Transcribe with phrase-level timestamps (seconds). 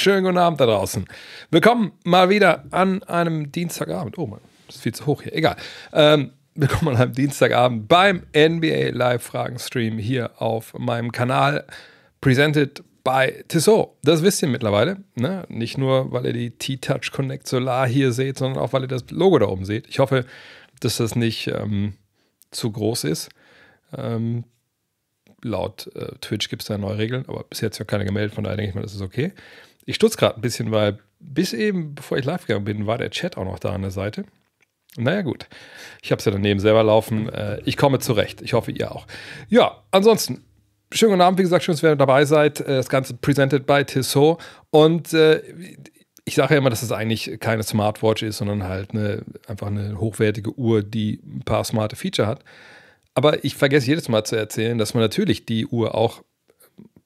[0.00, 1.04] schönen guten Abend da draußen.
[1.50, 4.16] Willkommen mal wieder an einem Dienstagabend.
[4.16, 5.34] Oh Mann, das ist viel zu hoch hier.
[5.34, 5.56] Egal.
[5.92, 11.66] Ähm, willkommen an einem Dienstagabend beim NBA Live Fragen Stream hier auf meinem Kanal.
[12.22, 13.90] Presented by Tissot.
[14.02, 14.96] Das wisst ihr mittlerweile.
[15.16, 15.44] Ne?
[15.48, 19.04] Nicht nur, weil ihr die T-Touch Connect Solar hier seht, sondern auch, weil ihr das
[19.10, 19.86] Logo da oben seht.
[19.86, 20.24] Ich hoffe,
[20.80, 21.92] dass das nicht ähm,
[22.50, 23.28] zu groß ist.
[23.94, 24.44] Ähm,
[25.42, 28.44] laut äh, Twitch gibt es da neue Regeln, aber bis jetzt ja keine gemeldet, von
[28.44, 29.32] daher denke ich mal, das ist okay.
[29.86, 33.10] Ich stutze gerade ein bisschen, weil bis eben, bevor ich live gegangen bin, war der
[33.10, 34.24] Chat auch noch da an der Seite.
[34.96, 35.46] Naja, gut.
[36.02, 37.28] Ich habe es ja daneben selber laufen.
[37.28, 38.42] Äh, ich komme zurecht.
[38.42, 39.06] Ich hoffe, ihr auch.
[39.48, 40.44] Ja, ansonsten,
[40.92, 41.38] schönen guten Abend.
[41.38, 42.60] Wie gesagt, schön, dass ihr dabei seid.
[42.60, 44.42] Äh, das Ganze presented by Tissot.
[44.70, 45.42] Und äh,
[46.24, 50.00] ich sage ja immer, dass es eigentlich keine Smartwatch ist, sondern halt eine, einfach eine
[50.00, 52.44] hochwertige Uhr, die ein paar smarte Feature hat.
[53.14, 56.22] Aber ich vergesse jedes Mal zu erzählen, dass man natürlich die Uhr auch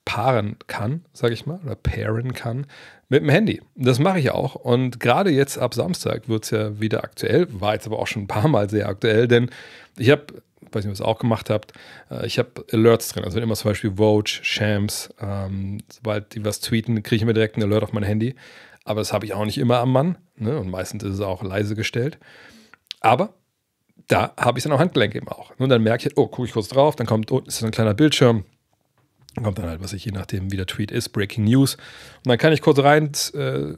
[0.05, 2.67] paaren kann, sage ich mal, oder pairen kann
[3.09, 3.63] mit dem Handy.
[3.75, 4.55] Das mache ich auch.
[4.55, 8.23] Und gerade jetzt ab Samstag wird es ja wieder aktuell, war jetzt aber auch schon
[8.23, 9.51] ein paar Mal sehr aktuell, denn
[9.97, 10.27] ich habe,
[10.73, 11.73] weiß nicht, was ihr auch gemacht habt,
[12.11, 13.25] äh, ich habe Alerts drin.
[13.25, 17.57] Also immer zum Beispiel Vogue, Shams, ähm, sobald die was tweeten, kriege ich immer direkt
[17.57, 18.35] einen Alert auf mein Handy.
[18.85, 20.19] Aber das habe ich auch nicht immer am Mann.
[20.37, 20.59] Ne?
[20.59, 22.19] Und meistens ist es auch leise gestellt.
[23.01, 23.35] Aber
[24.09, 25.53] da habe ich es dann am Handgelenk eben auch.
[25.59, 27.95] Und dann merke ich, oh, gucke ich kurz drauf, dann kommt unten ist ein kleiner
[27.95, 28.45] Bildschirm,
[29.43, 31.75] kommt dann halt, was ich je nachdem, wie der Tweet ist, Breaking News.
[31.75, 33.75] Und dann kann ich kurz rein äh,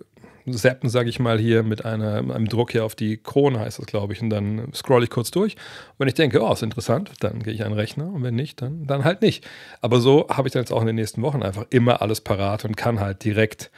[0.53, 3.87] zappen, sage ich mal, hier mit einer, einem Druck hier auf die Krone, heißt das,
[3.87, 4.23] glaube ich.
[4.23, 5.55] Und dann scroll ich kurz durch.
[5.55, 8.13] Und wenn ich denke, oh, ist interessant, dann gehe ich an den Rechner.
[8.13, 9.47] Und wenn nicht, dann, dann halt nicht.
[9.81, 12.65] Aber so habe ich dann jetzt auch in den nächsten Wochen einfach immer alles parat
[12.65, 13.70] und kann halt direkt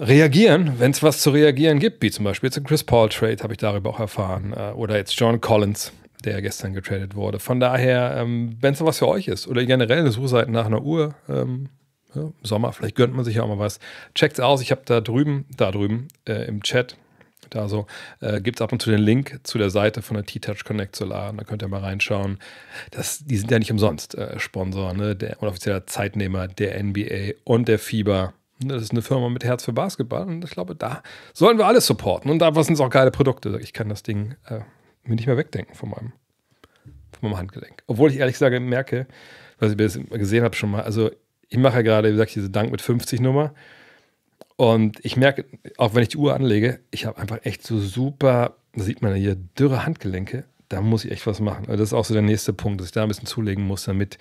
[0.00, 3.36] reagieren, wenn es was zu reagieren gibt, wie zum Beispiel jetzt ein Chris Paul Trade,
[3.42, 5.92] habe ich darüber auch erfahren, äh, oder jetzt John Collins,
[6.24, 7.38] der gestern getradet wurde.
[7.38, 10.66] Von daher, ähm, wenn es was für euch ist oder generell eine Suche seid nach
[10.66, 11.68] einer Uhr, ähm,
[12.14, 13.80] ja, Sommer, vielleicht gönnt man sich ja auch mal was.
[14.14, 16.96] Checkt's aus, ich habe da drüben, da drüben äh, im Chat,
[17.50, 17.86] da so,
[18.20, 20.96] äh, gibt es ab und zu den Link zu der Seite von der T-Touch Connect
[20.96, 21.32] Solar.
[21.32, 22.38] Da könnt ihr mal reinschauen.
[22.90, 25.14] Das, die sind ja nicht umsonst äh, Sponsor, ne?
[25.14, 29.72] der unoffizieller Zeitnehmer der NBA und der FIBA das ist eine Firma mit Herz für
[29.72, 31.02] Basketball und ich glaube, da
[31.32, 32.30] sollen wir alles supporten.
[32.30, 33.58] Und da sind es auch geile Produkte.
[33.60, 34.60] Ich kann das Ding äh,
[35.08, 36.12] mir nicht mehr wegdenken von meinem,
[37.18, 37.82] von meinem Handgelenk.
[37.86, 39.06] Obwohl ich ehrlich gesagt merke,
[39.58, 41.10] was ich das gesehen habe schon mal, also
[41.48, 43.54] ich mache ja gerade, wie gesagt, diese Dank mit 50 Nummer.
[44.56, 45.44] Und ich merke,
[45.78, 49.16] auch wenn ich die Uhr anlege, ich habe einfach echt so super, sieht man ja
[49.16, 50.44] hier, dürre Handgelenke.
[50.68, 51.66] Da muss ich echt was machen.
[51.68, 53.84] Also das ist auch so der nächste Punkt, dass ich da ein bisschen zulegen muss,
[53.84, 54.18] damit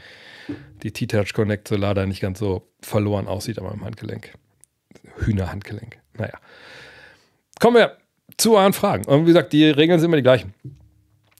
[0.83, 4.33] die T-Touch Connect Solar da nicht ganz so verloren aussieht an meinem Handgelenk.
[5.17, 5.99] Hühnerhandgelenk.
[6.17, 6.37] Naja.
[7.59, 7.97] Kommen wir
[8.37, 9.05] zu euren Fragen.
[9.05, 10.53] Und wie gesagt, die Regeln sind immer die gleichen.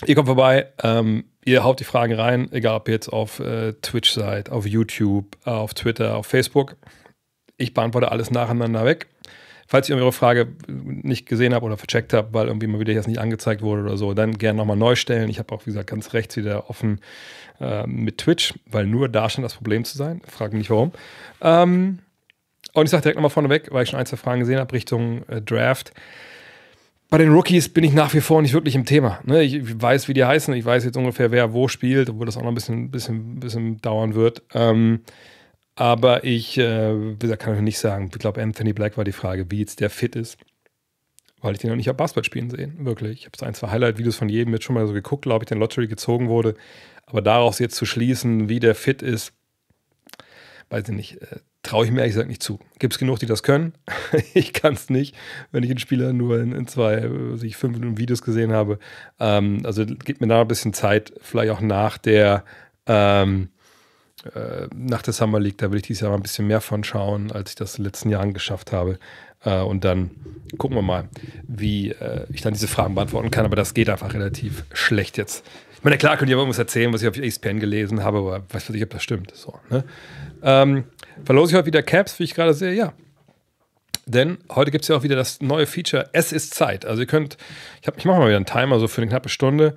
[0.05, 3.73] Ihr kommt vorbei, ähm, ihr haut die Fragen rein, egal ob ihr jetzt auf äh,
[3.81, 6.75] Twitch seid, auf YouTube, auf Twitter, auf Facebook.
[7.57, 9.07] Ich beantworte alles nacheinander weg.
[9.65, 13.07] Falls ihr eure Frage nicht gesehen habt oder vercheckt habt, weil irgendwie mal wieder jetzt
[13.07, 15.29] nicht angezeigt wurde oder so, dann gerne nochmal neu stellen.
[15.29, 16.99] Ich habe auch, wie gesagt, ganz rechts wieder offen
[17.61, 20.21] äh, mit Twitch, weil nur da scheint das Problem zu sein.
[20.27, 20.91] Frage mich warum.
[21.41, 21.99] Ähm,
[22.73, 25.27] und ich sage direkt nochmal vorneweg, weil ich schon ein, zwei Fragen gesehen habe, Richtung
[25.29, 25.93] äh, Draft.
[27.13, 29.19] Bei den Rookies bin ich nach wie vor nicht wirklich im Thema.
[29.23, 29.43] Ne?
[29.43, 30.51] Ich weiß, wie die heißen.
[30.55, 33.79] Ich weiß jetzt ungefähr, wer wo spielt, obwohl das auch noch ein bisschen, bisschen, bisschen
[33.81, 34.41] dauern wird.
[34.55, 35.01] Ähm,
[35.75, 38.09] aber ich, äh, kann ich nicht sagen.
[38.11, 40.39] Ich glaube, Anthony Black war die Frage, wie jetzt der fit ist.
[41.39, 43.19] Weil ich den noch nicht auf Basketball spielen sehen, wirklich.
[43.19, 45.49] Ich habe so ein, zwei Highlight-Videos von jedem jetzt schon mal so geguckt, glaube ich,
[45.49, 46.55] den Lottery gezogen wurde.
[47.05, 49.33] Aber daraus jetzt zu schließen, wie der fit ist,
[50.71, 52.59] weiß ich nicht, äh, traue ich mir ehrlich gesagt nicht zu.
[52.77, 53.73] Gibt es genug, die das können?
[54.33, 55.15] ich kann es nicht,
[55.51, 58.79] wenn ich einen Spieler nur in, in zwei, äh, ich fünf Minuten Videos gesehen habe.
[59.19, 62.43] Ähm, also gibt mir da ein bisschen Zeit, vielleicht auch nach der
[62.85, 63.49] ähm,
[64.35, 66.83] äh, nach der Summer League, da will ich dieses Jahr mal ein bisschen mehr von
[66.83, 68.99] schauen, als ich das in den letzten Jahren geschafft habe.
[69.43, 70.11] Äh, und dann
[70.57, 71.09] gucken wir mal,
[71.43, 73.45] wie äh, ich dann diese Fragen beantworten kann.
[73.45, 75.45] Aber das geht einfach relativ schlecht jetzt.
[75.75, 78.69] Ich meine, klar, könnt ihr irgendwas erzählen, was ich auf ESPN gelesen habe, aber weiß
[78.69, 79.35] nicht, ob das stimmt.
[79.35, 79.83] So, ne?
[80.41, 80.85] ähm,
[81.23, 82.73] verlose ich heute wieder Caps, wie ich gerade sehe?
[82.73, 82.93] Ja.
[84.05, 86.85] Denn heute gibt es ja auch wieder das neue Feature, es ist Zeit.
[86.85, 87.37] Also ihr könnt,
[87.81, 89.75] ich, ich mache mal wieder einen Timer, so für eine knappe Stunde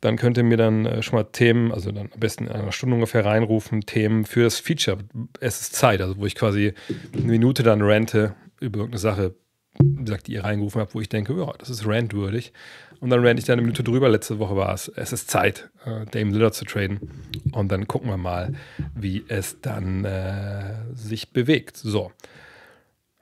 [0.00, 2.72] dann könnt ihr mir dann äh, schon mal Themen, also dann am besten in einer
[2.72, 4.98] Stunde ungefähr reinrufen, Themen für das Feature.
[5.40, 6.74] Es ist Zeit, also wo ich quasi
[7.12, 9.34] eine Minute dann rente über irgendeine Sache,
[9.78, 12.52] gesagt, die ihr reingerufen habt, wo ich denke, ja, das ist rantwürdig.
[13.00, 14.08] Und dann rente ich da eine Minute drüber.
[14.08, 17.10] Letzte Woche war es, es ist Zeit, äh, Dame Lillard zu traden.
[17.52, 18.54] Und dann gucken wir mal,
[18.94, 21.76] wie es dann äh, sich bewegt.
[21.76, 22.10] So.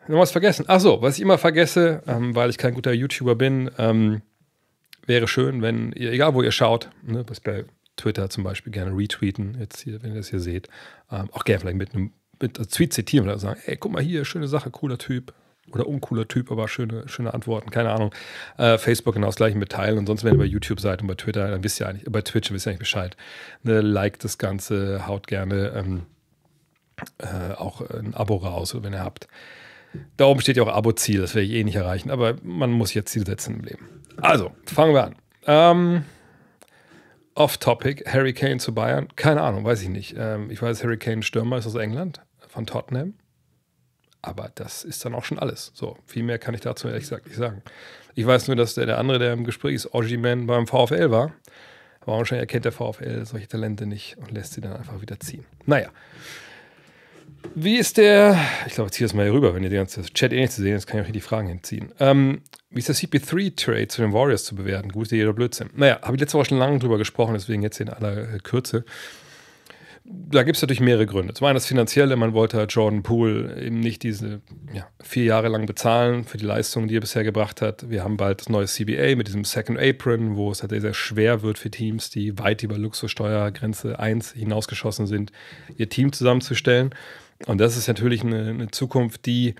[0.08, 0.64] Noch was vergessen.
[0.68, 4.22] Ach so, was ich immer vergesse, ähm, weil ich kein guter YouTuber bin, ähm,
[5.04, 7.64] wäre schön, wenn ihr, egal wo ihr schaut, ne, bei
[7.96, 10.68] Twitter zum Beispiel gerne retweeten, jetzt hier, wenn ihr das hier seht,
[11.10, 14.24] ähm, auch gerne vielleicht mit einem mit Tweet zitieren oder sagen, ey, guck mal hier,
[14.24, 15.32] schöne Sache, cooler Typ.
[15.72, 18.14] Oder uncooler Typ, aber schöne, schöne Antworten, keine Ahnung.
[18.56, 21.08] Äh, Facebook genau das gleiche mit teilen und sonst, wenn ihr bei YouTube seid und
[21.08, 23.16] bei Twitter, dann wisst ihr eigentlich, bei Twitch wisst ihr eigentlich Bescheid.
[23.62, 26.02] Ne, liked das Ganze, haut gerne ähm,
[27.18, 29.28] äh, auch ein Abo raus, wenn ihr habt.
[30.16, 32.94] Da oben steht ja auch Abo-Ziel, das werde ich eh nicht erreichen, aber man muss
[32.94, 33.88] jetzt Ziel setzen im Leben.
[34.20, 35.14] Also, fangen wir an.
[35.46, 36.04] Ähm,
[37.34, 39.08] Off-Topic, Harry Kane zu Bayern.
[39.16, 40.14] Keine Ahnung, weiß ich nicht.
[40.18, 43.14] Ähm, ich weiß, Harry Kane Stürmer ist aus England, von Tottenham.
[44.22, 45.72] Aber das ist dann auch schon alles.
[45.74, 47.62] So, viel mehr kann ich dazu ehrlich gesagt nicht sagen.
[48.14, 51.32] Ich weiß nur, dass der, der andere, der im Gespräch ist, Ojiman beim VfL war.
[52.00, 55.44] Aber wahrscheinlich erkennt der VfL solche Talente nicht und lässt sie dann einfach wieder ziehen.
[55.66, 55.90] Naja.
[57.54, 60.02] Wie ist der, ich glaube, ich ziehe das mal hier rüber, wenn ihr die ganze
[60.02, 61.92] Chat eh nicht zu sehen ist, kann ich auch hier die Fragen hinziehen.
[62.00, 64.90] Ähm, wie ist der CP3-Trade zu den Warriors zu bewerten?
[64.90, 65.70] Gut, jeder Blödsinn.
[65.74, 68.84] Naja, habe ich letzte Woche schon lange drüber gesprochen, deswegen jetzt in aller Kürze
[70.08, 71.34] da gibt es natürlich mehrere Gründe.
[71.34, 74.40] Zum einen das Finanzielle, man wollte halt Jordan Poole eben nicht diese
[74.72, 77.88] ja, vier Jahre lang bezahlen für die Leistungen, die er bisher gebracht hat.
[77.90, 81.42] Wir haben bald das neue CBA mit diesem Second Apron, wo es halt sehr schwer
[81.42, 85.32] wird für Teams, die weit über Luxussteuergrenze 1 hinausgeschossen sind,
[85.76, 86.90] ihr Team zusammenzustellen.
[87.46, 89.54] Und das ist natürlich eine, eine Zukunft, die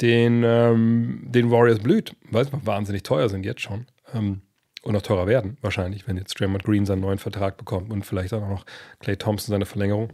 [0.00, 3.86] den, ähm, den Warriors blüht, weil sie wahnsinnig teuer sind jetzt schon.
[4.14, 4.42] Ähm,
[4.86, 8.32] und noch teurer werden, wahrscheinlich, wenn jetzt Draymond Green seinen neuen Vertrag bekommt und vielleicht
[8.32, 8.64] auch noch
[9.00, 10.12] Clay Thompson seine Verlängerung.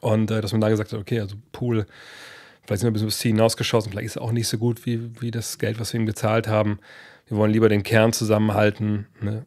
[0.00, 1.86] Und äh, dass man da gesagt hat, okay, also Pool,
[2.64, 4.84] vielleicht sind wir ein bisschen bis Ziel hinausgeschossen, vielleicht ist es auch nicht so gut
[4.86, 6.80] wie, wie das Geld, was wir ihm gezahlt haben.
[7.28, 9.46] Wir wollen lieber den Kern zusammenhalten, ne?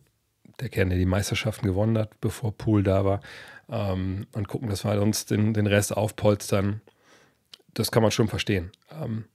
[0.62, 3.19] der Kern, der die Meisterschaften gewonnen hat, bevor Pool da war,
[3.69, 6.80] ähm, und gucken, dass wir uns den, den Rest aufpolstern.
[7.74, 8.72] Das kann man schon verstehen.
[8.90, 9.26] Ähm,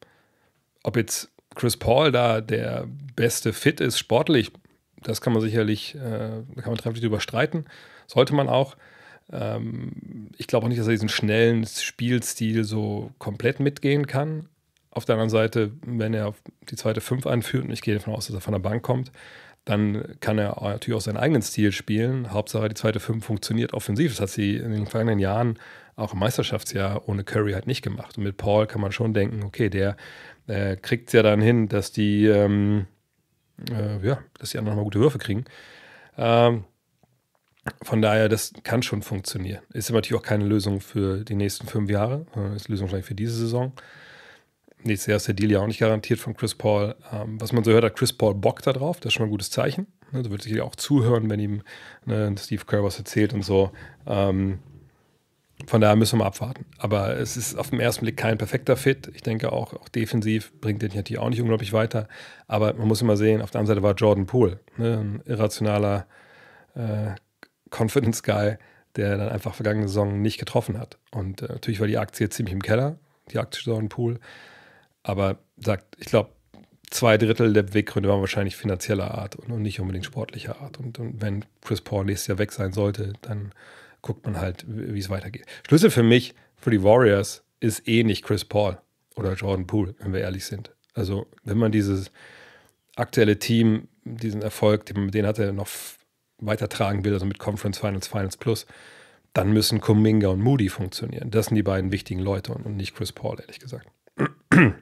[0.82, 4.50] ob jetzt Chris Paul da der beste Fit ist, sportlich,
[5.02, 7.64] das kann man sicherlich, äh, da kann man trefflich drüber streiten.
[8.06, 8.76] Sollte man auch.
[9.32, 14.48] Ähm, ich glaube auch nicht, dass er diesen schnellen Spielstil so komplett mitgehen kann.
[14.90, 16.34] Auf der anderen Seite, wenn er
[16.70, 19.12] die zweite Fünf anführt, und ich gehe davon aus, dass er von der Bank kommt,
[19.64, 22.32] dann kann er natürlich auch seinen eigenen Stil spielen.
[22.32, 24.12] Hauptsache, die zweite Fünf funktioniert offensiv.
[24.12, 25.58] Das hat sie in den vergangenen Jahren,
[25.94, 28.16] auch im Meisterschaftsjahr, ohne Curry halt nicht gemacht.
[28.16, 29.96] Und mit Paul kann man schon denken, okay, der
[30.46, 32.86] äh, kriegt es ja dann hin, dass die ähm,
[33.70, 35.44] äh, ja, dass die anderen mal gute Würfe kriegen.
[36.16, 36.64] Ähm,
[37.82, 39.62] von daher, das kann schon funktionieren.
[39.72, 42.26] Ist natürlich auch keine Lösung für die nächsten fünf Jahre.
[42.56, 43.72] Ist Lösung vielleicht für diese Saison.
[44.84, 46.94] Nächstes Jahr ist der Deal ja auch nicht garantiert von Chris Paul.
[47.12, 49.00] Ähm, was man so hört, hat Chris Paul Bock da drauf.
[49.00, 49.86] Das ist schon mal ein gutes Zeichen.
[50.12, 51.62] Ne, wird sich auch zuhören, wenn ihm
[52.06, 53.72] ne, Steve Kerr was erzählt und so.
[54.06, 54.60] Ähm,
[55.66, 56.66] von daher müssen wir mal abwarten.
[56.78, 59.10] Aber es ist auf den ersten Blick kein perfekter Fit.
[59.14, 62.08] Ich denke auch, auch defensiv bringt den natürlich auch nicht unglaublich weiter.
[62.46, 66.06] Aber man muss immer sehen, auf der anderen Seite war Jordan Poole, ne, ein irrationaler
[66.74, 67.10] äh,
[67.70, 68.56] Confidence Guy,
[68.96, 70.98] der dann einfach vergangene Saison nicht getroffen hat.
[71.10, 72.96] Und äh, natürlich war die Aktie ziemlich im Keller,
[73.32, 74.20] die Aktie Jordan Poole.
[75.02, 76.30] Aber sagt, ich glaube,
[76.90, 80.78] zwei Drittel der Beweggründe waren wahrscheinlich finanzieller Art und nicht unbedingt sportlicher Art.
[80.78, 83.52] Und, und wenn Chris Paul nächstes Jahr weg sein sollte, dann
[84.02, 85.46] guckt man halt, wie es weitergeht.
[85.66, 88.78] Schlüssel für mich, für die Warriors, ist eh nicht Chris Paul
[89.16, 90.72] oder Jordan Poole, wenn wir ehrlich sind.
[90.94, 92.10] Also, wenn man dieses
[92.96, 95.68] aktuelle Team, diesen Erfolg, den, den hat er noch
[96.38, 98.66] weitertragen will, also mit Conference Finals, Finals Plus,
[99.32, 101.30] dann müssen Kuminga und Moody funktionieren.
[101.30, 103.88] Das sind die beiden wichtigen Leute und, und nicht Chris Paul, ehrlich gesagt.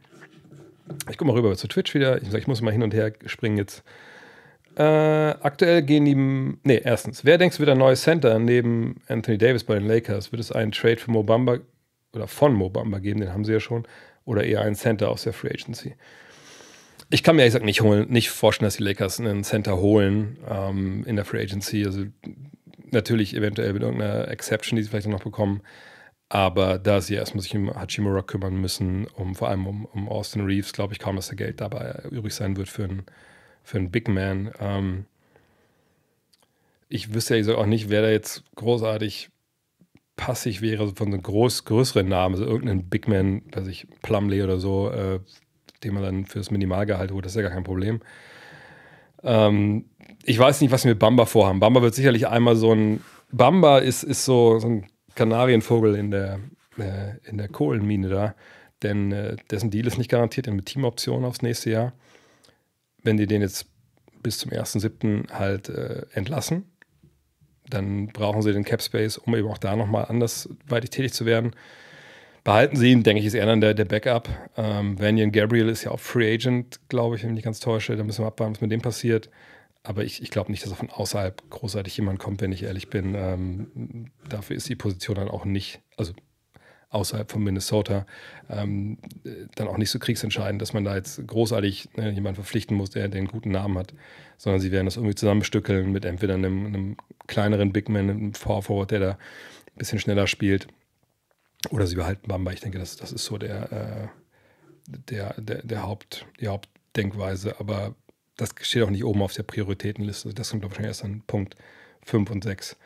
[1.10, 2.22] Ich gucke mal rüber zu Twitch wieder.
[2.22, 3.82] Ich sage, ich muss mal hin und her springen jetzt.
[4.76, 6.14] Äh, aktuell gehen die.
[6.14, 10.32] Nee, erstens, wer denkst wird ein neues Center neben Anthony Davis bei den Lakers?
[10.32, 11.58] Wird es einen Trade für Mobamba
[12.14, 13.20] oder von Mobamba geben?
[13.20, 13.86] Den haben sie ja schon.
[14.26, 15.94] Oder eher einen Center aus der Free Agency?
[17.08, 20.38] Ich kann mir ehrlich gesagt nicht, holen, nicht vorstellen, dass die Lakers einen Center holen
[20.48, 21.84] ähm, in der Free Agency.
[21.86, 22.04] Also
[22.90, 25.62] natürlich eventuell mit irgendeiner Exception, die sie vielleicht noch bekommen.
[26.28, 30.44] Aber da sie erstmal sich um Hachimura kümmern müssen, um vor allem um, um Austin
[30.44, 33.04] Reeves, glaube ich kaum, dass der Geld dabei übrig sein wird für einen
[33.66, 34.52] für einen Big Man.
[34.60, 35.06] Ähm,
[36.88, 39.28] ich wüsste ja auch nicht, wer da jetzt großartig
[40.14, 44.58] passig wäre von einem groß, größeren Namen, also irgendein Big Man, weiß ich, Plumley oder
[44.58, 45.18] so, äh,
[45.82, 48.00] den man dann fürs Minimalgehalt holt, das ist ja gar kein Problem.
[49.24, 49.86] Ähm,
[50.24, 51.58] ich weiß nicht, was wir mit Bamba vorhaben.
[51.58, 53.02] Bamba wird sicherlich einmal so ein.
[53.32, 56.38] Bamba ist, ist so, so ein Kanarienvogel in der,
[56.78, 58.34] äh, in der Kohlenmine da,
[58.84, 61.92] denn äh, dessen Deal ist nicht garantiert, mit Teamoptionen aufs nächste Jahr
[63.06, 63.66] wenn die den jetzt
[64.22, 65.30] bis zum 1.7.
[65.30, 66.64] halt äh, entlassen,
[67.70, 71.52] dann brauchen sie den Cap Space, um eben auch da nochmal andersweitig tätig zu werden.
[72.44, 74.28] Behalten sie ihn, denke ich, ist er dann der, der Backup.
[74.56, 77.96] Ähm, Vanyan Gabriel ist ja auch Free Agent, glaube ich, wenn ich mich ganz täusche.
[77.96, 79.30] Da müssen wir abwarten, was mit dem passiert.
[79.82, 83.14] Aber ich, ich glaube nicht, dass von außerhalb großartig jemand kommt, wenn ich ehrlich bin.
[83.16, 86.12] Ähm, dafür ist die Position dann auch nicht, also
[86.96, 88.06] außerhalb von Minnesota,
[88.50, 88.98] ähm,
[89.54, 93.04] dann auch nicht so kriegsentscheidend, dass man da jetzt großartig ne, jemanden verpflichten muss, der,
[93.04, 93.94] einen guten Namen hat,
[94.38, 98.62] sondern sie werden das irgendwie zusammenstückeln mit entweder einem, einem kleineren Big Man, einem Power
[98.62, 100.66] Forward, der da ein bisschen schneller spielt,
[101.70, 102.52] oder sie behalten Bamba.
[102.52, 104.08] Ich denke, das, das ist so der, äh,
[105.08, 107.94] der, der, der Haupt, die Hauptdenkweise, aber
[108.36, 110.34] das steht auch nicht oben auf der Prioritätenliste.
[110.34, 111.56] Das kommt wahrscheinlich erst an Punkt
[112.04, 112.76] 5 und 6.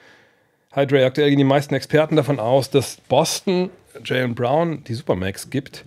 [0.73, 3.71] Hydra, aktuell gehen die meisten Experten davon aus, dass Boston
[4.05, 5.85] Jalen Brown die Supermax gibt.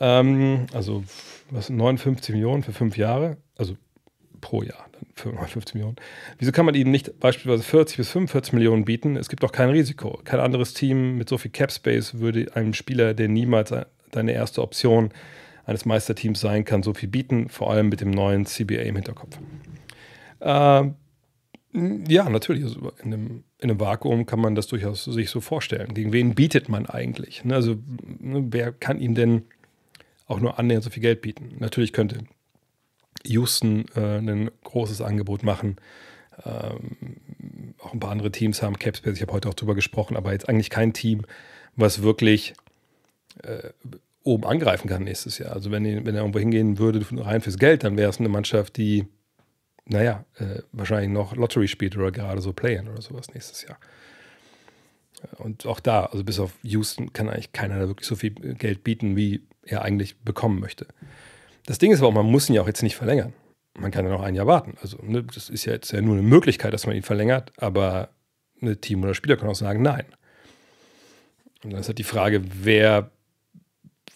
[0.00, 1.04] Ähm, also
[1.50, 3.76] was 59 Millionen für fünf Jahre, also
[4.40, 5.96] pro Jahr, dann 59 Millionen.
[6.38, 9.16] Wieso kann man ihnen nicht beispielsweise 40 bis 45 Millionen bieten?
[9.16, 10.20] Es gibt auch kein Risiko.
[10.24, 13.72] Kein anderes Team mit so viel Cap Space würde einem Spieler, der niemals
[14.10, 15.10] deine erste Option
[15.64, 19.38] eines Meisterteams sein kann, so viel bieten, vor allem mit dem neuen CBA im Hinterkopf.
[20.40, 20.90] Äh,
[22.08, 22.64] ja, natürlich.
[22.64, 25.94] Also in, einem, in einem Vakuum kann man das durchaus sich so vorstellen.
[25.94, 27.44] Gegen wen bietet man eigentlich?
[27.44, 27.54] Ne?
[27.54, 27.76] Also,
[28.18, 29.44] ne, wer kann ihm denn
[30.26, 31.56] auch nur annähernd so viel Geld bieten?
[31.60, 32.18] Natürlich könnte
[33.24, 35.76] Houston äh, ein großes Angebot machen.
[36.44, 39.14] Ähm, auch ein paar andere Teams haben Capspace.
[39.14, 41.24] Ich habe heute auch drüber gesprochen, aber jetzt eigentlich kein Team,
[41.76, 42.54] was wirklich
[43.44, 43.70] äh,
[44.24, 45.52] oben angreifen kann nächstes Jahr.
[45.52, 48.76] Also wenn, wenn er irgendwo hingehen würde, rein fürs Geld, dann wäre es eine Mannschaft,
[48.76, 49.06] die,
[49.86, 53.78] naja, äh, wahrscheinlich noch Lottery spielt oder gerade so Playen oder sowas nächstes Jahr.
[55.38, 58.84] Und auch da, also bis auf Houston, kann eigentlich keiner da wirklich so viel Geld
[58.84, 60.86] bieten, wie er eigentlich bekommen möchte.
[61.66, 63.32] Das Ding ist aber auch, man muss ihn ja auch jetzt nicht verlängern.
[63.78, 64.76] Man kann ja noch ein Jahr warten.
[64.82, 68.10] Also, ne, das ist ja jetzt ja nur eine Möglichkeit, dass man ihn verlängert, aber
[68.60, 70.04] ein Team oder Spieler kann auch sagen, nein.
[71.64, 73.10] Und dann ist halt die Frage, wer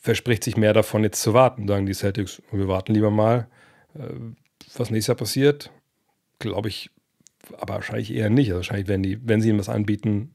[0.01, 1.67] verspricht sich mehr davon, jetzt zu warten.
[1.69, 3.49] Sagen die Celtics, wir warten lieber mal,
[3.95, 4.01] äh,
[4.75, 5.71] was nächstes Jahr passiert.
[6.39, 6.91] Glaube ich,
[7.59, 8.49] aber wahrscheinlich eher nicht.
[8.49, 10.35] Also wahrscheinlich werden die, wenn sie ihm was anbieten,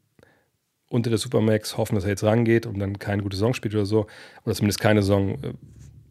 [0.89, 3.85] unter der Supermax hoffen, dass er jetzt rangeht und dann keine gute Saison spielt oder
[3.85, 4.07] so.
[4.45, 5.53] Oder zumindest keine Saison, äh,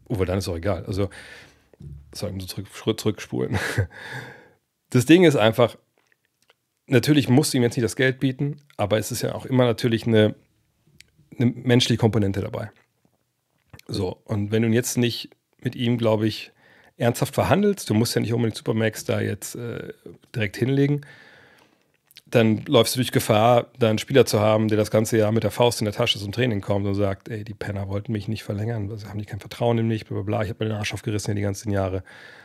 [0.09, 0.85] oh, dann ist auch egal.
[0.85, 1.09] Also,
[2.13, 3.57] sagen so zurück, zurückspulen.
[4.93, 5.77] Das Ding ist einfach,
[6.85, 9.63] natürlich musst du ihm jetzt nicht das Geld bieten, aber es ist ja auch immer
[9.63, 10.35] natürlich eine,
[11.37, 12.71] eine menschliche Komponente dabei.
[13.87, 15.29] So, und wenn du jetzt nicht
[15.61, 16.51] mit ihm, glaube ich,
[17.01, 19.93] ernsthaft verhandelst, du musst ja nicht unbedingt Supermax da jetzt äh,
[20.35, 21.01] direkt hinlegen,
[22.27, 25.43] dann läufst du durch Gefahr, da einen Spieler zu haben, der das ganze Jahr mit
[25.43, 28.27] der Faust in der Tasche zum Training kommt und sagt, ey, die Penner wollten mich
[28.27, 30.69] nicht verlängern, also haben die kein Vertrauen in mich, bla bla bla, ich habe mir
[30.69, 32.03] den Arsch aufgerissen hier die ganzen Jahre,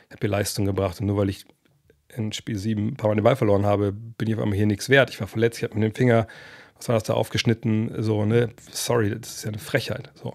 [0.09, 1.45] ich habe hier Leistung gebracht und nur weil ich
[2.15, 4.67] in Spiel 7 ein paar Mal den Ball verloren habe, bin ich auf einmal hier
[4.67, 5.11] nichts wert.
[5.11, 6.27] Ich war verletzt, ich habe mir den Finger,
[6.77, 10.35] was war das da, aufgeschnitten, so, ne, sorry, das ist ja eine Frechheit, so.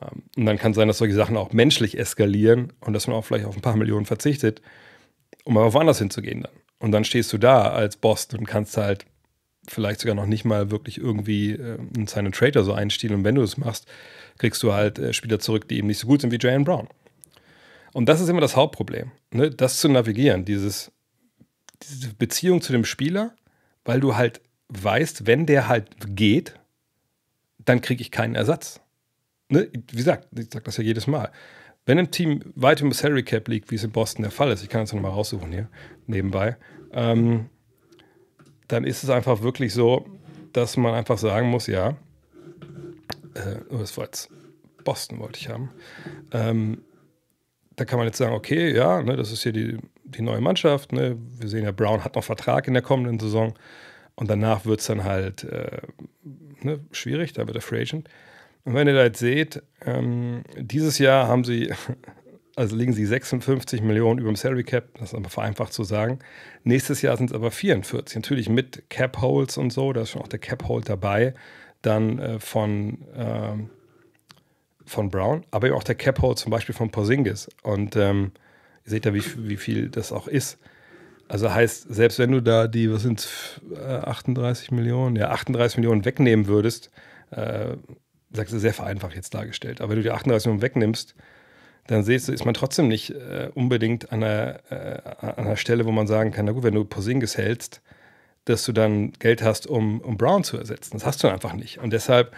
[0.00, 3.16] Ähm, und dann kann es sein, dass solche Sachen auch menschlich eskalieren und dass man
[3.16, 4.62] auch vielleicht auf ein paar Millionen verzichtet,
[5.44, 6.52] um aber woanders hinzugehen dann.
[6.78, 9.06] Und dann stehst du da als Boss und kannst halt
[9.68, 13.14] vielleicht sogar noch nicht mal wirklich irgendwie äh, einen Sign Trader so einstellen.
[13.14, 13.86] Und wenn du es machst,
[14.38, 16.88] kriegst du halt äh, Spieler zurück, die eben nicht so gut sind wie Jalen Brown.
[17.92, 19.50] Und das ist immer das Hauptproblem, ne?
[19.50, 20.92] das zu navigieren, dieses,
[21.82, 23.34] diese Beziehung zu dem Spieler,
[23.86, 26.58] weil du halt weißt, wenn der halt geht,
[27.58, 28.80] dann kriege ich keinen Ersatz
[29.48, 31.30] ne, wie gesagt, ich sage das ja jedes Mal.
[31.84, 34.62] Wenn ein Team weit im Salary Cap liegt, wie es in Boston der Fall ist,
[34.62, 35.68] ich kann das nochmal raussuchen hier
[36.06, 36.56] nebenbei,
[36.92, 37.48] ähm,
[38.68, 40.06] dann ist es einfach wirklich so,
[40.52, 41.96] dass man einfach sagen muss, ja,
[43.34, 44.30] äh, oh, das war jetzt
[44.84, 45.70] Boston, wollte ich haben.
[46.32, 46.82] Ähm,
[47.76, 50.92] da kann man jetzt sagen, okay, ja, ne, das ist hier die, die neue Mannschaft.
[50.92, 51.16] Ne?
[51.38, 53.54] Wir sehen ja, Brown hat noch Vertrag in der kommenden Saison.
[54.14, 55.82] Und danach wird es dann halt äh,
[56.62, 58.08] ne, schwierig, da wird er Free Agent.
[58.66, 61.72] Und wenn ihr da jetzt seht, ähm, dieses Jahr haben sie,
[62.56, 66.18] also liegen sie 56 Millionen über dem Salary Cap, das ist aber vereinfacht zu sagen.
[66.64, 70.20] Nächstes Jahr sind es aber 44, natürlich mit Cap Holes und so, da ist schon
[70.20, 71.34] auch der Cap Hold dabei,
[71.82, 73.70] dann äh, von, ähm,
[74.84, 77.48] von Brown, aber eben auch der Cap Hold zum Beispiel von Porzingis.
[77.62, 78.32] Und ähm,
[78.84, 80.58] ihr seht ja, wie, wie viel das auch ist.
[81.28, 83.28] Also heißt, selbst wenn du da die, was sind
[83.76, 86.90] 38 Millionen, ja, 38 Millionen wegnehmen würdest,
[87.30, 87.76] äh,
[88.32, 89.80] sagst du, sehr vereinfacht jetzt dargestellt.
[89.80, 91.14] Aber wenn du die 38 Millionen wegnimmst,
[91.86, 95.86] dann siehst du, ist man trotzdem nicht äh, unbedingt an einer, äh, an einer Stelle,
[95.86, 97.80] wo man sagen kann, na gut, wenn du Porzingis hältst,
[98.44, 100.92] dass du dann Geld hast, um, um Brown zu ersetzen.
[100.94, 101.78] Das hast du einfach nicht.
[101.78, 102.34] Und deshalb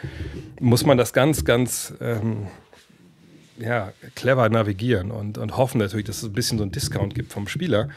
[0.60, 2.48] muss man das ganz, ganz ähm,
[3.58, 7.32] ja, clever navigieren und, und hoffen natürlich, dass es ein bisschen so einen Discount gibt
[7.32, 7.88] vom Spieler.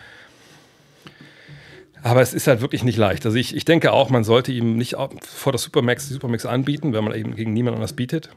[2.03, 3.25] Aber es ist halt wirklich nicht leicht.
[3.25, 6.93] Also ich, ich denke auch, man sollte ihm nicht vor der Supermax die Supermax anbieten,
[6.93, 8.29] wenn man eben gegen niemand anders bietet.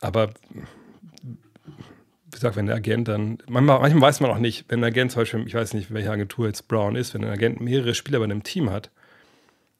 [0.00, 0.30] Aber
[1.22, 5.12] wie gesagt, wenn der Agent dann, manchmal, manchmal weiß man auch nicht, wenn ein Agent
[5.12, 8.18] zum Beispiel, ich weiß nicht, welche Agentur jetzt Brown ist, wenn ein Agent mehrere Spieler
[8.18, 8.90] bei einem Team hat,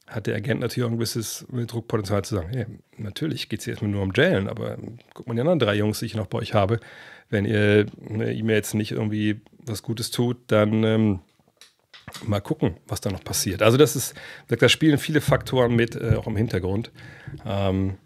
[0.06, 2.66] hat der Agent natürlich auch ein gewisses Druckpotenzial zu sagen, hey,
[2.96, 4.76] natürlich geht es jetzt nur um Jalen, aber
[5.14, 6.80] guck mal die anderen drei Jungs, die ich noch bei euch habe.
[7.28, 11.20] Wenn ihr ne, ihm jetzt nicht irgendwie was Gutes tut, dann ähm,
[12.26, 13.62] mal gucken, was da noch passiert.
[13.62, 14.14] Also das ist,
[14.48, 16.90] da spielen viele Faktoren mit, äh, auch im Hintergrund.
[17.44, 17.98] Ähm,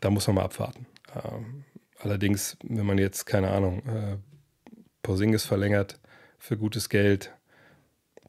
[0.00, 0.86] da muss man mal abwarten.
[1.14, 1.64] Ähm,
[1.98, 4.16] allerdings, wenn man jetzt, keine Ahnung, äh,
[5.02, 5.98] Porzingis verlängert
[6.38, 7.32] für gutes Geld,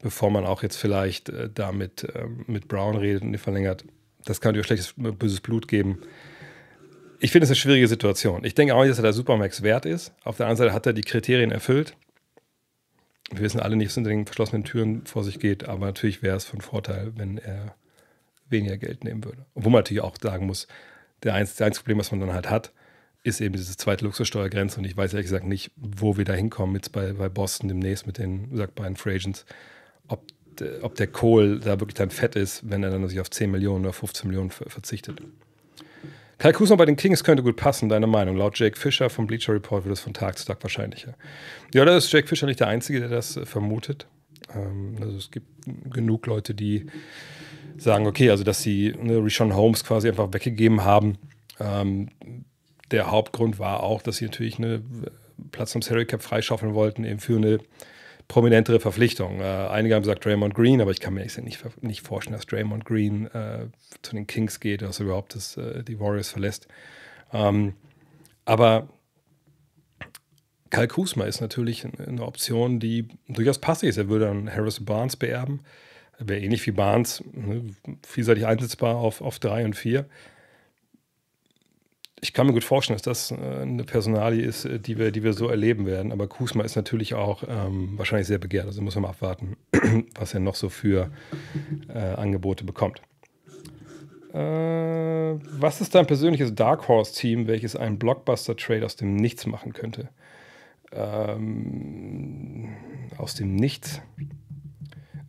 [0.02, 3.84] bevor man auch jetzt vielleicht äh, damit äh, mit Brown redet und die verlängert.
[4.24, 6.00] Das kann natürlich schlechtes, böses Blut geben.
[7.18, 8.44] Ich finde es eine schwierige Situation.
[8.44, 10.12] Ich denke auch nicht, dass er der Supermax wert ist.
[10.24, 11.96] Auf der anderen Seite hat er die Kriterien erfüllt.
[13.30, 16.36] Wir wissen alle nicht, was hinter den verschlossenen Türen vor sich geht, aber natürlich wäre
[16.36, 17.74] es von Vorteil, wenn er
[18.48, 19.46] weniger Geld nehmen würde.
[19.54, 20.68] Obwohl man natürlich auch sagen muss,
[21.22, 22.72] der einzige, einzige Problem, was man dann halt hat,
[23.24, 24.78] ist eben diese zweite Luxussteuergrenze.
[24.78, 28.06] Und ich weiß ehrlich gesagt nicht, wo wir da hinkommen, jetzt bei, bei Boston demnächst
[28.06, 29.44] mit den sagt, beiden Free Agents
[30.08, 30.22] ob,
[30.82, 33.84] ob der Kohl da wirklich dann fett ist, wenn er dann sich auf 10 Millionen
[33.84, 35.20] oder 15 Millionen verzichtet.
[36.38, 38.36] Kai Kusma bei den Kings könnte gut passen, deine Meinung.
[38.36, 41.14] Laut Jake Fischer vom Bleacher Report wird es von Tag zu Tag wahrscheinlicher.
[41.72, 44.06] Ja, da ist Jake Fischer nicht der Einzige, der das äh, vermutet.
[44.54, 45.46] Ähm, also es gibt
[45.90, 46.86] genug Leute, die
[47.78, 51.16] sagen, okay, also dass sie ne, Rishon Holmes quasi einfach weggegeben haben.
[51.58, 52.10] Ähm,
[52.90, 54.82] der Hauptgrund war auch, dass sie natürlich eine
[55.52, 57.58] Platz am Salary Cap freischaufeln wollten, eben für eine
[58.28, 59.40] prominentere Verpflichtung.
[59.40, 62.84] Äh, einige haben gesagt Draymond Green, aber ich kann mir nicht, nicht vorstellen, dass Draymond
[62.84, 63.66] Green äh,
[64.02, 66.68] zu den Kings geht, dass er überhaupt das, äh, die Warriors verlässt.
[67.32, 67.74] Ähm,
[68.44, 68.88] aber
[70.70, 73.98] Kyle Kuzma ist natürlich eine Option, die durchaus passig ist.
[73.98, 75.60] Er würde dann Harrison Barnes beerben.
[76.18, 77.62] Er wäre ähnlich wie Barnes, ne,
[78.06, 80.06] vielseitig einsetzbar auf, auf drei und vier
[82.26, 85.22] ich kann mir gut vorstellen, dass das äh, eine Personalie ist, äh, die wir, die
[85.22, 86.10] wir so erleben werden.
[86.10, 88.66] Aber Kusma ist natürlich auch ähm, wahrscheinlich sehr begehrt.
[88.66, 89.56] Also muss man mal abwarten,
[90.18, 91.10] was er noch so für
[91.88, 93.00] äh, Angebote bekommt.
[94.34, 100.08] Äh, was ist dein persönliches Dark Horse-Team, welches einen Blockbuster-Trade aus dem Nichts machen könnte?
[100.92, 102.74] Ähm,
[103.18, 104.02] aus dem Nichts?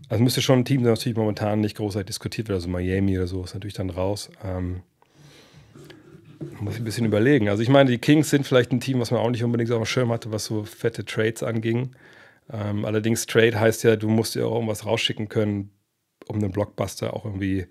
[0.10, 2.56] Also müsste schon ein Team, das natürlich momentan nicht großartig diskutiert wird.
[2.56, 4.32] Also Miami oder so ist natürlich dann raus.
[4.44, 4.82] Ähm,
[6.60, 7.50] muss ich ein bisschen überlegen.
[7.50, 9.82] Also ich meine, die Kings sind vielleicht ein Team, was man auch nicht unbedingt auf
[9.82, 11.96] dem Schirm hatte, was so fette Trades anging.
[12.52, 15.72] Ähm, allerdings Trade heißt ja, du musst ja auch irgendwas rausschicken können,
[16.28, 17.68] um einen Blockbuster auch irgendwie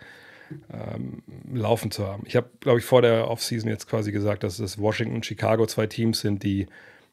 [0.73, 2.25] ähm, laufen zu haben.
[2.27, 5.67] Ich habe, glaube ich, vor der Offseason jetzt quasi gesagt, dass es Washington und Chicago
[5.67, 6.67] zwei Teams sind, die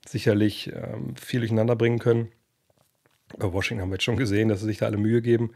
[0.07, 2.29] sicherlich ähm, viel durcheinander bringen können.
[3.37, 5.51] Bei Washington haben wir jetzt schon gesehen, dass sie sich da alle Mühe geben.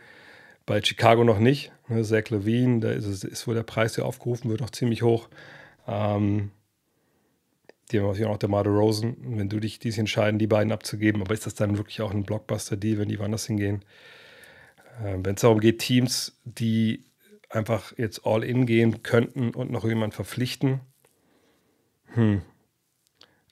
[0.66, 1.72] Bei Chicago noch nicht.
[1.88, 5.04] Ne, Zach Levine, da ist, es, ist wohl der Preis, der aufgerufen wird, noch ziemlich
[5.04, 5.30] hoch.
[5.88, 6.52] Ähm,
[7.92, 9.16] die haben auch noch der Marder Rosen.
[9.38, 12.24] Wenn du dich dies entscheiden, die beiden abzugeben, aber ist das dann wirklich auch ein
[12.24, 13.84] Blockbuster-Deal, wenn die woanders hingehen?
[15.02, 17.06] Äh, wenn es darum geht, Teams, die
[17.50, 20.82] einfach jetzt all in gehen könnten und noch jemanden verpflichten.
[22.14, 22.42] Hm.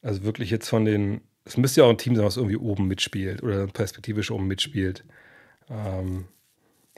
[0.02, 2.88] Also wirklich jetzt von den, es müsste ja auch ein Team sein, was irgendwie oben
[2.88, 5.06] mitspielt oder perspektivisch oben mitspielt.
[5.69, 6.26] Ähm,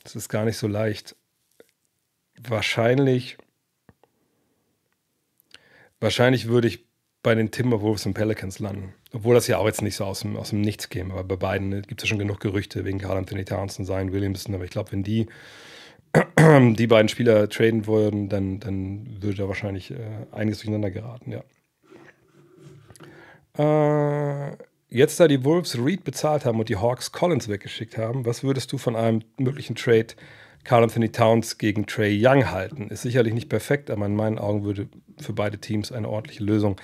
[0.04, 1.16] das ist gar nicht so leicht.
[2.40, 3.38] Wahrscheinlich
[6.00, 6.86] Wahrscheinlich würde ich
[7.24, 8.94] bei den Timberwolves und Pelicans landen.
[9.12, 11.14] Obwohl das ja auch jetzt nicht so aus dem, aus dem Nichts käme.
[11.14, 14.12] Aber bei beiden gibt es ja schon genug Gerüchte wegen Carl Anthony Towns und Zion
[14.12, 14.56] Williamson.
[14.56, 15.28] Aber ich glaube, wenn die
[16.40, 19.98] die beiden Spieler traden würden, dann, dann würde da wahrscheinlich äh,
[20.32, 21.44] einiges durcheinander geraten, ja.
[23.58, 24.58] Äh,
[24.90, 28.72] jetzt, da die Wolves Reed bezahlt haben und die Hawks Collins weggeschickt haben, was würdest
[28.72, 30.08] du von einem möglichen Trade
[30.68, 32.90] Carl Anthony Towns gegen Trey Young halten.
[32.90, 36.76] Ist sicherlich nicht perfekt, aber in meinen Augen würde für beide Teams eine ordentliche Lösung,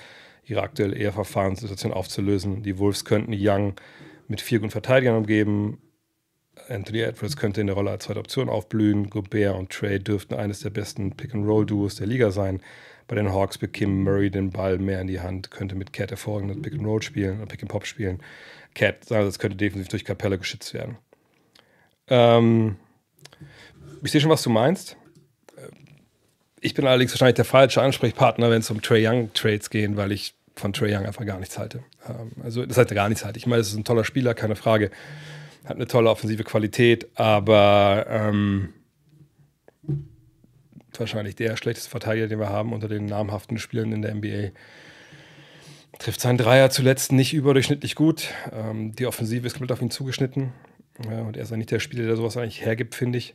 [0.46, 2.62] ihre aktuelle eher Verfahrenssituation aufzulösen.
[2.62, 3.74] Die Wolves könnten Young
[4.26, 5.82] mit vier guten Verteidigern umgeben.
[6.70, 9.10] Anthony Edwards könnte in der Rolle als zweite Option aufblühen.
[9.10, 12.62] Gobert und Trey dürften eines der besten Pick-and-Roll-Duos der Liga sein.
[13.06, 16.62] Bei den Hawks bekäme Murray den Ball mehr in die Hand, könnte mit Cat hervorragend
[16.62, 18.22] Pick-and-Roll spielen oder Pick-and-Pop spielen.
[18.74, 20.96] Cat, also das könnte definitiv durch Capella geschützt werden.
[22.08, 22.76] Ähm,
[24.06, 24.96] ich sehe schon, was du meinst.
[26.60, 30.12] Ich bin allerdings wahrscheinlich der falsche Ansprechpartner, wenn es um Trey Young Trades gehen, weil
[30.12, 31.82] ich von Trey Young einfach gar nichts halte.
[32.08, 33.38] Ähm, also das heißt gar nichts halte.
[33.38, 34.90] Ich meine, es ist ein toller Spieler, keine Frage.
[35.64, 38.74] Hat eine tolle offensive Qualität, aber ähm,
[40.98, 44.50] wahrscheinlich der schlechteste Verteidiger, den wir haben unter den namhaften Spielern in der NBA.
[45.98, 48.28] Trifft seinen Dreier zuletzt nicht überdurchschnittlich gut.
[48.52, 50.52] Ähm, die Offensive ist komplett auf ihn zugeschnitten.
[51.08, 53.34] Ja, und er ist eigentlich der Spieler, der sowas eigentlich hergibt, finde ich.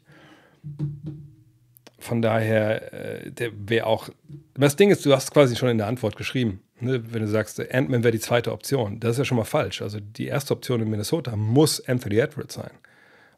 [1.99, 4.09] Von daher, äh, der wäre auch.
[4.55, 6.61] Das Ding ist, du hast quasi schon in der Antwort geschrieben.
[6.79, 7.03] Ne?
[7.13, 8.99] Wenn du sagst, Ant-Man wäre die zweite Option.
[8.99, 9.81] Das ist ja schon mal falsch.
[9.81, 12.71] Also die erste Option in Minnesota muss Anthony Edwards sein.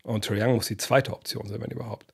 [0.03, 2.05] Und Trae Young muss die zweite Option sein, wenn überhaupt.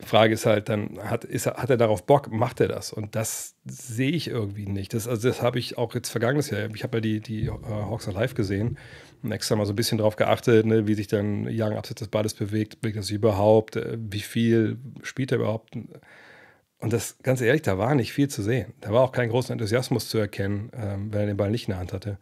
[0.00, 2.92] Frage ist halt dann, hat, ist, hat er darauf Bock, macht er das?
[2.92, 4.94] Und das sehe ich irgendwie nicht.
[4.94, 7.60] Das, also das habe ich auch jetzt vergangenes Jahr, ich habe ja die, die uh,
[7.62, 8.78] Hawks Live gesehen
[9.22, 12.08] und extra mal so ein bisschen drauf geachtet, ne, wie sich dann Young abseits des
[12.08, 15.74] Balles bewegt, bewegt er sich überhaupt, äh, wie viel spielt er überhaupt?
[15.74, 18.72] Und das, ganz ehrlich, da war nicht viel zu sehen.
[18.80, 21.72] Da war auch kein großer Enthusiasmus zu erkennen, ähm, wenn er den Ball nicht in
[21.72, 22.18] der Hand hatte.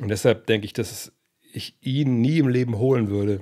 [0.00, 1.12] Und deshalb denke ich, dass
[1.52, 3.40] ich ihn nie im Leben holen würde,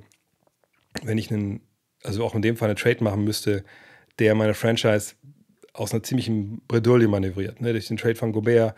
[1.02, 1.60] wenn ich einen
[2.02, 3.64] also auch in dem Fall eine Trade machen müsste,
[4.18, 5.14] der meine Franchise
[5.72, 7.60] aus einer ziemlichen Bredouille manövriert.
[7.60, 7.72] Ne?
[7.72, 8.74] Durch den Trade von Gobert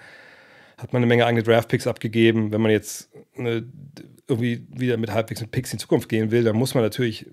[0.81, 2.53] hat man eine Menge eigene Draft-Picks abgegeben.
[2.53, 3.65] Wenn man jetzt ne,
[4.27, 7.27] irgendwie wieder mit halbwegs mit Picks in Zukunft gehen will, dann muss man natürlich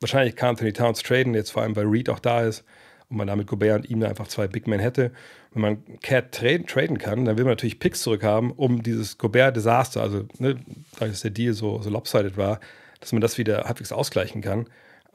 [0.00, 2.64] wahrscheinlich Carl Anthony Towns traden, jetzt vor allem weil Reed auch da ist
[3.08, 5.12] und man damit Gobert und ihm einfach zwei Big Men hätte.
[5.52, 10.00] Wenn man Cat traden, traden kann, dann will man natürlich Picks zurückhaben, um dieses Gobert-Desaster,
[10.00, 10.56] also ne,
[10.98, 12.60] dass der Deal so, so lopsided war,
[13.00, 14.68] dass man das wieder halbwegs ausgleichen kann.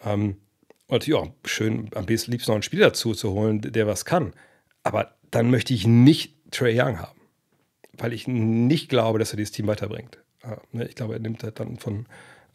[0.06, 0.38] Ähm,
[0.88, 4.34] und natürlich auch schön, am liebsten noch einen Spieler dazu zu holen, der was kann.
[4.84, 7.19] Aber dann möchte ich nicht Trey Young haben,
[8.00, 10.18] weil ich nicht glaube, dass er dieses Team weiterbringt.
[10.44, 12.06] Äh, ne, ich glaube, er nimmt halt dann von,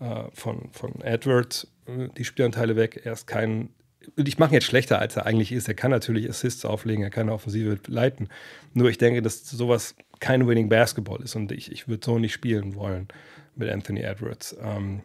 [0.00, 3.02] äh, von, von Edwards äh, die Spielanteile weg.
[3.04, 3.70] Er ist kein.
[4.16, 5.66] Ich mache ihn jetzt schlechter, als er eigentlich ist.
[5.66, 8.28] Er kann natürlich Assists auflegen, er kann eine Offensive leiten.
[8.74, 12.34] Nur ich denke, dass sowas kein Winning Basketball ist und ich, ich würde so nicht
[12.34, 13.08] spielen wollen
[13.56, 14.54] mit Anthony Edwards.
[14.60, 15.00] Ähm,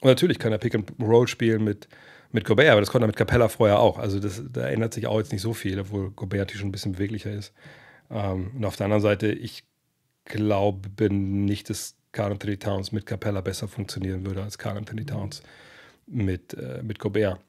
[0.00, 1.88] und natürlich kann er Pick and Roll spielen mit,
[2.32, 3.98] mit Gobert, aber das konnte er mit Capella vorher auch.
[3.98, 6.92] Also das, da ändert sich auch jetzt nicht so viel, obwohl Gobert schon ein bisschen
[6.92, 7.52] beweglicher ist.
[8.10, 9.64] Ähm, und auf der anderen Seite, ich
[10.28, 15.42] glaube nicht, dass Carl Anthony Towns mit Capella besser funktionieren würde als Carl Anthony Towns
[16.06, 17.40] mit, äh, mit Gobert.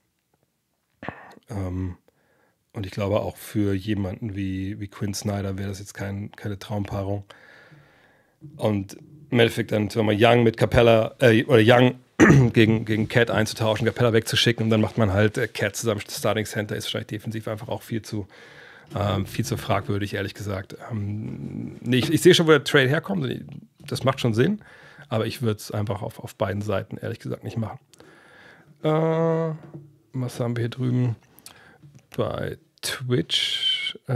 [1.50, 1.98] Ähm,
[2.74, 6.60] und ich glaube auch für jemanden wie, wie Quinn Snyder wäre das jetzt kein, keine
[6.60, 7.24] Traumpaarung.
[8.58, 8.98] Und
[9.32, 12.00] im Endeffekt dann, sagen wir mal, Young mit Capella, äh, oder Young
[12.54, 16.02] gegen, gegen Cat einzutauschen, Capella wegzuschicken und dann macht man halt äh, Cat zusammen.
[16.08, 18.28] Starting Center ist wahrscheinlich defensiv einfach auch viel zu,
[18.96, 20.76] ähm, viel zu fragwürdig, ehrlich gesagt.
[20.92, 23.46] Ähm, nee, ich, ich sehe schon, wo der Trade herkommt.
[23.86, 24.62] Das macht schon Sinn,
[25.10, 27.80] aber ich würde es einfach auf, auf beiden Seiten, ehrlich gesagt, nicht machen.
[28.84, 29.54] Äh,
[30.14, 31.16] was haben wir hier drüben?
[32.16, 33.98] Bei Twitch.
[34.08, 34.14] Äh,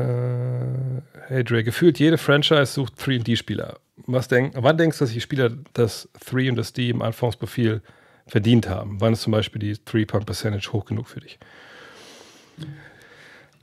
[1.28, 3.80] hey Dre, gefühlt jede Franchise sucht 3D-Spieler.
[4.08, 7.82] Was denk, wann denkst du, dass die Spieler das 3 und das D im Anfangsprofil
[8.28, 9.00] verdient haben?
[9.02, 11.40] Wann ist zum Beispiel die 3-Point-Percentage hoch genug für dich?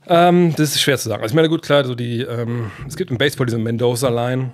[0.07, 1.21] Ähm, das ist schwer zu sagen.
[1.21, 4.51] Also ich meine, gut, klar, so die, ähm, es gibt im Baseball diese Mendoza-Line.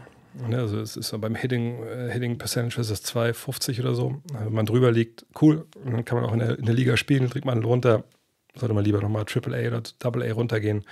[0.49, 4.21] Ne, also es ist beim Hitting, äh, Hitting Percentage ist das 2,50 oder so.
[4.33, 5.65] Also wenn man drüber liegt, cool.
[5.83, 8.03] Dann kann man auch in der, in der Liga spielen, kriegt man runter.
[8.55, 10.83] Sollte man lieber nochmal AAA oder AA runtergehen.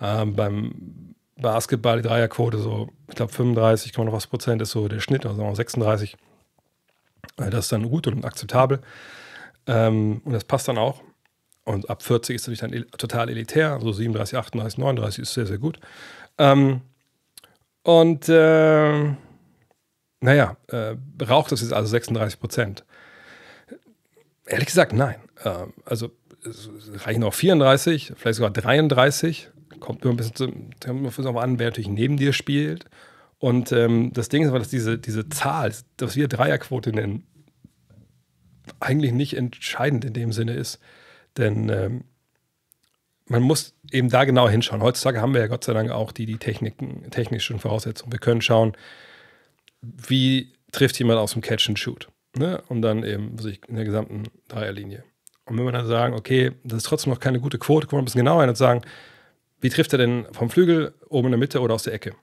[0.00, 5.00] Ähm, beim Basketball, die Dreierquote, so, ich glaube 35, noch was Prozent ist so der
[5.00, 6.16] Schnitt, also 36.
[7.38, 8.80] Äh, das ist dann gut und akzeptabel.
[9.66, 11.02] Ähm, und das passt dann auch.
[11.64, 15.58] Und ab 40 ist natürlich dann total elitär, also 37, 38, 39 ist sehr, sehr
[15.58, 15.78] gut.
[16.38, 16.82] Ähm,
[17.82, 19.14] und äh,
[20.20, 22.84] naja, äh, braucht es jetzt also 36 Prozent?
[24.46, 25.16] Ehrlich gesagt, nein.
[25.44, 26.10] Ähm, also
[27.04, 29.50] reichen auch 34, vielleicht sogar 33
[29.80, 30.88] kommt nur ein bisschen, zu,
[31.38, 32.86] an, wer natürlich neben dir spielt.
[33.38, 37.26] Und ähm, das Ding ist aber, dass diese, diese Zahl, dass wir Dreierquote nennen,
[38.80, 40.78] eigentlich nicht entscheidend in dem Sinne ist.
[41.36, 42.04] Denn ähm,
[43.26, 44.82] man muss eben da genau hinschauen.
[44.82, 48.12] Heutzutage haben wir ja Gott sei Dank auch die, die Techniken, technischen Voraussetzungen.
[48.12, 48.76] Wir können schauen,
[49.80, 52.08] wie trifft jemand aus dem Catch and Shoot.
[52.36, 52.62] Ne?
[52.68, 53.36] Und dann eben
[53.68, 55.04] in der gesamten Dreierlinie.
[55.46, 58.02] Und wenn wir dann sagen, okay, das ist trotzdem noch keine gute Quote, kommen wir
[58.02, 58.82] ein bisschen genauer hin und sagen,
[59.60, 62.14] wie trifft er denn vom Flügel, oben in der Mitte oder aus der Ecke?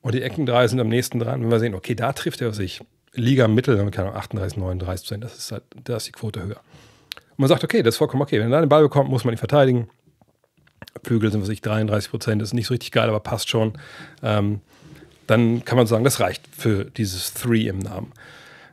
[0.00, 1.42] Und die Ecken drei sind am nächsten dran.
[1.42, 2.80] Wenn wir sehen, okay, da trifft er sich
[3.14, 6.42] Liga Mittel, dann kann er 38, 39 Prozent, das ist halt, da ist die Quote
[6.42, 6.60] höher.
[7.38, 8.40] Und man sagt, okay, das ist vollkommen okay.
[8.40, 9.88] Wenn er den Ball bekommt, muss man ihn verteidigen.
[11.04, 13.78] Flügel sind, was ich, 33 Prozent, ist nicht so richtig geil, aber passt schon.
[14.24, 14.60] Ähm,
[15.28, 18.12] dann kann man sagen, das reicht für dieses Three im Namen.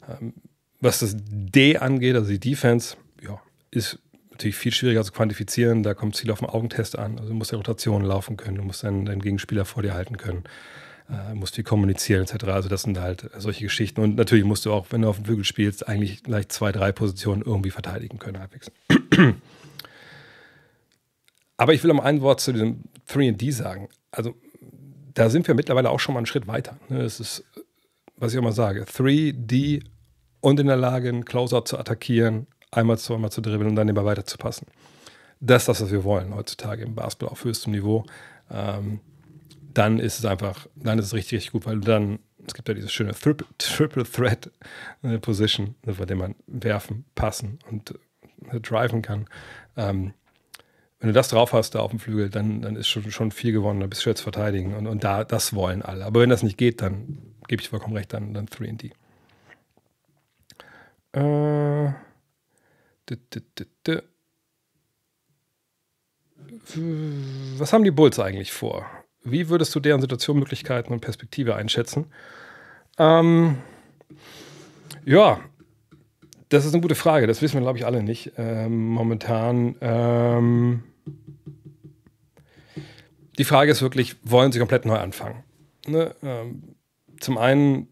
[0.09, 0.33] Ähm,
[0.81, 3.99] was das D angeht, also die Defense, ja, ist
[4.31, 5.83] natürlich viel schwieriger zu quantifizieren.
[5.83, 7.19] Da kommt viel auf den Augentest an.
[7.19, 10.17] Also du musst ja Rotationen laufen können, du musst deinen, deinen Gegenspieler vor dir halten
[10.17, 10.43] können,
[11.09, 12.45] äh, musst viel kommunizieren etc.
[12.45, 14.01] Also das sind halt solche Geschichten.
[14.01, 16.91] Und natürlich musst du auch, wenn du auf dem Flügel spielst, eigentlich gleich zwei, drei
[16.91, 18.71] Positionen irgendwie verteidigen können halbwegs.
[21.57, 23.89] Aber ich will noch ein Wort zu diesem 3D sagen.
[24.11, 24.35] Also
[25.13, 26.77] da sind wir mittlerweile auch schon mal einen Schritt weiter.
[26.89, 27.03] Das ne?
[27.05, 27.43] ist,
[28.17, 29.83] was ich immer sage, 3D
[30.41, 34.05] und in der Lage, einen Closeout zu attackieren, einmal, zweimal zu dribbeln und dann immer
[34.05, 34.67] weiter zu passen.
[35.39, 38.05] Das ist das, was wir wollen heutzutage im Basketball auf höchstem Niveau.
[38.51, 38.99] Ähm,
[39.77, 42.73] dann ist es einfach, dann ist es richtig, richtig gut, weil dann, es gibt ja
[42.73, 44.49] diese schöne Triple, Triple Threat
[45.03, 47.91] äh, Position, bei der man werfen, passen und
[48.51, 49.27] äh, driven kann.
[49.77, 50.13] Ähm,
[50.99, 53.51] wenn du das drauf hast da auf dem Flügel, dann, dann ist schon, schon viel
[53.51, 54.73] gewonnen, dann bist du jetzt verteidigen.
[54.73, 56.05] Und, und da, das wollen alle.
[56.05, 58.91] Aber wenn das nicht geht, dann gebe ich vollkommen recht, dann, dann 3D.
[61.11, 61.93] Äh,
[67.57, 68.85] was haben die Bulls eigentlich vor?
[69.25, 72.05] Wie würdest du deren Situation, Möglichkeiten und Perspektive einschätzen?
[72.97, 73.57] Ähm,
[75.03, 75.39] ja,
[76.49, 77.25] das ist eine gute Frage.
[77.25, 78.33] Das wissen wir, glaube ich, alle nicht.
[78.37, 79.75] Ähm, momentan.
[79.81, 80.83] Ähm,
[83.37, 85.43] die Frage ist wirklich, wollen sie komplett neu anfangen?
[85.87, 86.15] Ne?
[86.23, 86.75] Ähm,
[87.19, 87.87] zum einen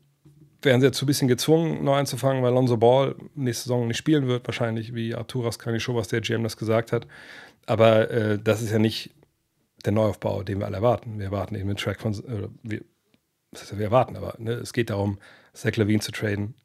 [0.61, 4.27] werden sie jetzt ein bisschen gezwungen, neu anzufangen, weil Lonzo Ball nächste Saison nicht spielen
[4.27, 7.07] wird, wahrscheinlich, wie Arturas was der GM, das gesagt hat.
[7.65, 9.11] Aber äh, das ist ja nicht
[9.85, 11.19] der Neuaufbau, den wir alle erwarten.
[11.19, 12.81] Wir erwarten eben einen Track von, äh, wir,
[13.51, 15.19] das heißt, wir erwarten, aber ne, es geht darum,
[15.53, 16.55] Zach Levine zu traden,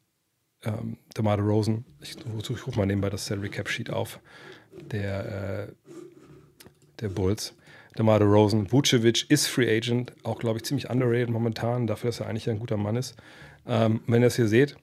[0.63, 1.85] ähm, DeMar Rosen.
[2.01, 4.19] Ich, ich, rufe mal nebenbei das Salary Cap Sheet auf,
[4.91, 5.73] der, äh,
[6.99, 7.55] der Bulls.
[7.97, 12.27] DeMar Rosen, Vucevic ist Free Agent, auch glaube ich ziemlich underrated momentan, dafür, dass er
[12.27, 13.15] eigentlich ein guter Mann ist.
[13.67, 14.75] Ähm, wenn ihr das hier seht,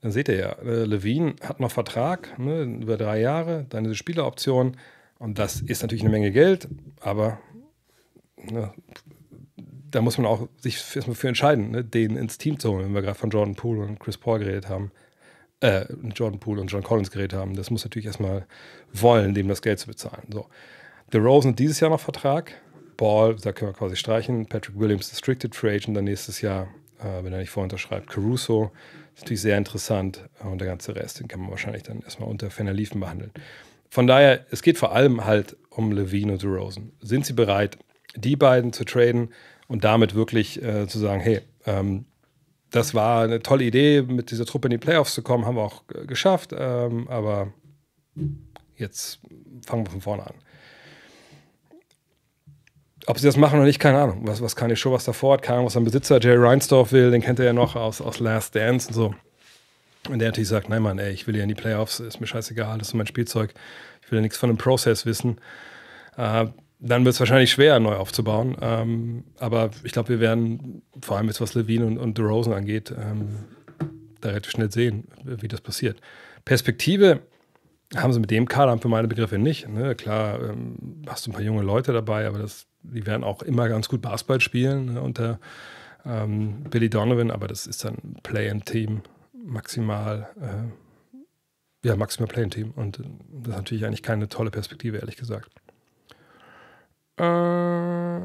[0.00, 3.96] dann seht ihr ja, äh, Levine hat noch Vertrag ne, über drei Jahre, dann diese
[3.96, 4.76] Spieleroption
[5.18, 6.68] und das ist natürlich eine Menge Geld,
[7.00, 7.38] aber
[8.50, 8.72] ne,
[9.90, 12.94] da muss man auch sich erstmal für entscheiden, ne, den ins Team zu holen, wenn
[12.94, 14.92] wir gerade von Jordan Poole und Chris Paul geredet haben.
[15.60, 17.54] Äh, Jordan Poole und John Collins geredet haben.
[17.54, 18.46] Das muss natürlich erstmal
[18.92, 20.22] wollen, dem das Geld zu bezahlen.
[20.32, 20.46] So.
[21.12, 22.54] The Rosen dieses Jahr noch Vertrag.
[22.96, 24.46] Ball, da können wir quasi streichen.
[24.46, 28.08] Patrick Williams, Restricted Free Agent, dann nächstes Jahr, äh, wenn er nicht vorunterschreibt.
[28.08, 28.70] Caruso,
[29.14, 30.28] ist natürlich sehr interessant.
[30.42, 33.32] Und der ganze Rest, den kann man wahrscheinlich dann erstmal unter Ferner Liefen behandeln.
[33.90, 36.92] Von daher, es geht vor allem halt um Levine und Rosen.
[37.00, 37.76] Sind sie bereit,
[38.16, 39.30] die beiden zu traden?
[39.70, 42.04] und damit wirklich äh, zu sagen, hey, ähm,
[42.72, 45.62] das war eine tolle Idee, mit dieser Truppe in die Playoffs zu kommen, haben wir
[45.62, 47.52] auch geschafft, ähm, aber
[48.74, 49.20] jetzt
[49.64, 50.34] fangen wir von vorne an.
[53.06, 54.26] Ob sie das machen oder nicht, keine Ahnung.
[54.26, 56.90] Was, was kann ich schon was davor hat, keine Ahnung, was sein Besitzer Jerry Reinsdorf
[56.90, 59.14] will, den kennt er ja noch aus, aus Last Dance und so.
[60.08, 62.26] Und der natürlich sagt, nein Mann, ey, ich will ja in die Playoffs, ist mir
[62.26, 63.54] scheißegal, das ist mein Spielzeug,
[64.02, 65.40] ich will ja nichts von dem Prozess wissen.
[66.16, 66.46] Äh,
[66.80, 68.56] dann wird es wahrscheinlich schwer, neu aufzubauen.
[68.60, 72.92] Ähm, aber ich glaube, wir werden, vor allem jetzt was Levine und, und DeRozan angeht,
[72.96, 73.44] ähm,
[74.20, 76.00] da relativ schnell sehen, wie das passiert.
[76.44, 77.20] Perspektive
[77.96, 79.68] haben sie mit dem Kader für meine Begriffe nicht.
[79.68, 79.94] Ne?
[79.94, 83.68] Klar, ähm, hast du ein paar junge Leute dabei, aber das, die werden auch immer
[83.68, 85.02] ganz gut Basketball spielen ne?
[85.02, 85.38] unter
[86.06, 89.02] ähm, Billy Donovan, aber das ist dann Play-in-Team
[89.34, 90.28] maximal.
[90.40, 92.72] Äh, ja, maximal Play-in-Team.
[92.72, 93.06] Und das
[93.52, 95.50] ist natürlich eigentlich keine tolle Perspektive, ehrlich gesagt.
[97.20, 98.20] Äh,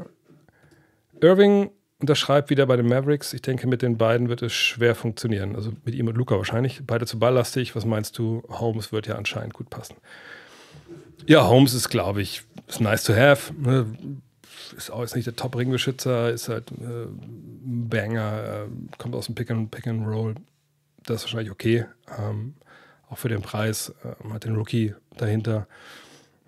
[1.20, 3.32] Irving unterschreibt wieder bei den Mavericks.
[3.32, 5.54] Ich denke, mit den beiden wird es schwer funktionieren.
[5.56, 6.82] Also mit ihm und Luca wahrscheinlich.
[6.86, 7.74] Beide zu balllastig.
[7.76, 8.42] Was meinst du?
[8.48, 9.96] Holmes wird ja anscheinend gut passen.
[11.26, 13.52] Ja, Holmes ist, glaube ich, ist nice to have.
[13.54, 13.86] Ne?
[14.76, 19.50] Ist auch jetzt nicht der Top-Ringbeschützer, ist halt äh, Banger, äh, kommt aus dem Pick
[19.50, 20.34] and, Pick and Roll.
[21.04, 21.86] Das ist wahrscheinlich okay.
[22.18, 22.54] Ähm,
[23.08, 23.94] auch für den Preis.
[24.04, 25.66] Äh, hat den Rookie dahinter.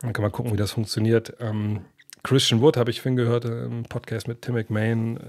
[0.01, 1.35] Dann kann man gucken, wie das funktioniert.
[1.41, 1.85] Ähm,
[2.29, 5.21] Christian Wood habe ich vorhin gehört äh, im Podcast mit Tim McMahon, äh,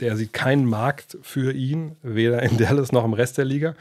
[0.00, 3.74] der sieht keinen Markt für ihn, weder in Dallas noch im Rest der Liga.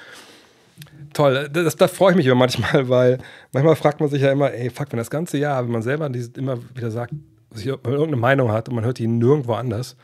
[1.14, 3.20] Toll, äh, das, das freue ich mich immer manchmal, weil
[3.54, 6.12] manchmal fragt man sich ja immer, ey, fuck, wenn das ganze Jahr, wenn man selber
[6.36, 7.14] immer wieder sagt,
[7.52, 9.96] sich irgendeine Meinung hat und man hört die nirgendwo anders,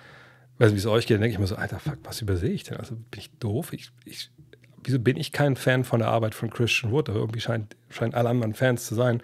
[0.58, 2.52] weiß nicht, wie es euch geht, dann denke ich mir so, Alter, fuck, was übersehe
[2.52, 2.78] ich denn?
[2.78, 3.74] Also bin ich doof?
[3.74, 4.32] Ich, ich,
[4.82, 7.10] wieso bin ich kein Fan von der Arbeit von Christian Wood?
[7.10, 9.22] Aber irgendwie scheint, scheinen alle anderen Fans zu sein.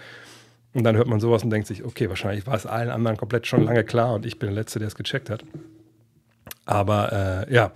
[0.74, 3.46] Und dann hört man sowas und denkt sich, okay, wahrscheinlich war es allen anderen komplett
[3.46, 5.44] schon lange klar und ich bin der Letzte, der es gecheckt hat.
[6.66, 7.72] Aber äh, ja,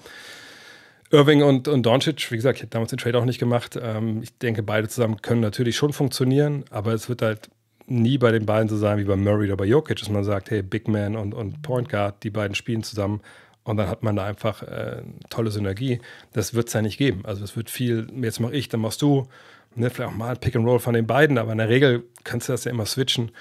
[1.11, 3.77] Irving und, und Doncic, wie gesagt, ich habe damals den Trade auch nicht gemacht.
[3.81, 7.49] Ähm, ich denke, beide zusammen können natürlich schon funktionieren, aber es wird halt
[7.87, 10.49] nie bei den beiden so sein wie bei Murray oder bei Jokic, dass man sagt,
[10.49, 13.21] hey, Big Man und, und Point Guard, die beiden spielen zusammen
[13.63, 15.99] und dann hat man da einfach äh, tolle Synergie.
[16.33, 17.21] Das wird es ja nicht geben.
[17.25, 19.27] Also es wird viel, jetzt mache ich, dann machst du
[19.75, 22.03] Ne, vielleicht auch mal ein Pick and Roll von den beiden, aber in der Regel
[22.23, 23.31] kannst du das ja immer switchen.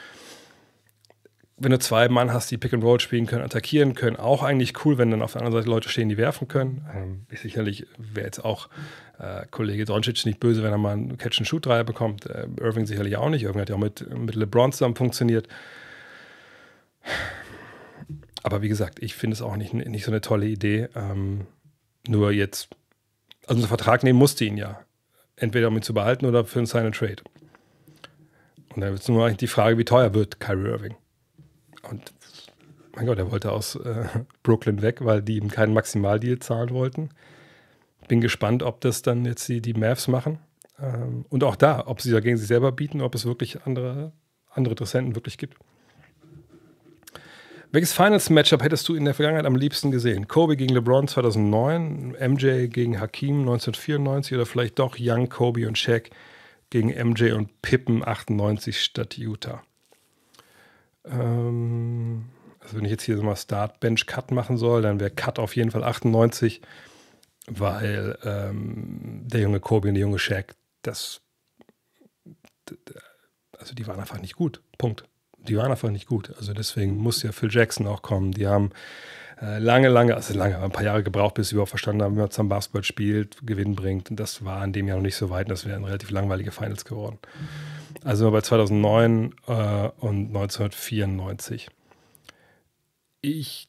[1.57, 4.85] Wenn du zwei Mann hast, die Pick and Roll spielen können, attackieren können, auch eigentlich
[4.85, 6.85] cool, wenn dann auf der anderen Seite Leute stehen, die werfen können.
[6.93, 8.69] Ähm, sicherlich wäre jetzt auch
[9.21, 12.27] äh, Kollege Doncic nicht böse, wenn er mal einen Catch-and-Shoot-Dreier bekommt.
[12.27, 13.45] Äh, Irving sicherlich auch nicht.
[13.45, 15.47] Irving hat ja auch mit, mit LeBron zusammen funktioniert.
[18.43, 20.89] Aber wie gesagt, ich finde es auch nicht, nicht so eine tolle Idee.
[20.97, 21.47] Ähm,
[22.09, 22.71] nur jetzt,
[23.47, 24.85] also einen Vertrag nehmen musste ihn ja
[25.37, 27.23] entweder um ihn zu behalten oder für einen Sign and Trade.
[28.75, 30.95] Und dann ist nur die Frage, wie teuer wird Kyrie Irving.
[31.89, 32.13] Und
[32.95, 34.07] mein Gott, er wollte aus äh,
[34.43, 37.11] Brooklyn weg, weil die ihm keinen Maximaldeal zahlen wollten.
[38.09, 40.39] Bin gespannt, ob das dann jetzt die, die Mavs machen.
[40.79, 44.13] Ähm, und auch da, ob sie da gegen sich selber bieten, ob es wirklich andere,
[44.51, 45.57] andere Interessenten wirklich gibt.
[47.75, 50.29] Welches Finals-Matchup hättest du in der Vergangenheit am liebsten gesehen?
[50.29, 56.11] Kobe gegen LeBron 2009, MJ gegen Hakim 1994 oder vielleicht doch Young, Kobe und Shaq
[56.71, 59.65] gegen MJ und Pippen 98 statt Utah?
[61.05, 62.27] Ähm,
[62.61, 65.83] also wenn ich jetzt hier mal Start-Bench-Cut machen soll, dann wäre Cut auf jeden Fall
[65.83, 66.61] 98,
[67.49, 71.23] weil ähm, der junge Kobe und der junge Shaq, das,
[73.59, 74.63] also die waren einfach nicht gut.
[74.79, 75.09] Punkt.
[75.49, 76.33] Die waren einfach nicht gut.
[76.37, 78.33] Also deswegen muss ja Phil Jackson auch kommen.
[78.33, 78.71] Die haben
[79.41, 82.21] äh, lange, lange, also lange, ein paar Jahre gebraucht, bis sie überhaupt verstanden haben, wie
[82.21, 84.11] man zusammen Basketball spielt, Gewinn bringt.
[84.11, 85.47] Und das war in dem Jahr noch nicht so weit.
[85.47, 87.19] Und das wären relativ langweilige Finals geworden.
[88.03, 89.53] Also bei 2009 äh,
[89.99, 91.69] und 1994
[93.25, 93.69] ich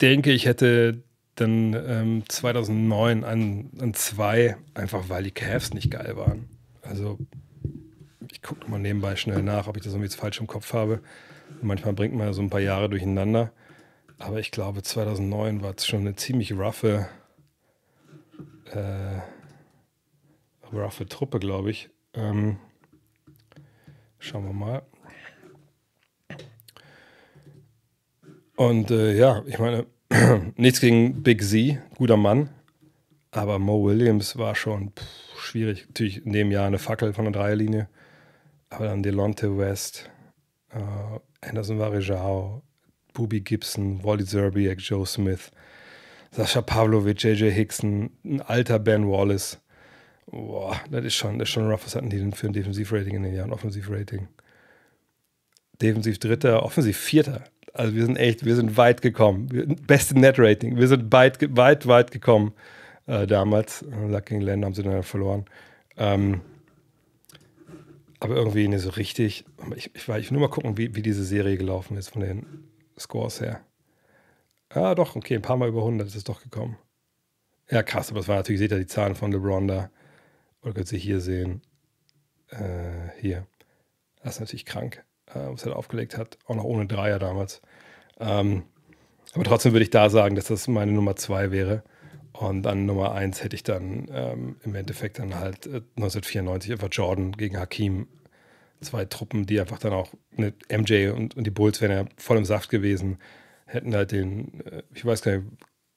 [0.00, 1.02] denke, ich hätte
[1.34, 6.48] dann ähm, 2009 an, an zwei, einfach weil die Cavs nicht geil waren.
[6.82, 7.18] Also
[8.36, 11.00] ich gucke mal nebenbei schnell nach, ob ich das irgendwie jetzt falsch im Kopf habe.
[11.62, 13.50] Manchmal bringt man so ein paar Jahre durcheinander.
[14.18, 17.08] Aber ich glaube, 2009 war es schon eine ziemlich roughe,
[18.72, 19.20] äh,
[20.70, 21.88] roughe Truppe, glaube ich.
[22.12, 22.58] Ähm,
[24.18, 24.82] schauen wir mal.
[28.56, 29.86] Und äh, ja, ich meine,
[30.56, 32.50] nichts gegen Big Z, guter Mann.
[33.30, 35.86] Aber Mo Williams war schon pff, schwierig.
[35.88, 37.88] Natürlich in dem Jahr eine Fackel von der Dreierlinie.
[38.70, 40.10] Aber dann Delonte West,
[40.70, 42.62] äh, Anderson Varejao,
[43.12, 45.50] Booby Gibson, Wally Zerbiak, Joe Smith,
[46.32, 49.58] Sascha Pavlovic, JJ Hickson, ein alter Ben Wallace.
[50.26, 51.86] Boah, das ist schon, das ist schon rough.
[51.86, 53.52] Was hatten die denn für ein Defensivrating in den Jahren?
[53.52, 54.28] Offensivrating.
[55.80, 57.44] Defensiv Dritter, Offensiv Vierter.
[57.72, 59.76] Also wir sind echt, wir sind weit gekommen.
[59.86, 60.76] Beste Net-Rating.
[60.76, 62.52] Wir sind weit, weit, weit gekommen
[63.06, 63.84] äh, damals.
[64.08, 65.44] Lucky Land haben sie dann verloren.
[65.96, 66.40] Ähm,
[68.26, 69.44] aber irgendwie nicht so richtig.
[69.76, 72.68] Ich, ich, ich will nur mal gucken, wie, wie diese Serie gelaufen ist von den
[72.98, 73.60] Scores her.
[74.68, 76.76] Ah, doch, okay, ein paar Mal über 100 ist es doch gekommen.
[77.70, 79.90] Ja, krass, aber es war natürlich, seht ihr die Zahlen von LeBron da.
[80.62, 81.62] Oder könnt ihr hier sehen.
[82.50, 83.46] Äh, hier.
[84.22, 87.60] Das ist natürlich krank äh, was er da aufgelegt hat, auch noch ohne Dreier damals.
[88.18, 88.64] Ähm,
[89.34, 91.82] aber trotzdem würde ich da sagen, dass das meine Nummer zwei wäre.
[92.38, 96.88] Und dann Nummer eins hätte ich dann ähm, im Endeffekt dann halt äh, 1994 einfach
[96.90, 98.08] Jordan gegen Hakim.
[98.82, 102.36] Zwei Truppen, die einfach dann auch mit MJ und, und die Bulls wären ja voll
[102.36, 103.18] im Saft gewesen,
[103.64, 105.46] hätten halt den, äh, ich weiß gar nicht,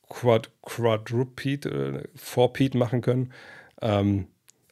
[0.07, 3.33] Quad, Quadrupede, äh, machen können.
[3.81, 4.27] Ähm,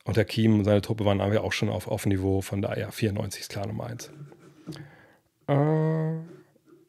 [0.06, 3.42] und Hakim und seine Truppe waren aber auch schon auf, auf Niveau, von daher 94
[3.42, 4.10] ist klar Nummer eins.
[5.48, 6.18] Äh,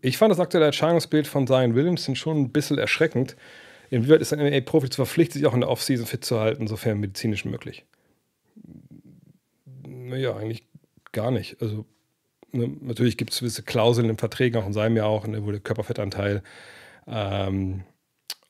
[0.01, 3.37] ich fand das aktuelle Erscheinungsbild von Zion Williamson schon ein bisschen erschreckend.
[3.91, 7.01] Inwieweit ist ein NBA-Profi zu verpflichtet, sich auch in der Offseason fit zu halten, sofern
[7.01, 7.87] medizinisch möglich?
[9.87, 10.65] Naja, eigentlich
[11.13, 11.61] gar nicht.
[11.63, 11.87] Also,
[12.53, 15.51] ne, natürlich gibt es gewisse Klauseln im Verträgen, auch in seinem Jahr auch, ne, wo
[15.51, 16.43] der Körperfettanteil
[17.07, 17.85] ähm,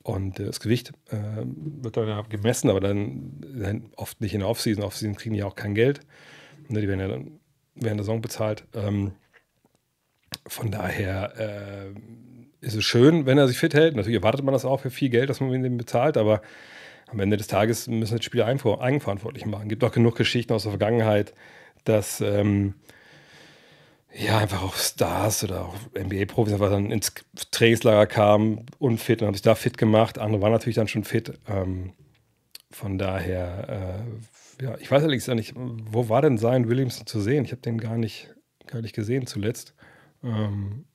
[0.03, 4.49] und das Gewicht äh, wird dann ja gemessen, aber dann, dann, oft nicht in der
[4.49, 4.83] Offseason.
[4.83, 6.01] Offseason kriegen die auch kein Geld.
[6.67, 7.39] Ne, die werden ja dann
[7.75, 8.65] während der Saison bezahlt.
[8.73, 9.13] Ähm,
[10.47, 11.93] von daher äh,
[12.61, 13.95] ist es schön, wenn er sich fit hält.
[13.95, 16.41] Natürlich erwartet man das auch für viel Geld, dass man ihm bezahlt, aber
[17.07, 19.63] am Ende des Tages müssen die Spieler eigenverantwortlich machen.
[19.63, 21.33] Es gibt auch genug Geschichten aus der Vergangenheit,
[21.83, 22.75] dass ähm,
[24.13, 27.13] ja einfach auch Stars oder auch NBA-Profis einfach dann ins
[27.51, 30.19] Trainingslager kamen, unfit und haben sich da fit gemacht.
[30.19, 31.39] Andere waren natürlich dann schon fit.
[31.47, 31.93] Ähm,
[32.71, 34.05] von daher,
[34.59, 37.45] äh, ja, ich weiß allerdings nicht, wo war denn sein Williamson zu sehen?
[37.45, 38.35] Ich habe den gar nicht,
[38.67, 39.73] gar nicht gesehen zuletzt.
[40.23, 40.85] Ähm,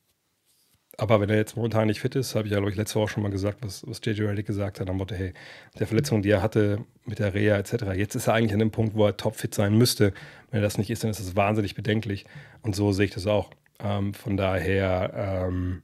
[0.99, 3.09] aber wenn er jetzt momentan nicht fit ist, habe ich ja, glaube ich, letzte Woche
[3.09, 5.33] schon mal gesagt, was, was JJ Reddick gesagt hat, am Motto, hey,
[5.79, 8.71] der Verletzung, die er hatte mit der Reha etc., jetzt ist er eigentlich an dem
[8.71, 10.13] Punkt, wo er topfit sein müsste.
[10.51, 12.27] Wenn er das nicht ist, dann ist das wahnsinnig bedenklich.
[12.63, 13.51] Und so sehe ich das auch.
[13.81, 15.83] Ähm, von daher, ähm,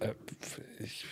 [0.00, 0.14] äh,
[0.78, 1.04] ich,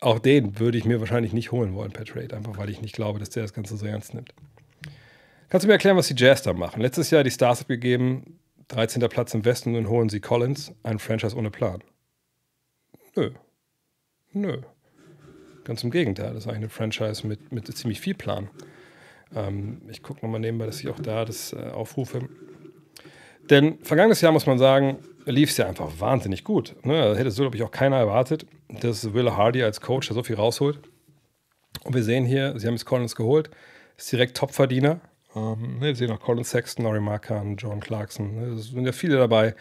[0.00, 2.94] auch den würde ich mir wahrscheinlich nicht holen wollen per Trade, einfach weil ich nicht
[2.94, 4.34] glaube, dass der das Ganze so ernst nimmt.
[5.48, 6.80] Kannst du mir erklären, was die Jazz da machen?
[6.80, 8.38] Letztes Jahr die Stars abgegeben,
[8.72, 9.06] 13.
[9.08, 11.84] Platz im Westen und holen sie Collins, ein Franchise ohne Plan.
[13.14, 13.30] Nö.
[14.32, 14.62] Nö.
[15.64, 18.48] Ganz im Gegenteil, das ist eigentlich eine Franchise mit, mit ziemlich viel Plan.
[19.34, 22.28] Ähm, ich gucke nochmal nebenbei, dass ich auch da das äh, aufrufe.
[23.50, 26.74] Denn vergangenes Jahr, muss man sagen, lief es ja einfach wahnsinnig gut.
[26.82, 27.14] Ne?
[27.16, 28.46] Hätte so, glaube ich, auch keiner erwartet,
[28.80, 30.80] dass Will Hardy als Coach so viel rausholt.
[31.84, 33.50] Und wir sehen hier, sie haben jetzt Collins geholt,
[33.98, 35.00] ist direkt Topverdiener.
[35.34, 38.34] Ähm, ne, wir sehen auch Colin Sexton, Laurie Markan, John Clarkson.
[38.34, 39.54] Ne, es sind ja viele dabei.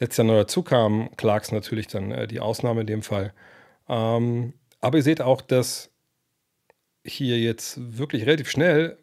[0.00, 3.32] Letztes Jahr neu dazu kam Clarkson natürlich dann äh, die Ausnahme in dem Fall.
[3.88, 5.90] Ähm, aber ihr seht auch, dass
[7.04, 8.98] hier jetzt wirklich relativ schnell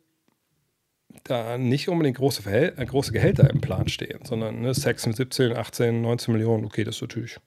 [1.24, 5.56] da nicht unbedingt große, Verhält äh, große Gehälter im Plan stehen, sondern ne, mit 17,
[5.56, 7.38] 18, 19 Millionen, okay, das ist natürlich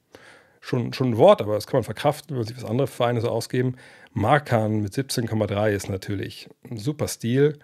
[0.59, 3.21] schon, schon ein Wort, aber das kann man verkraften, wenn man sich was andere Vereine
[3.21, 3.75] so ausgeben.
[4.11, 7.59] Markan mit 17,3 ist natürlich ein super Stil.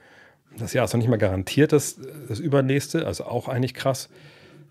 [0.57, 4.09] Das Jahr ist noch nicht mal garantiert, das, das übernächste, also auch eigentlich krass.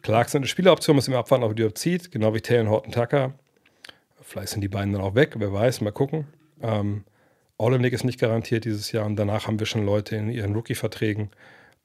[0.03, 3.35] Clarkson eine Spieleroption, muss immer abwarten, ob er die zieht, genau wie Taylor Horton Tucker.
[4.21, 6.27] Vielleicht sind die beiden dann auch weg, wer weiß, mal gucken.
[6.63, 7.05] Ähm,
[7.59, 11.31] Olenek ist nicht garantiert dieses Jahr und danach haben wir schon Leute in ihren Rookie-Verträgen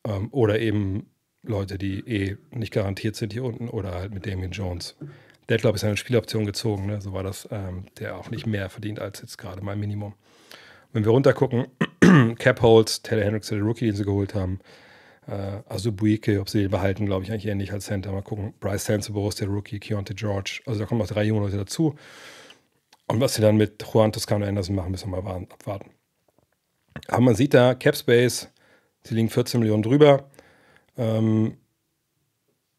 [0.06, 1.08] ähm, oder eben
[1.44, 4.96] Leute, die eh nicht garantiert sind hier unten oder halt mit Damien Jones.
[5.48, 7.02] Der hat, glaube ich, seine Spieloption gezogen, ne?
[7.02, 10.14] so war das, ähm, der auch nicht mehr verdient als jetzt gerade mein Minimum.
[10.92, 11.68] Wenn wir runtergucken,
[12.38, 14.60] Cap Holds, Taylor Hendricks, der Rookie, den sie geholt haben,
[15.28, 18.12] äh, also Buike, ob sie den behalten, glaube ich, eigentlich ähnlich als Center.
[18.12, 18.54] Mal gucken.
[18.60, 20.62] Bryce ist der Rookie, Keontae George.
[20.66, 21.96] Also da kommen noch drei junge Leute dazu.
[23.08, 25.92] Und was sie dann mit Juan Toscano Anderson machen, müssen wir mal abwarten.
[27.08, 28.50] Aber man sieht da, Cap Space,
[29.04, 30.30] sie liegen 14 Millionen drüber.
[30.98, 31.58] Ähm,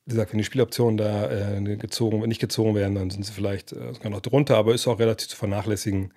[0.07, 3.73] wie gesagt, wenn die Spieloptionen da äh, gezogen, nicht gezogen werden, dann sind sie vielleicht
[3.73, 6.13] äh, sogar noch drunter, aber ist auch relativ zu vernachlässigen.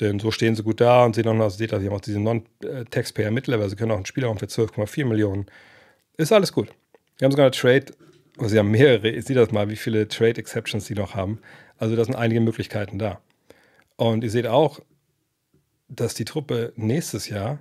[0.00, 2.00] Denn so stehen sie gut da und sehen auch noch, seht ihr, sie haben auch
[2.00, 5.46] diese Non-Taxpayer Mittellevel, sie können auch einen Spielraum für 12,4 Millionen.
[6.16, 6.68] Ist alles gut.
[7.18, 7.86] Wir haben sogar eine Trade,
[8.38, 11.38] also sie haben mehrere, ich sehe das mal, wie viele Trade Exceptions sie noch haben.
[11.78, 13.20] Also da sind einige Möglichkeiten da.
[13.96, 14.80] Und ihr seht auch,
[15.88, 17.60] dass die Truppe nächstes Jahr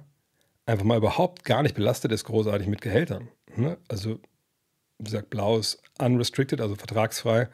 [0.66, 3.28] einfach mal überhaupt gar nicht belastet ist, großartig mit Gehältern.
[3.56, 3.78] Ne?
[3.88, 4.20] Also,
[4.98, 7.50] wie gesagt, blau ist unrestricted, also vertragsfrei.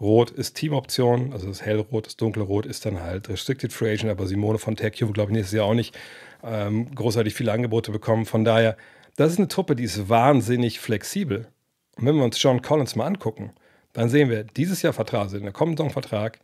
[0.00, 4.26] Rot ist Teamoption, also das hellrot, das dunkelrot ist dann halt Restricted Free Agent, aber
[4.26, 5.96] Simone von wird, glaube ich, nächstes Jahr auch nicht
[6.42, 8.26] ähm, großartig viele Angebote bekommen.
[8.26, 8.76] Von daher,
[9.16, 11.48] das ist eine Truppe, die ist wahnsinnig flexibel.
[11.96, 13.52] Und wenn wir uns John Collins mal angucken,
[13.92, 16.40] dann sehen wir dieses Jahr Vertrag, also in der kommenden Vertrag,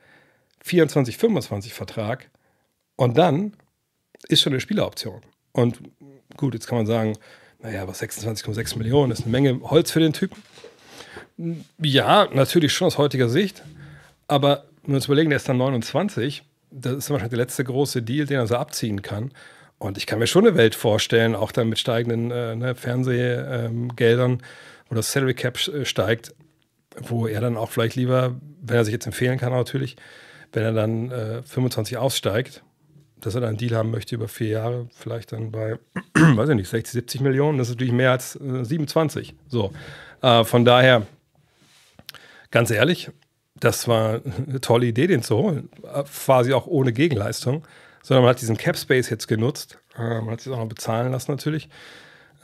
[0.65, 2.31] 24, 25 Vertrag
[2.97, 3.55] und dann
[4.29, 5.21] ist schon eine Spieleroption.
[5.53, 5.81] Und
[6.37, 7.17] gut, jetzt kann man sagen,
[7.61, 10.43] naja, was 26,6 Millionen ist eine Menge Holz für den Typen.
[11.81, 13.63] Ja, natürlich schon aus heutiger Sicht.
[14.27, 18.03] Aber wenn wir uns überlegen, der ist dann 29, das ist wahrscheinlich der letzte große
[18.03, 19.33] Deal, den er so abziehen kann.
[19.79, 24.33] Und ich kann mir schon eine Welt vorstellen, auch dann mit steigenden äh, ne, Fernsehgeldern,
[24.33, 24.39] ähm,
[24.89, 26.35] wo das Salary Cap äh, steigt,
[27.01, 29.97] wo er dann auch vielleicht lieber, wenn er sich jetzt empfehlen kann, natürlich,
[30.53, 32.65] wenn er dann äh, 25 aussteigt,
[33.21, 35.79] dass er dann einen Deal haben möchte über vier Jahre, vielleicht dann bei,
[36.15, 39.37] weiß ich nicht, 60, 70 Millionen, das ist natürlich mehr als äh, 27.
[39.47, 39.73] So.
[40.23, 41.07] Äh, von daher,
[42.51, 43.11] ganz ehrlich,
[43.55, 45.69] das war eine tolle Idee, den zu holen.
[45.83, 47.67] Quasi auch ohne Gegenleistung.
[48.03, 49.79] Sondern man hat diesen Cap Space jetzt genutzt.
[49.97, 51.69] Äh, man hat sich auch noch bezahlen lassen, natürlich.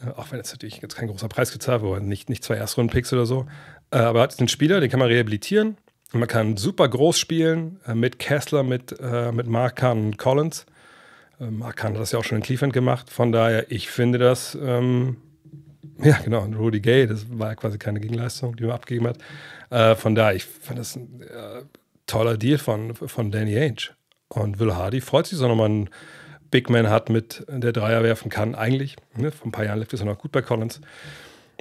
[0.04, 3.12] Äh, auch wenn jetzt natürlich jetzt kein großer Preis gezahlt wurde, nicht, nicht zwei Erstrunden-Picks
[3.12, 3.46] oder so.
[3.90, 5.76] Äh, aber hat den Spieler, den kann man rehabilitieren
[6.12, 8.94] man kann super groß spielen mit Kessler, mit,
[9.32, 10.64] mit Kahn und Collins.
[11.40, 13.10] Mark Kahn hat das ja auch schon in Cleveland gemacht.
[13.10, 15.16] Von daher, ich finde das, ähm,
[16.02, 19.18] ja genau, und Rudy Gay, das war ja quasi keine Gegenleistung, die man abgegeben hat.
[19.70, 21.62] Äh, von daher, ich fand das ein äh,
[22.06, 23.90] toller Deal von, von Danny Ainge.
[24.28, 25.90] Und Will Hardy freut sich, dass er nochmal einen
[26.50, 28.96] Big Man hat, mit der Dreier werfen kann, eigentlich.
[29.16, 29.30] Ne?
[29.30, 30.80] Vor ein paar Jahren lief es noch gut bei Collins.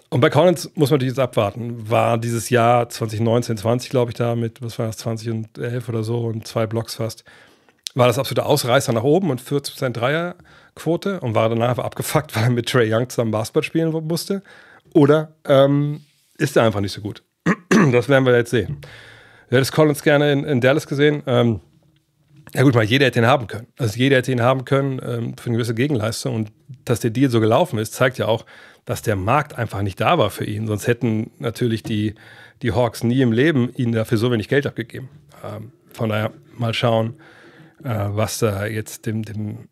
[0.09, 1.89] Und bei Collins muss man natürlich jetzt abwarten.
[1.89, 5.89] War dieses Jahr 2019, 20, glaube ich, da mit, was war das, 20 und 11
[5.89, 7.23] oder so und zwei Blocks fast.
[7.95, 9.99] War das absolute Ausreißer nach oben und 40%
[10.75, 14.41] Dreierquote und war danach einfach abgefuckt, weil er mit Trey Young zusammen Basketball spielen musste?
[14.93, 16.01] Oder ähm,
[16.37, 17.23] ist er einfach nicht so gut?
[17.91, 18.77] das werden wir jetzt sehen.
[19.49, 21.23] Du hättest Collins gerne in, in Dallas gesehen.
[21.27, 21.61] Ähm,
[22.53, 23.67] ja gut, mal jeder hätte ihn haben können.
[23.77, 26.35] Also jeder hätte ihn haben können ähm, für eine gewisse Gegenleistung.
[26.35, 26.51] Und
[26.85, 28.45] dass der Deal so gelaufen ist, zeigt ja auch,
[28.85, 30.67] dass der Markt einfach nicht da war für ihn.
[30.67, 32.15] Sonst hätten natürlich die,
[32.61, 35.09] die Hawks nie im Leben ihnen dafür so wenig Geld abgegeben.
[35.43, 37.15] Ähm, von daher mal schauen,
[37.83, 39.69] äh, was da jetzt dem, dem,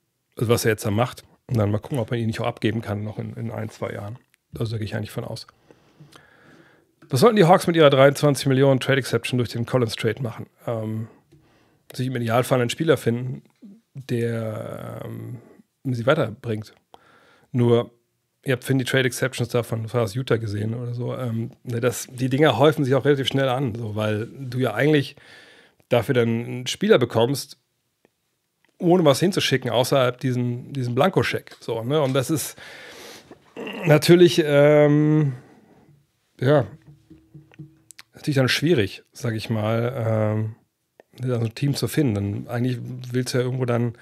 [0.48, 1.24] was er jetzt da macht.
[1.48, 3.70] Und dann mal gucken, ob man ihn nicht auch abgeben kann, noch in, in ein,
[3.70, 4.18] zwei Jahren.
[4.58, 5.48] Also da gehe ich eigentlich von aus.
[7.10, 10.46] Was sollten die Hawks mit ihrer 23 Millionen Trade Exception durch den Collins Trade machen?
[10.66, 11.08] Ähm,
[11.94, 13.44] sich im Idealfall einen Spieler finden,
[13.94, 15.40] der ähm,
[15.84, 16.74] sie weiterbringt.
[17.52, 17.92] Nur
[18.44, 21.16] ihr habt, finde die Trade Exceptions da von aus Utah gesehen oder so.
[21.16, 24.74] Ähm, ne, das, die Dinger häufen sich auch relativ schnell an, so, weil du ja
[24.74, 25.16] eigentlich
[25.90, 27.58] dafür dann einen Spieler bekommst,
[28.82, 31.56] ohne was hinzuschicken, außerhalb diesen, diesen Blankoscheck.
[31.60, 32.02] So, ne?
[32.02, 32.58] Und das ist
[33.86, 35.34] natürlich, ähm,
[36.40, 36.66] ja,
[38.14, 40.56] natürlich dann schwierig, sag ich mal, ähm,
[41.24, 42.48] ein Team zu finden.
[42.48, 42.80] eigentlich
[43.12, 43.94] willst du ja irgendwo dann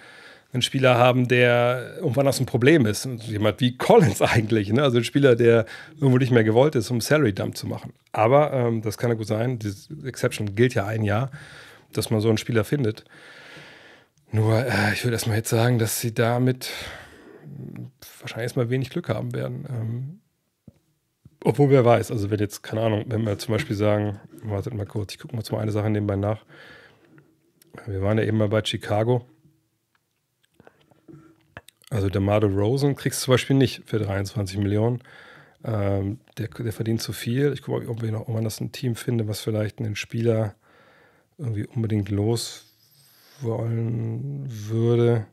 [0.52, 3.08] einen Spieler haben, der irgendwann aus dem Problem ist.
[3.28, 4.84] Jemand wie Collins eigentlich, ne?
[4.84, 5.66] also ein Spieler, der
[5.96, 7.94] irgendwo nicht mehr gewollt ist, um Salary Dump zu machen.
[8.12, 11.30] Aber ähm, das kann ja gut sein, diese Exception gilt ja ein Jahr,
[11.94, 13.06] dass man so einen Spieler findet.
[14.32, 16.72] Nur, äh, ich würde erstmal jetzt sagen, dass sie damit
[18.20, 19.66] wahrscheinlich erstmal wenig Glück haben werden.
[19.70, 20.20] Ähm,
[21.44, 24.86] obwohl wer weiß, also wenn jetzt, keine Ahnung, wenn wir zum Beispiel sagen, wartet mal
[24.86, 26.44] kurz, ich gucke mal mal eine Sache nebenbei nach.
[27.86, 29.26] Wir waren ja eben mal bei Chicago.
[31.90, 35.02] Also der Mardo Rosen kriegst du zum Beispiel nicht für 23 Millionen.
[35.64, 37.52] Ähm, der, der, verdient zu viel.
[37.54, 40.56] Ich gucke, ob, ob man das ein Team finde, was vielleicht einen Spieler
[41.38, 42.10] irgendwie unbedingt
[43.42, 45.28] loswollen würde.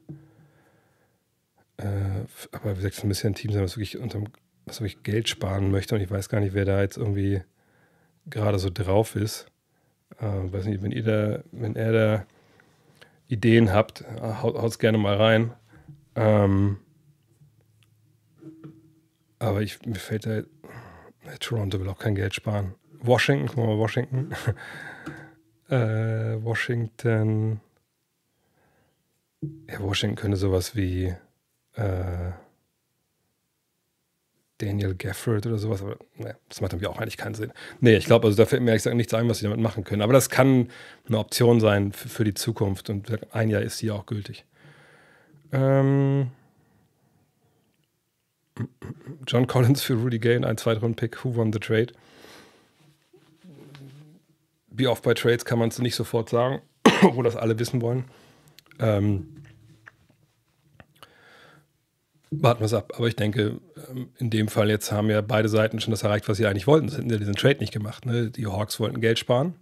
[1.76, 4.24] Äh, aber wie gesagt, es muss ja ein Team sein, was wirklich, unterm,
[4.64, 5.94] was wirklich Geld sparen möchte.
[5.94, 7.42] Und ich weiß gar nicht, wer da jetzt irgendwie
[8.26, 9.46] gerade so drauf ist.
[10.18, 12.26] Äh, weiß nicht, wenn ihr da, wenn er da
[13.28, 15.52] Ideen habt, haut es gerne mal rein.
[16.14, 16.78] Ähm,
[19.38, 20.42] aber ich, mir fällt da,
[21.40, 22.74] Toronto will auch kein Geld sparen.
[23.02, 24.32] Washington, guck mal, Washington.
[25.68, 27.60] äh, Washington.
[29.68, 31.14] Ja, Washington könnte sowas wie
[31.74, 32.32] äh,
[34.58, 37.52] Daniel Gafford oder sowas, aber ne, das macht irgendwie auch eigentlich keinen Sinn.
[37.80, 39.84] Nee, ich glaube, also da fällt mir ehrlich gesagt nichts ein, was sie damit machen
[39.84, 40.02] können.
[40.02, 40.68] Aber das kann
[41.06, 44.44] eine Option sein für, für die Zukunft und ein Jahr ist sie auch gültig.
[45.52, 46.30] Ähm,
[49.26, 51.92] John Collins für Rudy Gay, ein Zweitrunden-Pick, who won the trade?
[54.68, 56.62] Wie oft bei Trades kann man es nicht sofort sagen,
[57.02, 58.04] wo das alle wissen wollen.
[58.78, 59.35] Ähm,
[62.42, 62.92] warten wir es ab.
[62.96, 63.60] Aber ich denke,
[63.90, 66.66] ähm, in dem Fall jetzt haben ja beide Seiten schon das erreicht, was sie eigentlich
[66.66, 66.88] wollten.
[66.88, 68.06] Sie hätten ja diesen Trade nicht gemacht.
[68.06, 68.30] Ne?
[68.30, 69.54] Die Hawks wollten Geld sparen.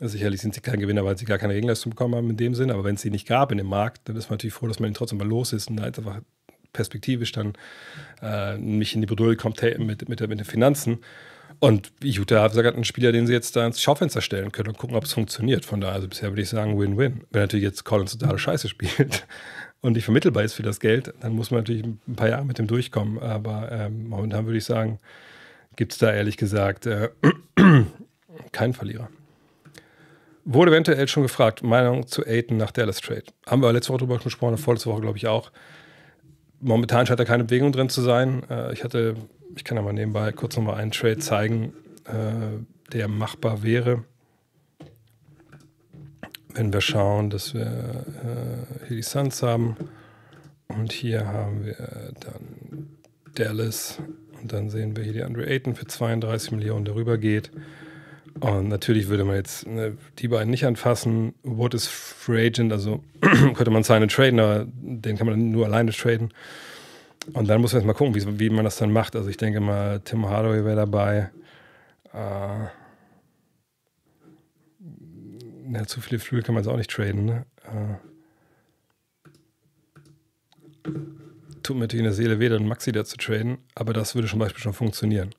[0.00, 2.70] Sicherlich sind sie kein Gewinner, weil sie gar keine Gegenleistung bekommen haben in dem Sinn.
[2.70, 4.78] Aber wenn es sie nicht gab in dem Markt, dann ist man natürlich froh, dass
[4.78, 6.20] man ihn trotzdem mal los ist und halt einfach
[6.74, 7.54] perspektivisch dann
[8.20, 10.98] äh, nicht in die Bredouille kommt hey, mit, mit, mit den Finanzen.
[11.58, 14.94] Und Utah hat einen Spieler, den sie jetzt da ins Schaufenster stellen können und gucken,
[14.94, 15.64] ob es funktioniert.
[15.64, 17.24] Von daher, also bisher würde ich sagen, Win-Win.
[17.30, 19.26] Wenn natürlich jetzt Collins totale Scheiße spielt
[19.86, 22.58] und nicht vermittelbar ist für das Geld, dann muss man natürlich ein paar Jahre mit
[22.58, 23.18] dem durchkommen.
[23.18, 24.98] Aber ähm, momentan würde ich sagen,
[25.76, 27.10] gibt es da ehrlich gesagt äh,
[28.52, 29.08] keinen Verlierer.
[30.44, 33.24] Wurde eventuell schon gefragt, Meinung zu Aiden nach Dallas Trade.
[33.46, 35.50] Haben wir letzte Woche drüber gesprochen, vorletzte Woche glaube ich auch
[36.60, 38.42] momentan scheint da keine Bewegung drin zu sein.
[38.50, 39.14] Äh, ich hatte,
[39.54, 41.72] ich kann ja mal nebenbei kurz nochmal einen Trade zeigen,
[42.04, 44.04] äh, der machbar wäre.
[46.56, 49.76] Wenn wir schauen, dass wir äh, hier die Suns haben
[50.68, 52.88] und hier haben wir dann
[53.34, 53.98] Dallas
[54.40, 57.50] und dann sehen wir hier die Andre Ayton für 32 Millionen, der rüber geht.
[58.40, 61.34] Und natürlich würde man jetzt ne, die beiden nicht anfassen.
[61.42, 65.92] Wood ist Free Agent, also könnte man seinen traden, aber den kann man nur alleine
[65.92, 66.32] traden.
[67.34, 69.14] Und dann muss man jetzt mal gucken, wie, wie man das dann macht.
[69.14, 71.30] Also ich denke mal, Tim Hardaway wäre dabei.
[72.14, 72.85] Äh,
[75.72, 77.24] ja, zu viele Flügel kann man jetzt auch nicht traden.
[77.24, 77.46] Ne?
[77.64, 77.94] Äh,
[81.62, 84.28] tut mir natürlich in der Seele weh, dann Maxi da zu traden, aber das würde
[84.28, 85.34] zum Beispiel schon funktionieren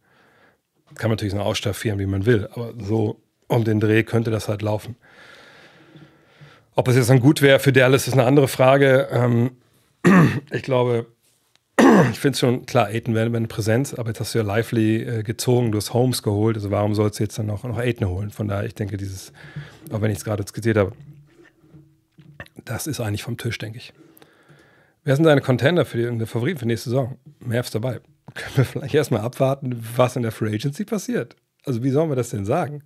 [0.95, 4.47] kann man natürlich so ausstaffieren, wie man will, aber so um den Dreh könnte das
[4.47, 4.95] halt laufen.
[6.75, 9.07] Ob es jetzt dann gut wäre für Dallas, ist eine andere Frage.
[9.11, 9.51] Ähm,
[10.51, 11.07] ich glaube,
[12.11, 15.03] ich finde es schon klar, Aiden wäre eine Präsenz, aber jetzt hast du ja Lively
[15.03, 18.07] äh, gezogen, du hast Holmes geholt, also warum sollst du jetzt dann noch, noch Aiden
[18.07, 18.31] holen?
[18.31, 19.31] Von daher, ich denke, dieses,
[19.91, 20.93] auch wenn ich es gerade skizziert habe,
[22.65, 23.93] das ist eigentlich vom Tisch, denke ich.
[25.03, 27.17] Wer sind deine Contender für die, Favoriten für nächste Saison?
[27.39, 28.01] Mavs dabei
[28.33, 31.35] können wir vielleicht erstmal abwarten, was in der Free Agency passiert.
[31.63, 32.83] Also, wie sollen wir das denn sagen?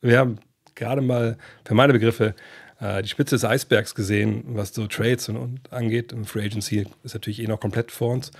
[0.00, 0.38] Wir haben
[0.74, 2.34] gerade mal, für meine Begriffe,
[2.80, 6.12] äh, die Spitze des Eisbergs gesehen, was so Trades und, und angeht.
[6.12, 8.30] Und Free Agency ist natürlich eh noch komplett vor uns.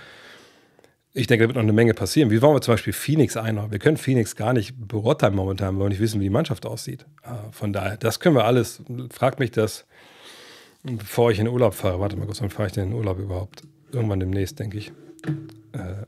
[1.13, 2.31] Ich denke, da wird noch eine Menge passieren.
[2.31, 3.71] Wie wollen wir zum Beispiel Phoenix einordnen?
[3.71, 7.05] Wir können Phoenix gar nicht beurteilen momentan, weil wir nicht wissen, wie die Mannschaft aussieht.
[7.23, 8.81] Äh, von daher, das können wir alles.
[9.11, 9.85] Fragt mich das,
[10.83, 11.99] bevor ich in den Urlaub fahre.
[11.99, 13.63] Warte mal kurz, wann fahre ich denn in den Urlaub überhaupt?
[13.91, 14.93] Irgendwann demnächst, denke ich.
[15.73, 16.05] Äh,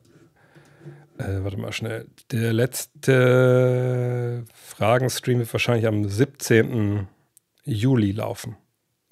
[1.18, 2.08] äh, warte mal schnell.
[2.32, 7.08] Der letzte Fragenstream wird wahrscheinlich am 17.
[7.64, 8.58] Juli laufen.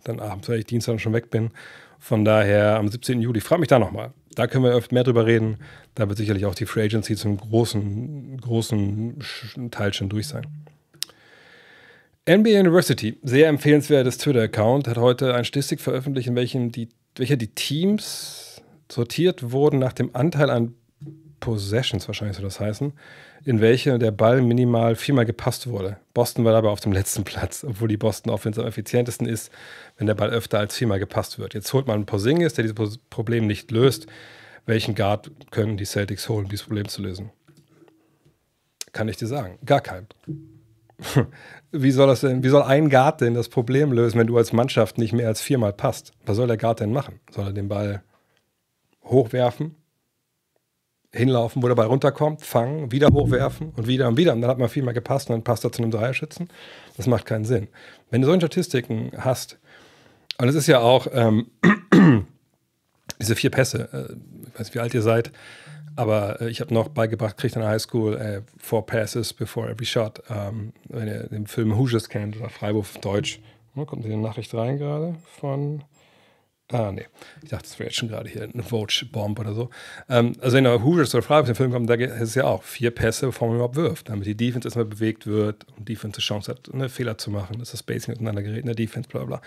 [0.04, 1.52] Dann abends, weil ich Dienstag schon weg bin.
[2.00, 3.22] Von daher am 17.
[3.22, 3.42] Juli.
[3.42, 4.14] Frag mich da nochmal.
[4.34, 5.58] Da können wir öfter mehr drüber reden.
[5.94, 9.20] Da wird sicherlich auch die Free Agency zum großen, großen
[9.72, 10.48] Teil schon durch sein.
[12.30, 17.48] NBA University, sehr empfehlenswertes Twitter-Account, hat heute eine Statistik veröffentlicht, in welchem die, welcher die
[17.48, 20.76] Teams sortiert wurden nach dem Anteil an
[21.40, 22.94] Possessions wahrscheinlich soll das heißen,
[23.46, 25.98] in welche der Ball minimal viermal gepasst wurde.
[26.14, 29.52] Boston war dabei auf dem letzten Platz, obwohl die Boston Offense am effizientesten ist,
[29.98, 31.54] wenn der Ball öfter als viermal gepasst wird.
[31.54, 34.08] Jetzt holt man einen Porzingis, der dieses Problem nicht löst.
[34.66, 37.32] Welchen Guard können die Celtics holen, um dieses Problem zu lösen?
[38.92, 39.58] Kann ich dir sagen.
[39.66, 40.08] Gar keinen.
[41.72, 44.54] wie soll das denn, wie soll ein Guard denn das Problem lösen, wenn du als
[44.54, 46.14] Mannschaft nicht mehr als viermal passt?
[46.26, 47.20] Was soll der Guard denn machen?
[47.32, 48.04] Soll er den Ball
[49.04, 49.76] hochwerfen,
[51.14, 54.34] hinlaufen, wo der Ball runterkommt, fangen, wieder hochwerfen und wieder und wieder.
[54.34, 56.50] Und dann hat man viel mehr gepasst und dann passt er zu einem Dreierschützen.
[56.98, 57.68] Das macht keinen Sinn.
[58.10, 59.58] Wenn du solche Statistiken hast,
[60.38, 61.48] und es ist ja auch ähm,
[63.20, 64.14] diese vier Pässe, äh,
[64.48, 65.32] ich weiß nicht, wie alt ihr seid,
[65.96, 69.86] aber äh, ich habe noch beigebracht, kriegt in der Highschool äh, four passes before every
[69.86, 70.24] shot.
[70.30, 73.40] Ähm, wenn ihr den Film Hoosiers kennt oder Freiburg auf Deutsch.
[73.76, 75.84] Oh, kommt hier eine Nachricht rein gerade von
[76.72, 77.06] Ah, nee.
[77.44, 79.70] Ich dachte, das wäre jetzt schon gerade hier eine Vogue-Bomb oder so.
[80.10, 82.64] Ähm, also, wenn der Hoosiers oder Freiburg den Film kommt, da ist es ja auch
[82.64, 86.24] vier Pässe, bevor man überhaupt wirft, damit die Defense erstmal bewegt wird und Defense eine
[86.24, 89.26] Chance hat, einen Fehler zu machen, dass das Spacing miteinander gerät in der Defense, bla
[89.26, 89.42] bla.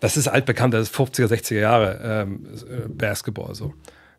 [0.00, 3.74] Das ist altbekannt, das ist 50er, 60er Jahre ähm, äh, Basketball so.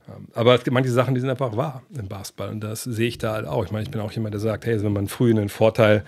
[0.07, 3.07] Ähm, aber es gibt manche Sachen, die sind einfach wahr im Basketball und das sehe
[3.07, 3.65] ich da halt auch.
[3.65, 6.03] Ich meine, ich bin auch jemand, der sagt, hey, wenn man früh einen Vorteil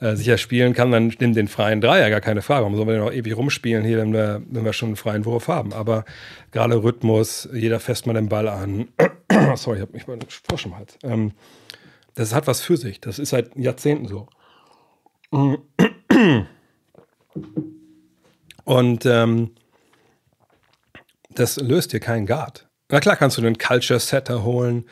[0.00, 2.62] sicher spielen kann, dann nimm den freien Dreier, gar keine Frage.
[2.62, 5.24] Warum sollen wir den noch ewig rumspielen hier, wenn wir, wenn wir schon einen freien
[5.24, 5.72] Wurf haben?
[5.72, 6.04] Aber
[6.52, 8.88] gerade Rhythmus, jeder fässt mal den Ball an.
[9.56, 10.96] Sorry, ich habe mich mal einen Frosch im Hals.
[11.02, 11.32] Ähm,
[12.14, 13.00] das hat was für sich.
[13.00, 14.26] Das ist seit Jahrzehnten so.
[18.64, 19.50] Und ähm,
[21.30, 22.68] das löst dir keinen Guard.
[22.88, 24.84] Na klar kannst du einen Culture Setter holen,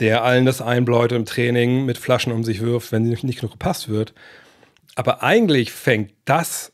[0.00, 3.88] der allen das einbläut im Training mit Flaschen um sich wirft, wenn nicht genug gepasst
[3.88, 4.14] wird.
[4.94, 6.72] Aber eigentlich fängt das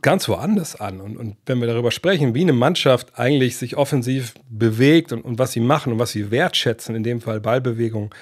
[0.00, 1.00] ganz woanders an.
[1.00, 5.38] Und, und, wenn wir darüber sprechen, wie eine Mannschaft eigentlich sich offensiv bewegt und, und,
[5.38, 8.14] was sie machen und was sie wertschätzen, in dem Fall Ballbewegung,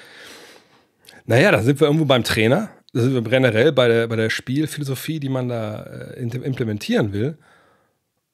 [1.27, 4.31] naja, da sind wir irgendwo beim Trainer, da sind wir generell bei der, bei der
[4.31, 7.39] Spielphilosophie, die man da äh, implementieren will.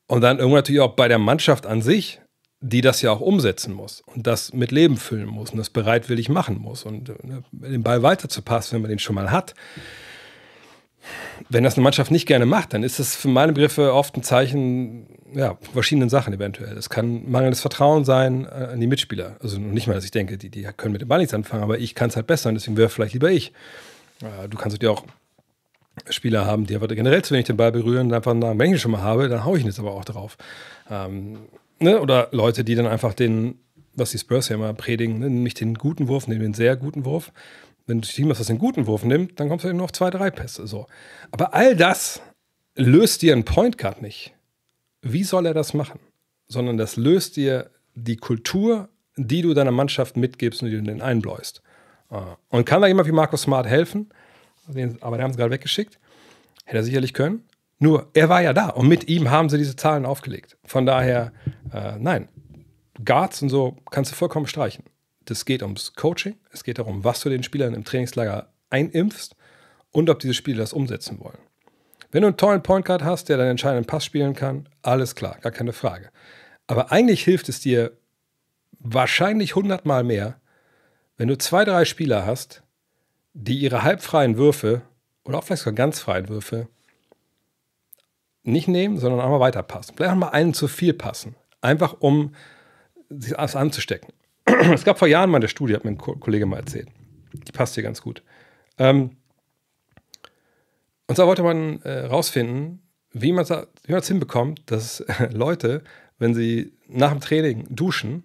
[0.06, 2.20] Und dann irgendwo natürlich auch bei der Mannschaft an sich,
[2.60, 6.28] die das ja auch umsetzen muss und das mit Leben füllen muss und das bereitwillig
[6.28, 9.54] machen muss und ne, den Ball weiterzupassen, wenn man den schon mal hat.
[11.48, 14.22] Wenn das eine Mannschaft nicht gerne macht, dann ist das für meine Begriffe oft ein
[14.22, 16.76] Zeichen ja, verschiedenen Sachen eventuell.
[16.76, 19.36] Es kann mangelndes Vertrauen sein äh, an die Mitspieler.
[19.40, 21.78] Also nicht mal, dass ich denke, die, die können mit dem Ball nichts anfangen, aber
[21.78, 23.52] ich kann es halt besser und deswegen wäre vielleicht lieber ich.
[24.22, 25.04] Äh, du kannst dir auch
[26.10, 28.80] Spieler haben, die aber generell zu wenig den Ball berühren und einfach nach wenn ich
[28.80, 30.36] schon mal habe, dann haue ich ihn jetzt aber auch drauf.
[30.90, 31.38] Ähm,
[31.78, 32.00] ne?
[32.00, 33.58] Oder Leute, die dann einfach den,
[33.94, 35.30] was die Spurs ja immer predigen, ne?
[35.30, 37.32] nicht den guten Wurf, nehmen den sehr guten Wurf.
[37.86, 40.10] Wenn du Team hast, das den guten Wurf nimmt, dann kommst du eben noch zwei,
[40.10, 40.66] drei Pässe.
[40.66, 40.86] So.
[41.30, 42.20] Aber all das
[42.74, 44.34] löst dir ein Point Guard nicht.
[45.02, 46.00] Wie soll er das machen?
[46.48, 51.00] Sondern das löst dir die Kultur, die du deiner Mannschaft mitgibst und die du den
[51.00, 51.62] einbläust.
[52.10, 52.36] Ah.
[52.50, 54.10] Und kann da jemand wie Markus Smart helfen?
[55.00, 55.98] Aber der haben sie gerade weggeschickt.
[56.64, 57.44] Hätte er sicherlich können.
[57.78, 60.56] Nur, er war ja da und mit ihm haben sie diese Zahlen aufgelegt.
[60.64, 61.32] Von daher,
[61.72, 62.28] äh, nein,
[63.04, 64.84] Guards und so kannst du vollkommen streichen.
[65.26, 69.36] Das geht ums Coaching, es geht darum, was du den Spielern im Trainingslager einimpfst
[69.90, 71.38] und ob diese Spieler das umsetzen wollen.
[72.10, 75.36] Wenn du einen tollen Point Guard hast, der deinen entscheidenden Pass spielen kann, alles klar,
[75.40, 76.10] gar keine Frage.
[76.66, 77.92] Aber eigentlich hilft es dir
[78.78, 80.40] wahrscheinlich hundertmal mehr,
[81.16, 82.62] wenn du zwei, drei Spieler hast,
[83.34, 84.82] die ihre halbfreien Würfe
[85.24, 86.68] oder auch vielleicht sogar ganz freien Würfe
[88.46, 89.94] nicht nehmen, sondern einmal weiterpassen.
[89.96, 91.34] Vielleicht auch mal einen zu viel passen.
[91.60, 92.34] Einfach um
[93.08, 94.12] sich das anzustecken.
[94.44, 96.88] es gab vor Jahren mal eine Studie, hat mir ein Kollege mal erzählt.
[97.32, 98.22] Die passt hier ganz gut.
[98.78, 99.16] Ähm,
[101.06, 102.82] und zwar wollte man äh, rausfinden,
[103.12, 105.82] wie man es hinbekommt, dass Leute,
[106.18, 108.24] wenn sie nach dem Training duschen,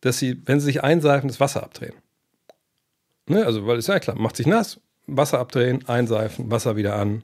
[0.00, 1.94] dass sie, wenn sie sich einseifen, das Wasser abdrehen.
[3.26, 3.44] Ne?
[3.44, 7.22] Also, weil es ja klar, macht sich nass, Wasser abdrehen, einseifen, Wasser wieder an,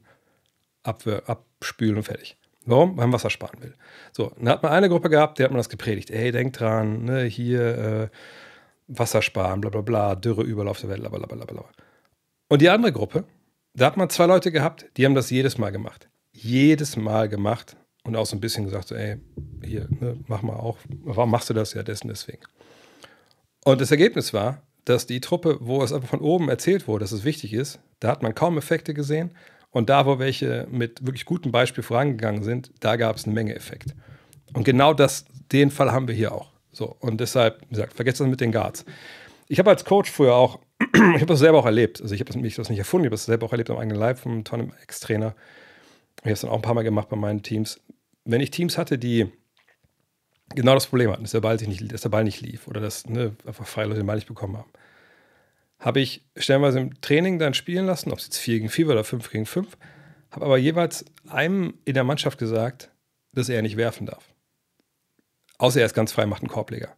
[0.83, 1.23] abwehr,
[1.67, 2.37] abspülen und fertig.
[2.65, 2.97] Warum?
[2.97, 3.75] Weil man Wasser sparen will.
[4.13, 6.11] So, dann hat man eine Gruppe gehabt, der hat man das gepredigt.
[6.11, 8.09] Ey, denkt dran, ne, hier äh,
[8.89, 11.65] Wasser sparen, bla bla bla, Dürre, Überlauf der Welt, bla bla bla bla.
[12.49, 13.25] Und die andere Gruppe,
[13.75, 16.09] da hat man zwei Leute gehabt, die haben das jedes Mal gemacht.
[16.33, 19.17] Jedes Mal gemacht und auch so ein bisschen gesagt, so, ey,
[19.65, 20.79] hier, ne, mach mal auch.
[21.05, 21.73] Warum machst du das?
[21.73, 22.43] Ja, dessen deswegen.
[23.65, 27.13] Und das Ergebnis war, dass die Truppe, wo es einfach von oben erzählt wurde, dass
[27.13, 29.33] es wichtig ist, da hat man kaum Effekte gesehen.
[29.71, 33.55] Und da, wo welche mit wirklich gutem Beispiel vorangegangen sind, da gab es eine Menge
[33.55, 33.95] Effekt.
[34.55, 36.53] Und genau das, den Fall haben wir hier auch.
[36.73, 38.85] So, und deshalb, wie gesagt, vergesst das mit den Guards.
[39.49, 40.61] Ich habe als Coach früher auch,
[40.95, 42.01] ich habe das selber auch erlebt.
[42.01, 43.99] Also ich habe das, das nicht erfunden, ich habe das selber auch erlebt am eigenen
[43.99, 45.35] Leib vom tonnen Ex-Trainer.
[46.19, 47.81] Ich habe es dann auch ein paar Mal gemacht bei meinen Teams.
[48.25, 49.31] Wenn ich Teams hatte, die
[50.55, 52.81] genau das Problem hatten, dass der Ball, sich nicht, dass der Ball nicht lief oder
[52.81, 54.71] dass ne, einfach freie Leute den Ball nicht bekommen haben,
[55.79, 58.95] habe ich stellenweise im Training dann spielen lassen, ob es jetzt 4 gegen 4 war
[58.95, 59.77] oder 5 gegen 5,
[60.31, 62.91] habe aber jeweils einem in der Mannschaft gesagt,
[63.33, 64.25] dass er nicht werfen darf.
[65.59, 66.97] Außer er ist ganz frei, macht einen Korbleger.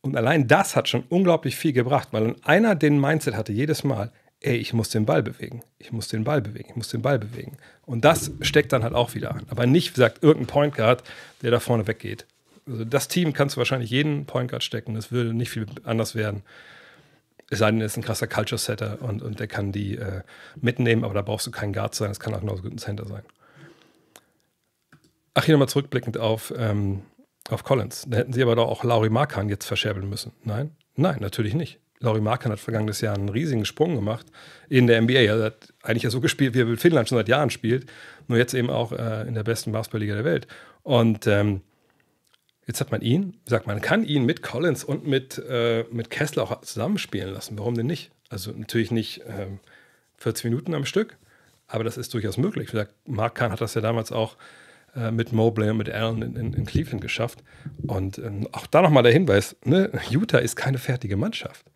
[0.00, 4.12] Und allein das hat schon unglaublich viel gebracht, weil einer den Mindset hatte jedes Mal,
[4.40, 7.18] ey, ich muss den Ball bewegen, ich muss den Ball bewegen, ich muss den Ball
[7.18, 7.56] bewegen.
[7.84, 9.46] Und das steckt dann halt auch wieder an.
[9.48, 11.02] Aber nicht, wie gesagt, irgendein Point Guard,
[11.42, 12.26] der da vorne weggeht.
[12.66, 14.94] Also das Team kannst du wahrscheinlich jeden Point Guard stecken.
[14.94, 16.42] Das würde nicht viel anders werden.
[17.48, 20.22] Es sei denn, er ist ein krasser Culture-Setter und, und der kann die äh,
[20.60, 22.08] mitnehmen, aber da brauchst du keinen Guard sein.
[22.08, 23.22] Das kann auch genauso gut ein Center sein.
[25.34, 27.02] Ach, hier nochmal zurückblickend auf, ähm,
[27.50, 28.06] auf Collins.
[28.08, 30.32] Da hätten sie aber doch auch Lauri Markan jetzt verscherbeln müssen.
[30.44, 30.70] Nein?
[30.96, 31.78] Nein, natürlich nicht.
[32.00, 34.26] Lauri Markan hat vergangenes Jahr einen riesigen Sprung gemacht
[34.68, 35.20] in der NBA.
[35.20, 37.86] Er hat eigentlich ja so gespielt, wie er mit Finnland schon seit Jahren spielt,
[38.28, 40.46] nur jetzt eben auch äh, in der besten Basketballliga der Welt.
[40.82, 41.62] Und ähm,
[42.66, 46.42] jetzt hat man ihn, sagt man, kann ihn mit Collins und mit, äh, mit Kessler
[46.42, 47.58] auch zusammenspielen lassen.
[47.58, 48.10] Warum denn nicht?
[48.28, 49.60] Also natürlich nicht ähm,
[50.18, 51.16] 40 Minuten am Stück,
[51.68, 52.68] aber das ist durchaus möglich.
[52.68, 54.36] Wie gesagt, Mark Kahn hat das ja damals auch
[54.96, 57.44] äh, mit Mobley und mit Allen in, in, in Cleveland geschafft.
[57.86, 59.90] Und ähm, auch da nochmal der Hinweis, ne?
[60.10, 61.66] Utah ist keine fertige Mannschaft.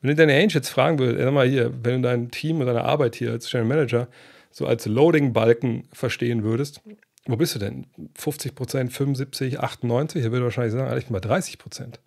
[0.00, 2.84] Wenn du deine Angels fragen würdest, sag mal hier, wenn du dein Team und deine
[2.84, 4.08] Arbeit hier als General Manager
[4.50, 6.80] so als Loading-Balken verstehen würdest,
[7.26, 7.86] wo bist du denn?
[8.16, 10.24] 50 Prozent, 75, 98?
[10.24, 12.00] Er würde wahrscheinlich sagen, ich bin bei 30 Prozent.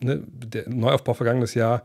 [0.00, 0.22] Ne?
[0.26, 1.82] Der Neuaufbau vergangenes Jahr,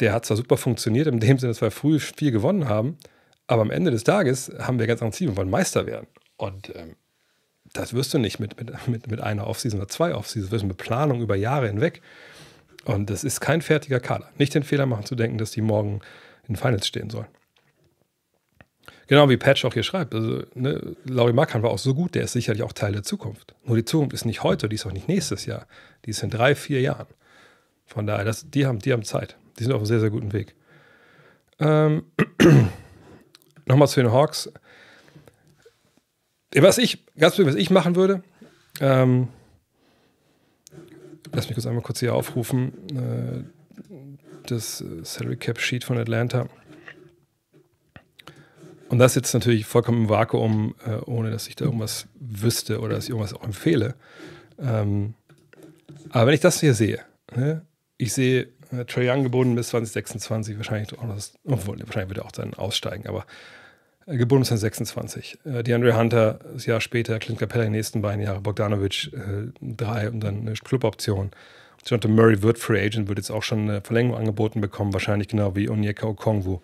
[0.00, 2.98] der hat zwar super funktioniert, in dem Sinne, dass wir früh viel gewonnen haben,
[3.46, 6.08] aber am Ende des Tages haben wir ganz andere Ziele und wollen Meister werden.
[6.36, 6.96] Und ähm,
[7.72, 10.62] das wirst du nicht mit, mit, mit, mit einer Offseason oder zwei Offseasons, das wirst
[10.64, 12.02] du mit Planung über Jahre hinweg.
[12.84, 14.30] Und das ist kein fertiger Kader.
[14.38, 16.00] Nicht den Fehler machen zu denken, dass die morgen
[16.48, 17.26] in Finals stehen sollen.
[19.08, 20.14] Genau wie Patch auch hier schreibt.
[20.14, 23.54] Also, ne, Laurie Markan war auch so gut, der ist sicherlich auch Teil der Zukunft.
[23.64, 25.66] Nur die Zukunft ist nicht heute, die ist auch nicht nächstes Jahr.
[26.04, 27.06] Die ist in drei, vier Jahren.
[27.86, 29.36] Von daher, das, die, haben, die haben Zeit.
[29.58, 30.54] Die sind auf einem sehr, sehr guten Weg.
[31.60, 32.04] Ähm,
[33.66, 34.52] Nochmal zu den Hawks.
[36.54, 38.22] Was ich, ganz was ich machen würde,
[38.80, 39.28] ähm,
[41.32, 43.44] lass mich kurz einmal kurz hier aufrufen, äh,
[44.46, 46.48] das Salary Cap Sheet von Atlanta.
[48.88, 52.94] Und das jetzt natürlich vollkommen im Vakuum, äh, ohne dass ich da irgendwas wüsste oder
[52.94, 53.94] dass ich irgendwas auch empfehle.
[54.58, 55.14] Ähm,
[56.10, 57.00] aber wenn ich das hier sehe,
[57.34, 57.62] ne,
[57.98, 62.26] ich sehe äh, Trae Young gebunden bis 2026, wahrscheinlich auch das, obwohl, wahrscheinlich wird er
[62.26, 63.26] auch dann aussteigen, aber
[64.06, 65.38] äh, gebunden bis 2026.
[65.44, 70.08] Äh, DeAndre Hunter das Jahr später, Clint Capella die nächsten beiden Jahre, Bogdanovic äh, drei
[70.08, 71.32] und dann eine Cluboption.
[71.84, 75.54] Jonathan Murray wird Free Agent, wird jetzt auch schon eine Verlängerung angeboten bekommen, wahrscheinlich genau
[75.54, 76.60] wie Onyeka Okongwu.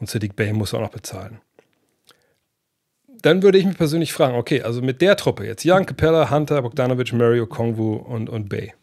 [0.00, 1.40] Und Sadiq Bay muss auch noch bezahlen.
[3.22, 6.62] Dann würde ich mich persönlich fragen, okay, also mit der Truppe jetzt, Jan Capella, Hunter,
[6.62, 8.74] Bogdanovic, Murray, Okongwu und, und Bay.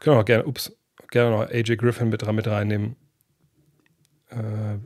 [0.00, 0.74] Können wir auch gerne, ups,
[1.10, 2.96] gerne noch AJ Griffin mit, mit reinnehmen.
[4.30, 4.78] Äh,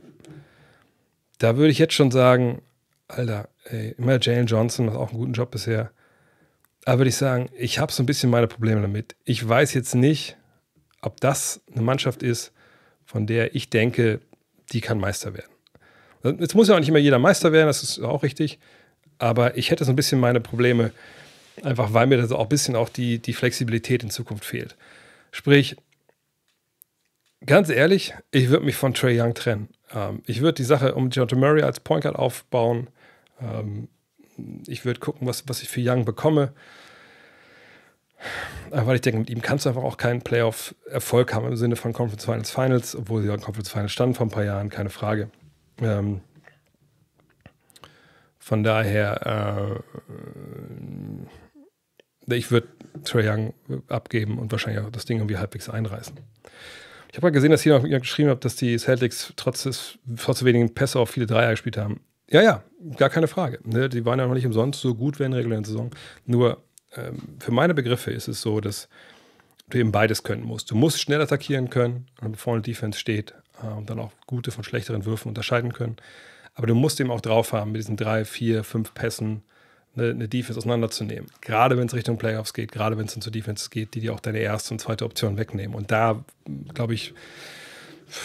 [1.39, 2.61] da würde ich jetzt schon sagen,
[3.07, 5.91] Alter, ey, immer Jalen Johnson macht auch einen guten Job bisher.
[6.81, 9.15] Da würde ich sagen, ich habe so ein bisschen meine Probleme damit.
[9.23, 10.37] Ich weiß jetzt nicht,
[11.01, 12.51] ob das eine Mannschaft ist,
[13.05, 14.19] von der ich denke,
[14.71, 15.51] die kann Meister werden.
[16.39, 18.59] Jetzt muss ja auch nicht immer jeder Meister werden, das ist auch richtig.
[19.19, 20.91] Aber ich hätte so ein bisschen meine Probleme,
[21.63, 24.75] einfach weil mir da auch ein bisschen auch die, die Flexibilität in Zukunft fehlt.
[25.31, 25.75] Sprich,
[27.45, 29.69] ganz ehrlich, ich würde mich von Trey Young trennen.
[29.93, 32.87] Ähm, ich würde die Sache um Jonathan Murray als Point Guard aufbauen.
[33.41, 33.87] Ähm,
[34.67, 36.53] ich würde gucken, was, was ich für Young bekomme.
[38.69, 41.93] Weil ich denke, mit ihm kannst du einfach auch keinen Playoff-Erfolg haben im Sinne von
[41.93, 44.89] Conference Finals Finals, obwohl sie ja in Conference Finals standen vor ein paar Jahren, keine
[44.89, 45.29] Frage.
[45.81, 46.21] Ähm,
[48.39, 49.83] von daher,
[52.27, 52.67] äh, ich würde
[53.03, 53.53] Trey Young
[53.87, 56.17] abgeben und wahrscheinlich auch das Ding irgendwie halbwegs einreißen.
[57.09, 60.43] Ich habe mal gesehen, dass hier noch geschrieben habt, dass die Celtics trotz, des, trotz
[60.43, 62.01] wenigen Pässe auch viele Dreier gespielt haben.
[62.29, 62.63] Ja, ja,
[62.97, 63.59] gar keine Frage.
[63.63, 63.87] Ne?
[63.87, 65.91] Die waren ja noch nicht umsonst so gut während der regulären Saison.
[66.25, 66.61] Nur
[67.39, 68.87] für meine Begriffe ist es so, dass
[69.69, 70.71] du eben beides können musst.
[70.71, 75.05] Du musst schnell attackieren können, bevor eine Defense steht und dann auch gute von schlechteren
[75.05, 75.97] Würfen unterscheiden können.
[76.55, 79.43] Aber du musst eben auch drauf haben, mit diesen drei, vier, fünf Pässen
[79.95, 81.29] eine, eine Defense auseinanderzunehmen.
[81.41, 84.19] Gerade wenn es Richtung Playoffs geht, gerade wenn es zu Defense geht, die dir auch
[84.19, 85.75] deine erste und zweite Option wegnehmen.
[85.75, 86.23] Und da,
[86.73, 87.13] glaube ich,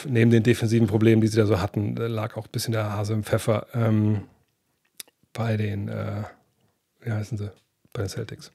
[0.07, 3.15] neben den defensiven Problemen, die sie da so hatten, lag auch ein bisschen der Hase
[3.15, 4.23] im Pfeffer ähm,
[5.33, 6.23] bei den, äh,
[7.01, 7.51] wie heißen sie,
[7.93, 8.53] bei den Celtics.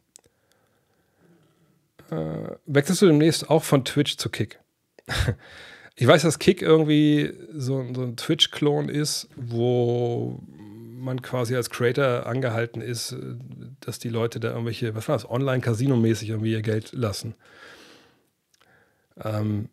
[2.11, 4.59] Äh, wechselst du demnächst auch von Twitch zu Kick?
[5.95, 10.41] ich weiß, dass Kick irgendwie so, so ein Twitch-Klon ist, wo
[10.97, 13.15] man quasi als Creator angehalten ist,
[13.79, 17.35] dass die Leute da irgendwelche, was war das, online-Casino-mäßig irgendwie ihr Geld lassen.
[19.23, 19.69] Ähm,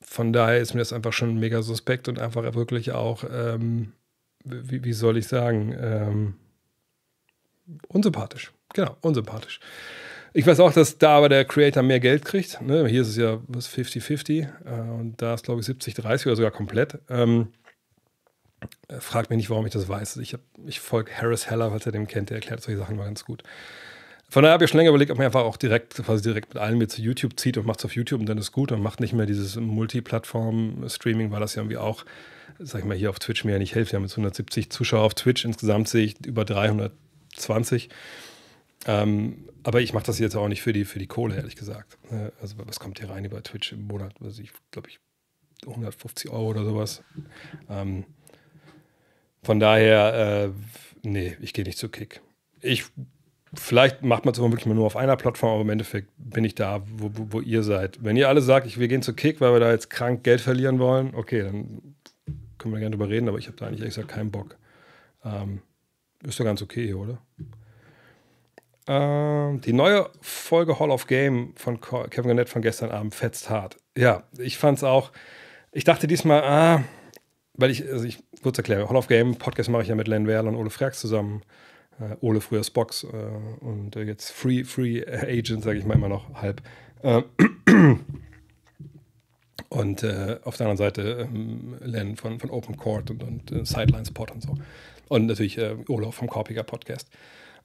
[0.00, 3.92] von daher ist mir das einfach schon mega suspekt und einfach wirklich auch, ähm,
[4.44, 6.34] wie, wie, soll ich sagen, ähm,
[7.88, 8.52] unsympathisch.
[8.76, 9.58] Genau, unsympathisch.
[10.34, 12.60] Ich weiß auch, dass da aber der Creator mehr Geld kriegt.
[12.60, 12.86] Ne?
[12.86, 16.98] Hier ist es ja 50-50 äh, und da ist, glaube ich, 70-30 oder sogar komplett.
[17.08, 17.48] Ähm,
[18.98, 20.18] fragt mich nicht, warum ich das weiß.
[20.18, 23.24] Ich, ich folge Harris Heller, falls ihr den kennt, der erklärt solche Sachen mal ganz
[23.24, 23.44] gut.
[24.28, 26.62] Von daher habe ich schon länger überlegt, ob man einfach auch direkt, quasi direkt mit
[26.62, 28.82] allen mit zu YouTube zieht und macht es auf YouTube und dann ist gut und
[28.82, 32.04] macht nicht mehr dieses Multiplattform-Streaming, weil das ja irgendwie auch,
[32.58, 33.92] sag ich mal, hier auf Twitch mir ja nicht hilft.
[33.92, 37.88] Wir haben jetzt 170 Zuschauer auf Twitch, insgesamt sehe ich über 320.
[38.86, 41.98] Ähm, aber ich mache das jetzt auch nicht für die, für die Kohle, ehrlich gesagt.
[42.10, 44.14] Äh, also, was kommt hier rein über Twitch im Monat?
[44.22, 45.00] Also, ich glaube, ich
[45.66, 47.02] 150 Euro oder sowas.
[47.68, 48.04] Ähm,
[49.42, 52.20] von daher, äh, nee, ich gehe nicht zu Kick.
[52.60, 52.84] Ich,
[53.54, 56.54] vielleicht macht man es aber wirklich nur auf einer Plattform, aber im Endeffekt bin ich
[56.54, 58.02] da, wo, wo, wo ihr seid.
[58.04, 60.40] Wenn ihr alle sagt, ich, wir gehen zu Kick, weil wir da jetzt krank Geld
[60.40, 61.94] verlieren wollen, okay, dann
[62.58, 64.56] können wir gerne drüber reden, aber ich habe da eigentlich gesagt keinen Bock.
[65.24, 65.62] Ähm,
[66.22, 67.18] ist doch ganz okay, oder?
[68.88, 73.76] Ähm, die neue Folge Hall of Game von Kevin Garnett von gestern Abend fetzt hart.
[73.96, 75.10] Ja, ich fand es auch.
[75.72, 76.84] Ich dachte diesmal, ah,
[77.54, 80.26] weil ich, also ich kurz erkläre, Hall of Game Podcast mache ich ja mit Len
[80.26, 81.42] Werl und Ole Frax zusammen.
[81.98, 83.06] Äh, Ole früher Spox äh,
[83.64, 86.62] und äh, jetzt Free, Free Agent, sage ich mal immer noch halb.
[87.02, 87.24] Ähm,
[89.68, 93.64] und äh, auf der anderen Seite ähm, Len von, von Open Court und, und äh,
[93.64, 94.54] Sidelines Pod und so.
[95.08, 97.08] Und natürlich äh, Ole vom Korpiger Podcast.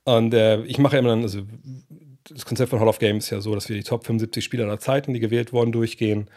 [0.04, 1.42] Und äh, ich mache immer dann, also
[2.30, 4.66] das Konzept von Hall of Game ist ja so, dass wir die Top 75 Spieler
[4.66, 6.28] aller Zeiten, die gewählt wurden, durchgehen.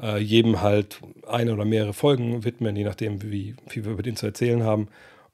[0.00, 4.16] Äh, jedem halt eine oder mehrere Folgen widmen, je nachdem, wie viel wir über den
[4.16, 4.88] zu erzählen haben.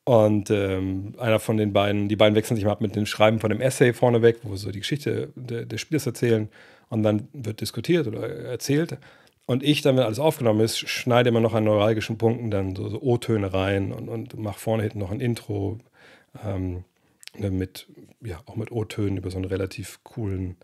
[0.05, 3.41] Und ähm, einer von den beiden, die beiden wechseln sich mal ab mit dem Schreiben
[3.41, 6.49] von dem Essay vorneweg, wo wir so die Geschichte de, des Spiels erzählen.
[6.91, 8.99] Und dann wird diskutiert oder erzählt.
[9.47, 12.89] Und ich dann, wenn alles aufgenommen ist, schneide immer noch an neuralgischen Punkten dann so,
[12.89, 15.79] so O-Töne rein und, und mache vorne hinten noch ein Intro.
[16.45, 16.85] Ähm,
[17.39, 17.89] mit,
[18.21, 20.57] ja, auch mit O-Tönen über so einen relativ coolen,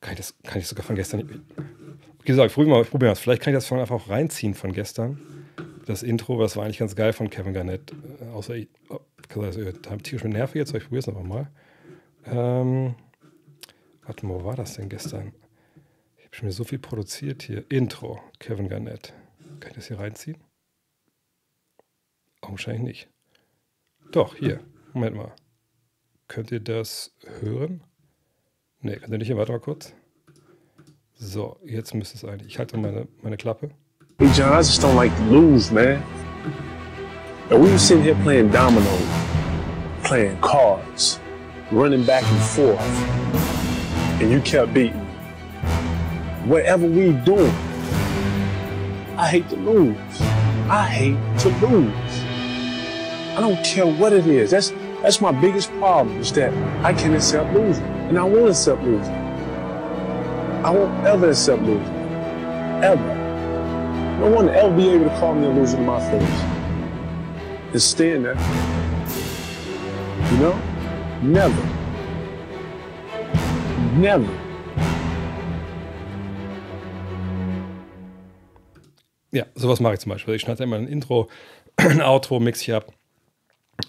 [0.00, 3.10] kann ich das, kann ich sogar von gestern, wie gesagt, ich probiere mal, ich probiere
[3.10, 5.20] mal, vielleicht kann ich das von einfach auch reinziehen von gestern.
[5.86, 9.00] Das Intro, das war eigentlich ganz geil von Kevin Garnett, äh, außer ich, oh,
[9.40, 11.50] also, da tierisch mit Nerven jetzt, aber ich probiere es einfach mal.
[12.24, 12.94] Ähm,
[14.02, 15.32] warte mal, wo war das denn gestern?
[16.16, 17.64] Ich habe schon wieder so viel produziert hier.
[17.68, 19.14] Intro, Kevin Garnett.
[19.60, 20.38] Kann ich das hier reinziehen?
[22.40, 23.08] Augenscheinlich nicht.
[24.10, 24.60] Doch, hier.
[24.92, 25.32] Moment mal.
[26.28, 27.82] Könnt ihr das hören?
[28.80, 29.34] Ne, könnt ihr nicht.
[29.36, 29.92] Warte mal kurz.
[31.14, 32.48] So, jetzt müsste es eigentlich.
[32.48, 33.70] Ich halte meine, meine Klappe.
[34.18, 36.02] Hey John, I just don't like to lose, man.
[37.50, 39.06] And we were sitting here playing dominoes,
[40.02, 41.20] playing cards,
[41.70, 42.80] running back and forth,
[44.20, 45.06] and you kept beating.
[46.46, 47.54] Whatever we doing,
[49.16, 49.96] I hate to lose.
[50.68, 52.24] I hate to lose.
[53.36, 54.50] I don't care what it is.
[54.50, 54.72] That's
[55.02, 57.84] That's my biggest problem is that I can accept losing.
[58.08, 59.14] And I won't accept losing.
[60.64, 61.94] I won't ever accept losing.
[62.82, 63.14] Ever.
[64.20, 66.40] No one will ever be able to call me a loser in my face.
[67.72, 68.38] And stand there.
[70.32, 70.58] You know?
[71.22, 71.62] Never.
[73.98, 74.32] Never.
[79.30, 80.34] Ja, sowas mache ich zum Beispiel.
[80.34, 81.28] Ich schneide immer ein Intro,
[81.76, 82.92] ein Outro, mix ich ab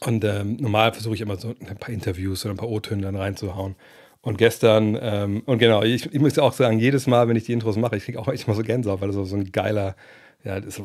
[0.02, 3.16] Und ähm, normal versuche ich immer so ein paar Interviews oder ein paar O-Töne dann
[3.16, 3.76] reinzuhauen.
[4.22, 7.54] Und gestern, ähm, und genau, ich, ich, muss auch sagen, jedes Mal, wenn ich die
[7.54, 9.96] Intros mache, ich kriege auch echt mal so Gänsehaut, weil das so ein geiler,
[10.44, 10.80] ja, das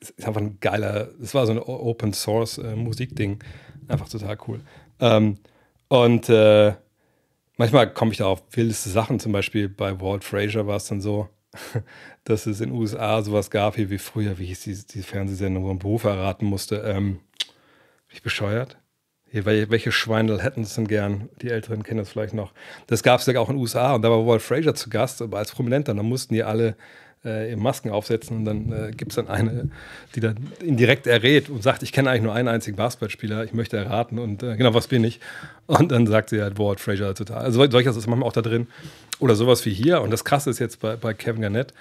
[0.00, 3.38] ist einfach ein geiler, das war so ein Open Source äh, Musikding.
[3.88, 4.60] Einfach total cool.
[5.00, 5.38] Ähm,
[5.88, 6.74] und äh,
[7.56, 11.00] manchmal komme ich da auf wildeste Sachen, zum Beispiel bei Walt Frazier war es dann
[11.00, 11.28] so,
[12.24, 15.64] dass es in den USA sowas gab, wie, wie früher, wie hieß die, die Fernsehsendung,
[15.64, 16.76] wo man Beruf erraten musste.
[16.76, 17.20] Ähm,
[18.12, 18.76] ich bescheuert?
[19.32, 21.30] Welche Schweindel hätten es denn gern?
[21.40, 22.52] Die Älteren kennen das vielleicht noch.
[22.86, 25.22] Das gab es ja auch in den USA und da war Walt Frazier zu Gast,
[25.22, 25.94] aber als Prominenter.
[25.94, 26.76] Da mussten die alle
[27.24, 29.70] äh, Masken aufsetzen und dann äh, gibt es dann eine,
[30.14, 33.54] die dann ihn direkt errät und sagt, ich kenne eigentlich nur einen einzigen Basketballspieler, ich
[33.54, 35.20] möchte erraten und äh, genau, was bin ich?
[35.66, 37.42] Und dann sagt sie halt Walt Frazier total.
[37.42, 38.66] Also solches ist manchmal auch da drin.
[39.18, 40.02] Oder sowas wie hier.
[40.02, 41.72] Und das Krasse ist jetzt bei, bei Kevin Garnett,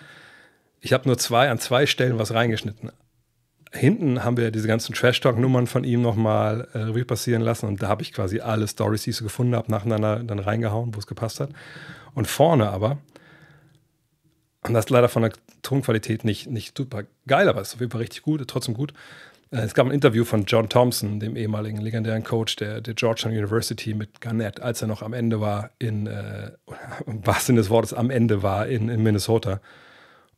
[0.79, 2.91] ich habe nur zwei an zwei Stellen was reingeschnitten
[3.71, 7.87] hinten haben wir diese ganzen Trash-Talk-Nummern von ihm nochmal äh, Revue passieren lassen und da
[7.87, 11.07] habe ich quasi alle Stories, die ich so gefunden habe, nacheinander dann reingehauen, wo es
[11.07, 11.49] gepasst hat.
[12.13, 12.97] Und vorne aber,
[14.63, 17.79] und das ist leider von der Tonqualität nicht, nicht super geil, aber es ist auf
[17.79, 18.93] jeden Fall richtig gut, trotzdem gut.
[19.51, 23.31] Äh, es gab ein Interview von John Thompson, dem ehemaligen legendären Coach der, der Georgetown
[23.31, 26.51] University mit Garnett, als er noch am Ende war in, äh,
[27.05, 29.61] was Sinn des Wortes, am Ende war in, in Minnesota.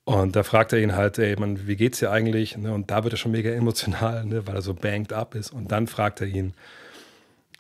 [0.06, 2.58] Und da fragt er ihn halt, ey, man, wie geht's dir eigentlich?
[2.58, 2.74] Ne?
[2.74, 4.46] Und da wird er schon mega emotional, ne?
[4.46, 5.54] weil er so banked up ist.
[5.54, 6.54] Und dann fragt er ihn,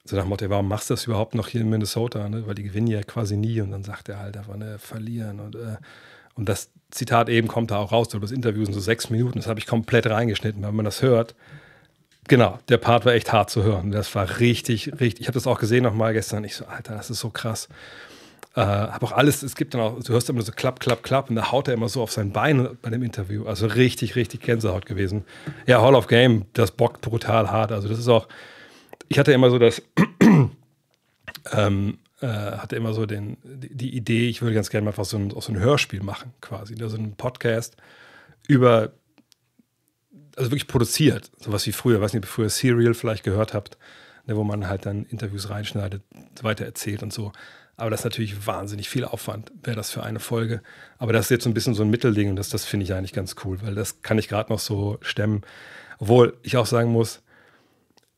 [0.04, 2.28] so nach Motto, warum machst du das überhaupt noch hier in Minnesota?
[2.28, 2.46] Ne?
[2.46, 3.62] Weil die gewinnen ja quasi nie.
[3.62, 5.39] Und dann sagt er halt einfach, ne, verlieren.
[5.39, 5.78] Und, äh,
[6.36, 9.48] und das Zitat eben kommt da auch raus, das Interview sind so sechs Minuten, das
[9.48, 10.62] habe ich komplett reingeschnitten.
[10.62, 11.36] Wenn man das hört,
[12.28, 13.91] Genau, der Part war echt hart zu hören.
[13.91, 15.22] Das war richtig, richtig.
[15.22, 16.44] Ich habe das auch gesehen nochmal gestern.
[16.44, 17.68] Ich so, Alter, das ist so krass.
[18.56, 21.30] Äh, habe auch alles, es gibt dann auch, du hörst immer so klapp, klapp, klapp
[21.30, 23.45] und da haut er immer so auf sein Bein bei dem Interview.
[23.45, 25.26] Also richtig, richtig Gänsehaut gewesen.
[25.66, 27.72] Ja, Hall of Game, das bockt brutal hart.
[27.72, 28.28] Also das ist auch,
[29.10, 29.82] ich hatte immer so das,
[31.51, 35.18] ähm, äh, hatte immer so den, die, die, Idee, ich würde ganz gerne mal so
[35.18, 36.76] ein, so ein Hörspiel machen, quasi.
[36.80, 37.76] Also ein Podcast
[38.47, 38.91] über,
[40.36, 43.80] also wirklich produziert, sowas wie früher, weiß nicht, früher Serial vielleicht gehört habt,
[44.28, 46.04] ne, wo man halt dann Interviews reinschneidet,
[46.41, 47.32] weiter erzählt und so.
[47.76, 50.62] Aber das ist natürlich wahnsinnig viel Aufwand, wäre das für eine Folge.
[51.00, 52.94] Aber das ist jetzt so ein bisschen so ein Mittelding und das, das finde ich
[52.94, 55.42] eigentlich ganz cool, weil das kann ich gerade noch so stemmen.
[55.98, 57.24] Obwohl ich auch sagen muss,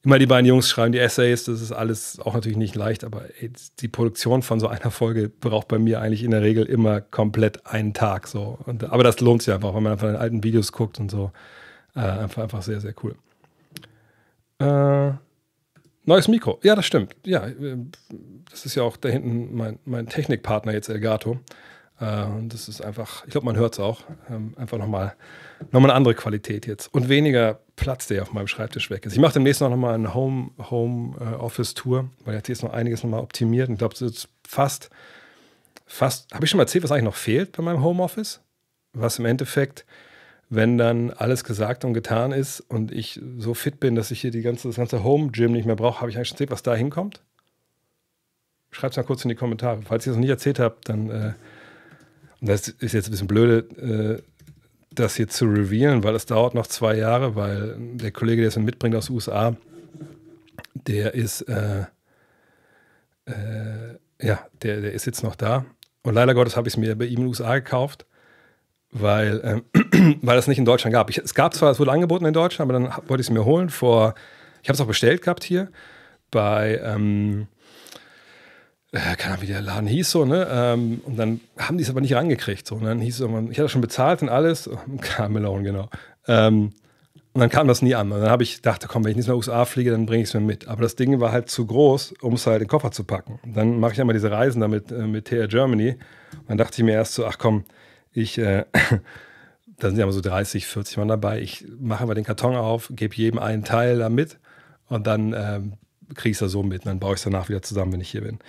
[0.03, 3.23] immer die beiden Jungs schreiben die Essays, das ist alles auch natürlich nicht leicht, aber
[3.39, 7.01] ey, die Produktion von so einer Folge braucht bei mir eigentlich in der Regel immer
[7.01, 8.27] komplett einen Tag.
[8.27, 8.59] So.
[8.65, 11.31] Und, aber das lohnt sich einfach, wenn man einfach in alten Videos guckt und so.
[11.95, 13.15] Äh, einfach, einfach sehr, sehr cool.
[14.59, 15.13] Äh,
[16.05, 16.59] Neues Mikro.
[16.63, 17.15] Ja, das stimmt.
[17.25, 17.77] Ja, äh,
[18.49, 21.39] das ist ja auch da hinten mein, mein Technikpartner jetzt Elgato.
[21.99, 25.15] Äh, und das ist einfach, ich glaube, man hört es auch, ähm, einfach nochmal
[25.71, 26.93] noch mal eine andere Qualität jetzt.
[26.93, 29.13] Und weniger Platz, der auf meinem Schreibtisch weg ist.
[29.13, 32.73] Ich mache demnächst noch mal eine Home, Home äh, Office Tour, weil jetzt ist noch
[32.73, 33.69] einiges nochmal optimiert.
[33.69, 34.89] Und ich glaube, es ist fast,
[35.85, 38.41] fast, habe ich schon mal erzählt, was eigentlich noch fehlt bei meinem Home Office?
[38.93, 39.85] Was im Endeffekt
[40.55, 44.31] wenn dann alles gesagt und getan ist und ich so fit bin, dass ich hier
[44.31, 46.75] die ganze, das ganze Home-Gym nicht mehr brauche, habe ich eigentlich schon erzählt, was da
[46.75, 47.21] hinkommt?
[48.71, 49.81] Schreibt es mal kurz in die Kommentare.
[49.83, 51.33] Falls ihr es noch nicht erzählt habt, dann, äh,
[52.41, 54.23] das ist jetzt ein bisschen blöde, äh,
[54.91, 58.57] das hier zu revealen, weil es dauert noch zwei Jahre, weil der Kollege, der es
[58.57, 59.55] mitbringt aus den USA,
[60.73, 61.81] der ist, äh,
[63.25, 65.65] äh, ja, der, der ist jetzt noch da.
[66.03, 68.05] Und leider Gottes habe ich es mir bei ihm in den USA gekauft
[68.97, 71.09] weil, ähm, weil es nicht in Deutschland gab.
[71.09, 73.45] Ich, es gab zwar, es wurde angeboten in Deutschland, aber dann wollte ich es mir
[73.45, 74.15] holen vor,
[74.63, 75.69] ich habe es auch bestellt gehabt hier
[76.31, 77.47] bei, ähm,
[78.91, 80.47] äh, keine Ahnung, wie der Laden hieß so, ne?
[80.49, 82.65] Ähm, und dann haben die es aber nicht rangekriegt.
[82.65, 82.75] So.
[82.75, 84.69] Und dann hieß es, man, ich hatte schon bezahlt und alles,
[85.01, 85.89] Carmelone, genau.
[86.27, 86.71] Ähm,
[87.33, 88.13] und dann kam das nie an.
[88.13, 90.29] Und dann habe ich gedacht, komm, wenn ich nicht nach USA fliege, dann bringe ich
[90.29, 90.69] es mir mit.
[90.69, 93.39] Aber das Ding war halt zu groß, um es halt in den Koffer zu packen.
[93.43, 95.97] Und dann mache ich einmal diese Reisen damit äh, mit TR Germany.
[96.31, 97.65] Und dann dachte ich mir erst so, ach komm,
[98.15, 98.65] ich, äh,
[99.77, 101.41] da sind ja immer so 30, 40 Mann dabei.
[101.41, 104.39] Ich mache aber den Karton auf, gebe jedem einen Teil da mit
[104.87, 105.73] und dann ähm,
[106.15, 106.81] kriege ich es da so mit.
[106.81, 108.39] Und dann baue ich es danach wieder zusammen, wenn ich hier bin.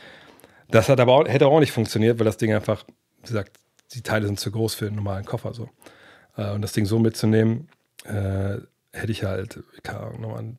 [0.70, 2.84] Das hat aber auch, hätte auch nicht funktioniert, weil das Ding einfach,
[3.22, 3.58] wie gesagt,
[3.92, 5.52] die Teile sind zu groß für einen normalen Koffer.
[5.52, 5.68] So.
[6.36, 7.68] Äh, und das Ding so mitzunehmen,
[8.04, 8.58] äh,
[8.92, 10.56] hätte ich halt, keine Ahnung, nochmal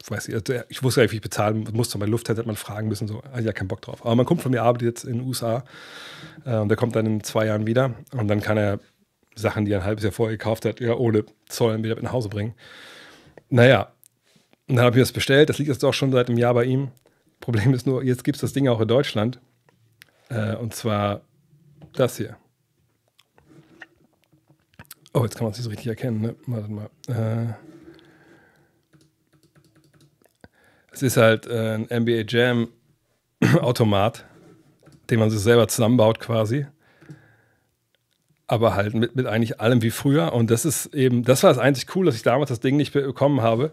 [0.00, 1.98] ich weiß nicht, also ich wusste gar nicht, wie ich bezahlen musste.
[1.98, 4.04] Bei Lufthansa hätte man fragen müssen, so, also ja, keinen Bock drauf.
[4.04, 5.64] Aber mein Kumpel von mir arbeitet jetzt in den USA
[6.44, 8.78] äh, und der kommt dann in zwei Jahren wieder und dann kann er
[9.34, 12.28] Sachen, die er ein halbes Jahr vorher gekauft hat, ja, ohne Zoll wieder nach Hause
[12.28, 12.54] bringen.
[13.50, 13.92] Naja,
[14.68, 15.48] und dann habe ich das bestellt.
[15.48, 16.90] Das liegt jetzt auch schon seit einem Jahr bei ihm.
[17.40, 19.40] Problem ist nur, jetzt gibt es das Ding auch in Deutschland.
[20.28, 21.22] Äh, und zwar
[21.94, 22.36] das hier.
[25.14, 26.20] Oh, jetzt kann man es nicht so richtig erkennen.
[26.20, 26.34] Ne?
[26.46, 26.90] Warte mal.
[27.08, 27.67] Äh,
[30.98, 32.68] Es ist halt äh, ein NBA Jam
[33.60, 34.24] Automat,
[35.10, 36.66] den man sich selber zusammenbaut quasi.
[38.48, 40.32] Aber halt mit, mit eigentlich allem wie früher.
[40.32, 42.92] Und das ist eben, das war das einzig cool, dass ich damals das Ding nicht
[42.92, 43.72] bekommen habe.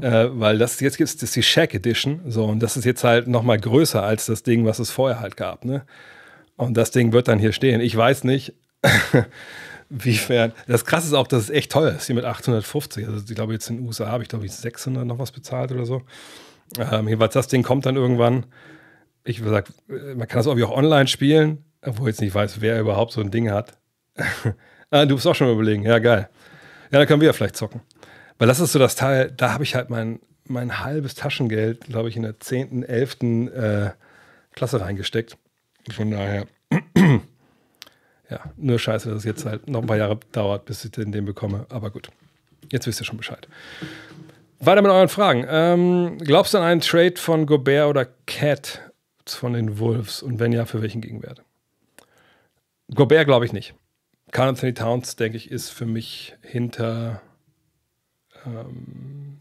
[0.00, 2.22] Äh, weil das jetzt gibt es die Shack Edition.
[2.26, 5.36] So, und das ist jetzt halt nochmal größer als das Ding, was es vorher halt
[5.36, 5.64] gab.
[5.64, 5.84] Ne?
[6.56, 7.80] Und das Ding wird dann hier stehen.
[7.80, 8.52] Ich weiß nicht,
[9.90, 10.52] wiefern.
[10.66, 13.06] Das krasse ist auch, dass es echt teuer ist, hier mit 850.
[13.06, 15.72] Also ich glaube, jetzt in den USA habe ich, glaube ich, 600 noch was bezahlt
[15.72, 16.02] oder so.
[16.78, 18.46] Ähm, jedenfalls das Ding kommt dann irgendwann.
[19.24, 22.60] Ich würde sagen, man kann das irgendwie auch online spielen, obwohl ich jetzt nicht weiß,
[22.60, 23.78] wer überhaupt so ein Ding hat.
[24.90, 25.82] ah, du bist auch schon überlegen.
[25.82, 26.28] Ja, geil.
[26.90, 27.80] Ja, dann können wir ja vielleicht zocken.
[28.38, 32.08] Weil das ist so das Teil, da habe ich halt mein, mein halbes Taschengeld, glaube
[32.08, 33.16] ich, in der 10., 11.
[33.22, 33.90] Äh,
[34.54, 35.36] Klasse reingesteckt.
[35.92, 36.46] Von daher,
[38.30, 41.12] ja, nur scheiße, dass es jetzt halt noch ein paar Jahre dauert, bis ich den
[41.24, 41.66] bekomme.
[41.68, 42.10] Aber gut,
[42.70, 43.46] jetzt wisst ihr schon Bescheid.
[44.60, 45.46] Weiter mit euren Fragen.
[45.48, 48.90] Ähm, glaubst du an einen Trade von Gobert oder Cat
[49.24, 50.20] von den Wolves?
[50.22, 51.42] Und wenn ja, für welchen Gegenwert?
[52.92, 53.74] Gobert glaube ich nicht.
[54.32, 57.22] Carl Anthony Towns, denke ich, ist für mich hinter,
[58.44, 59.38] ähm,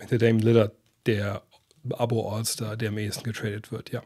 [0.00, 0.72] hinter Dame Lillard
[1.06, 1.42] der
[1.90, 4.02] Abo-All-Star, der am ehesten getradet wird, ja.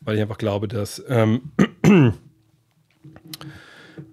[0.00, 1.52] Weil ich einfach glaube, dass, ähm,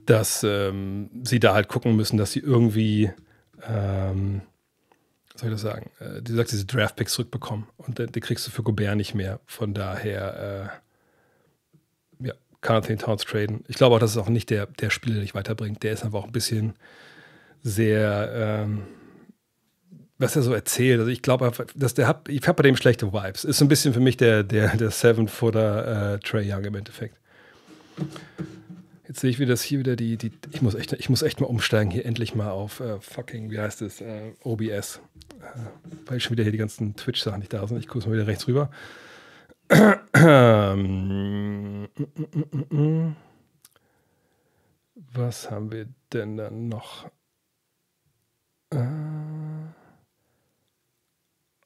[0.05, 3.11] dass ähm, sie da halt gucken müssen, dass sie irgendwie
[3.67, 4.41] ähm,
[5.39, 8.51] soll ich das sagen, äh, du sagst, diese Draft-Picks zurückbekommen und äh, die kriegst du
[8.51, 9.39] für Gobert nicht mehr.
[9.45, 10.81] Von daher,
[12.21, 13.63] äh, ja, kann Towns traden.
[13.67, 15.83] Ich glaube auch, das ist auch nicht der, der Spieler, der dich weiterbringt.
[15.83, 16.73] Der ist einfach auch ein bisschen
[17.63, 18.83] sehr, ähm,
[20.17, 20.99] was er so erzählt.
[20.99, 23.45] Also ich glaube, dass der hat, ich habe bei dem schlechte Vibes.
[23.45, 27.15] Ist so ein bisschen für mich der, der, der Seven-Footer äh, Trey Young im Endeffekt.
[29.09, 31.41] Jetzt sehe ich wieder, dass hier wieder die, die ich muss echt, ich muss echt
[31.41, 35.01] mal umsteigen hier endlich mal auf äh, fucking, wie heißt es, äh, OBS.
[35.41, 35.45] Äh,
[36.05, 37.79] weil schon wieder hier die ganzen Twitch-Sachen nicht da sind.
[37.79, 38.69] Ich gucke mal wieder rechts rüber.
[45.13, 47.09] Was haben wir denn dann noch?
[48.69, 48.77] Äh,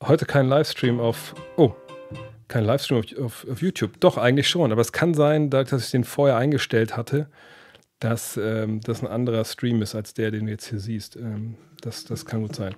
[0.02, 1.36] heute kein Livestream auf.
[1.58, 1.76] Oh,
[2.54, 4.00] kein Livestream auf, auf, auf, YouTube.
[4.00, 4.72] Doch, eigentlich schon.
[4.72, 7.28] Aber es kann sein, dass ich den vorher eingestellt hatte,
[8.00, 11.16] dass ähm, das ein anderer Stream ist als der, den du jetzt hier siehst.
[11.16, 12.76] Ähm, das, das kann gut sein.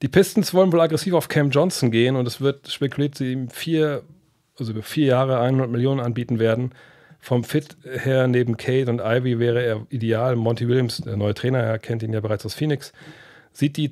[0.00, 3.50] Die Pistons wollen wohl aggressiv auf Cam Johnson gehen und es wird spekuliert, sie ihm
[3.50, 4.02] vier,
[4.58, 6.72] also über vier Jahre 100 Millionen anbieten werden.
[7.20, 10.36] Vom Fit her neben Kate und Ivy wäre er ideal.
[10.36, 12.94] Monty Williams, der neue Trainer, er kennt ihn ja bereits aus Phoenix,
[13.52, 13.90] sieht die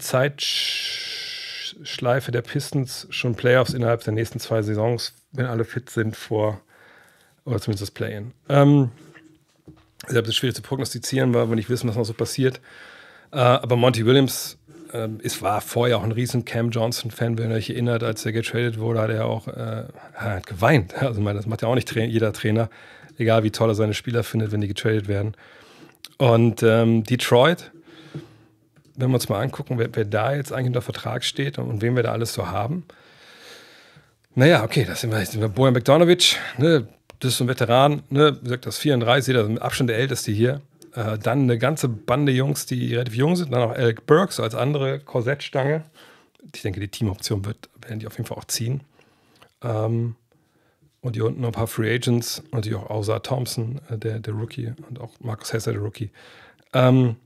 [1.78, 6.60] Zeitschleife der Pistons schon Playoffs innerhalb der nächsten zwei Saisons, wenn alle fit sind, vor,
[7.44, 8.32] oder zumindest das Play-In.
[8.48, 8.90] Ähm,
[10.08, 12.60] habe es schwierig zu prognostizieren, weil wir nicht wissen, was noch so passiert.
[13.32, 14.58] Äh, aber Monty Williams
[14.92, 18.32] ähm, es war vorher auch ein riesen Cam Johnson-Fan, wenn ihr euch erinnert, als er
[18.32, 20.94] getradet wurde, hat er auch äh, hat geweint.
[21.00, 22.70] Also, meine, das macht ja auch nicht tra jeder Trainer,
[23.18, 25.34] egal wie toll er seine Spieler findet, wenn die getradet werden.
[26.18, 27.72] Und ähm, Detroit,
[28.96, 31.82] wenn wir uns mal angucken, wer, wer, da jetzt eigentlich unter Vertrag steht und, und
[31.82, 32.84] wen wir da alles so haben.
[34.34, 36.86] Naja, okay, das sind wir, wir Bojan Bogdanovic, ne,
[37.20, 39.98] das ist so ein Veteran, ne, wie gesagt, das 34, das ist mit Abstand der
[39.98, 40.60] älteste hier.
[40.96, 43.52] Äh, dann eine ganze Bande Jungs, die relativ jung sind.
[43.52, 45.84] Dann auch Alec Burks als andere Korsettstange.
[46.54, 48.80] Ich denke, die Teamoption wird, werden die auf jeden Fall auch ziehen.
[49.62, 50.16] Ähm,
[51.02, 52.40] und hier unten noch ein paar Free Agents.
[52.40, 54.72] Und natürlich auch Außer Thompson, äh, der, der Rookie.
[54.88, 56.10] Und auch Marcus Hesser, der Rookie.
[56.72, 57.16] Ähm,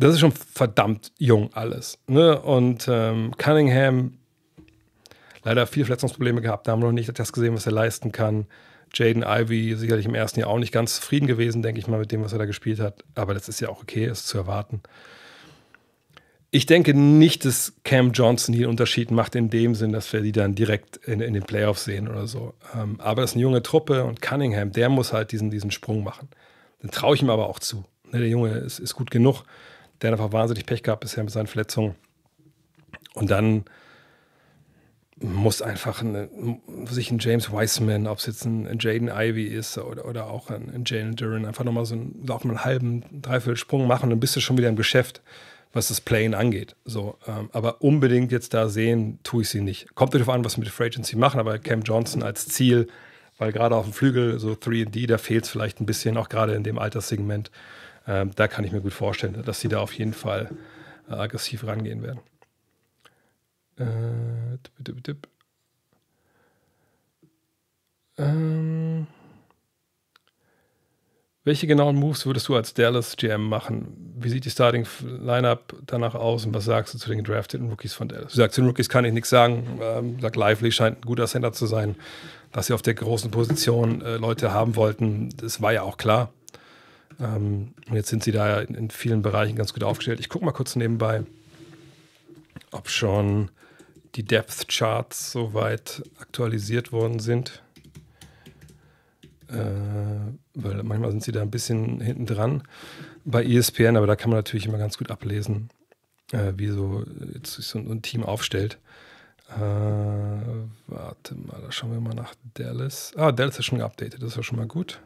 [0.00, 1.98] das ist schon verdammt jung alles.
[2.06, 2.40] Ne?
[2.40, 4.18] Und ähm, Cunningham,
[5.44, 6.66] leider viele Verletzungsprobleme gehabt.
[6.66, 8.46] Da haben wir noch nicht das gesehen, was er leisten kann.
[8.94, 12.10] Jaden Ivy sicherlich im ersten Jahr auch nicht ganz zufrieden gewesen, denke ich mal, mit
[12.10, 13.04] dem, was er da gespielt hat.
[13.14, 14.82] Aber das ist ja auch okay, ist zu erwarten.
[16.50, 20.20] Ich denke nicht, dass Cam Johnson hier einen Unterschied macht in dem Sinn, dass wir
[20.20, 22.54] die dann direkt in, in den Playoffs sehen oder so.
[22.74, 26.02] Ähm, aber das ist eine junge Truppe und Cunningham, der muss halt diesen, diesen Sprung
[26.02, 26.28] machen.
[26.82, 27.84] Den traue ich ihm aber auch zu.
[28.10, 29.44] Ne, der Junge ist, ist gut genug.
[30.00, 31.94] Der hat einfach wahnsinnig Pech gehabt bisher mit seinen Verletzungen.
[33.14, 33.64] Und dann
[35.22, 36.28] muss einfach eine,
[36.86, 40.70] sich ein James Wiseman, ob es jetzt ein, Jaden Ivy ist oder, oder auch ein,
[40.74, 44.34] ein Jalen Duran, einfach nochmal so einen, auch einen halben, dreiviertel Sprung machen, dann bist
[44.36, 45.20] du schon wieder im Geschäft,
[45.72, 46.74] was das Playing angeht.
[46.86, 49.94] So, ähm, aber unbedingt jetzt da sehen, tue ich sie nicht.
[49.94, 52.88] Kommt darauf an, was wir mit Free Agency machen, aber Cam Johnson als Ziel,
[53.36, 56.54] weil gerade auf dem Flügel, so 3D, da fehlt es vielleicht ein bisschen, auch gerade
[56.54, 57.50] in dem Alterssegment.
[58.06, 60.50] Ähm, da kann ich mir gut vorstellen, dass sie da auf jeden Fall
[61.08, 62.20] äh, aggressiv rangehen werden.
[63.76, 65.28] Äh, dip, dip,
[68.20, 69.06] Ähm,
[71.42, 74.14] welche genauen Moves würdest du als Dallas GM machen?
[74.18, 77.94] Wie sieht die Starting Lineup danach aus und was sagst du zu den gedrafteten Rookies
[77.94, 78.32] von Dallas?
[78.32, 79.80] Du sagst, zu den Rookies kann ich nichts sagen.
[79.82, 81.96] Ähm, sag, Lively scheint ein guter Center zu sein.
[82.52, 86.30] Dass sie auf der großen Position äh, Leute haben wollten, das war ja auch klar.
[87.20, 90.20] Ähm, jetzt sind sie da in, in vielen Bereichen ganz gut aufgestellt.
[90.20, 91.24] Ich gucke mal kurz nebenbei,
[92.70, 93.50] ob schon
[94.14, 97.62] die Depth Charts soweit aktualisiert worden sind.
[99.48, 102.62] Äh, weil manchmal sind sie da ein bisschen hinten dran
[103.24, 105.70] bei ESPN, aber da kann man natürlich immer ganz gut ablesen,
[106.32, 107.04] äh, wie so
[107.34, 108.78] jetzt sich so ein, Team aufstellt.
[109.48, 109.60] Äh,
[110.86, 113.12] warte mal, da schauen wir mal nach Dallas.
[113.16, 115.00] Ah, Dallas ist schon geupdatet, das ist ja schon mal gut.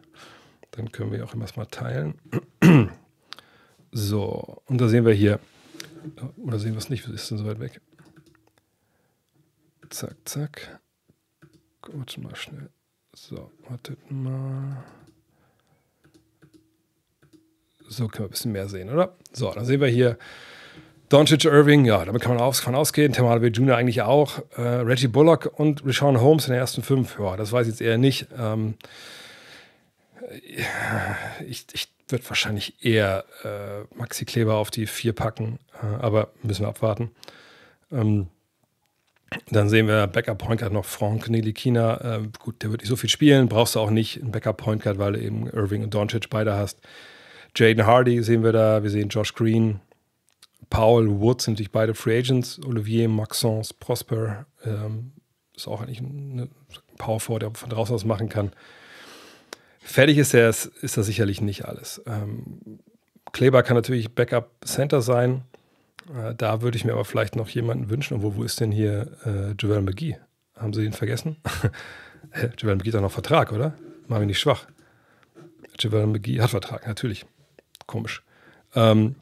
[0.76, 2.14] Dann können wir auch immer mal teilen.
[3.92, 5.38] so, und da sehen wir hier,
[6.36, 7.80] oder sehen wir es nicht, ist denn so weit weg?
[9.90, 10.80] Zack, zack.
[11.92, 12.70] Warte mal schnell.
[13.14, 14.82] So, wartet mal.
[17.88, 19.16] So können wir ein bisschen mehr sehen, oder?
[19.32, 20.18] So, dann sehen wir hier
[21.10, 23.12] Doncic Irving, ja, damit kann man aus, von ausgehen.
[23.12, 23.76] Tim Hardaway Jr.
[23.76, 24.40] eigentlich auch.
[24.56, 27.18] Äh, Reggie Bullock und Rashawn Holmes in den ersten fünf.
[27.20, 28.26] Ja, das weiß ich jetzt eher nicht.
[28.36, 28.74] Ähm,
[31.46, 36.64] ich, ich würde wahrscheinlich eher äh, Maxi Kleber auf die vier packen, äh, aber müssen
[36.64, 37.10] wir abwarten.
[37.90, 38.28] Ähm,
[39.50, 42.18] dann sehen wir Backup Point Guard noch Frank Nilikina.
[42.18, 44.82] Äh, gut, der wird nicht so viel spielen, brauchst du auch nicht einen Backup Point
[44.82, 46.80] Guard, weil du eben Irving und Doncic beide hast.
[47.56, 49.80] Jaden Hardy sehen wir da, wir sehen Josh Green,
[50.70, 55.12] Paul Woods sind natürlich beide Free Agents, Olivier Maxence Prosper ähm,
[55.54, 56.50] ist auch eigentlich ein
[56.98, 58.52] Power Forward, der von draußen aus machen kann.
[59.84, 62.02] Fertig ist er, ist, das sicherlich nicht alles.
[62.06, 62.80] Ähm,
[63.32, 65.42] Kleber kann natürlich Backup Center sein.
[66.08, 68.14] Äh, da würde ich mir aber vielleicht noch jemanden wünschen.
[68.14, 70.16] Und wo, ist denn hier äh, Joel McGee?
[70.56, 71.36] Haben Sie ihn vergessen?
[72.58, 73.74] Joel McGee hat doch noch Vertrag, oder?
[74.08, 74.66] Machen wir nicht schwach.
[75.78, 77.26] Joel McGee hat Vertrag, natürlich.
[77.86, 78.22] Komisch.
[78.74, 79.16] Ähm,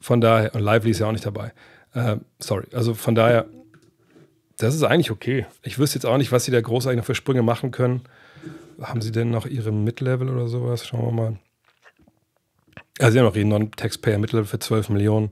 [0.00, 1.52] von daher, und Lively ist ja auch nicht dabei.
[1.92, 3.46] Äh, sorry, also von daher,
[4.56, 5.46] das ist eigentlich okay.
[5.62, 8.02] Ich wüsste jetzt auch nicht, was sie da großartig noch für Sprünge machen können.
[8.80, 10.86] Haben sie denn noch ihre Mid-Level oder sowas?
[10.86, 11.38] Schauen wir mal.
[12.98, 15.30] Also sie haben noch ihren Non-Taxpayer Mid-Level für 12 Millionen.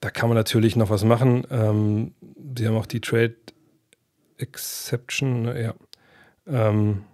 [0.00, 1.46] Da kann man natürlich noch was machen.
[1.50, 2.14] Ähm,
[2.56, 3.36] sie haben auch die Trade
[4.38, 5.74] Exception, ja.
[6.46, 7.04] Ähm,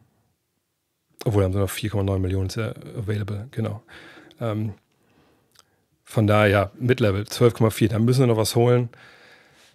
[1.25, 3.83] obwohl haben sie noch 4,9 Millionen ja available, genau.
[4.41, 4.75] Ähm,
[6.05, 7.89] von daher, ja, Mid-Level 12,4.
[7.89, 8.89] Da müssen wir noch was holen.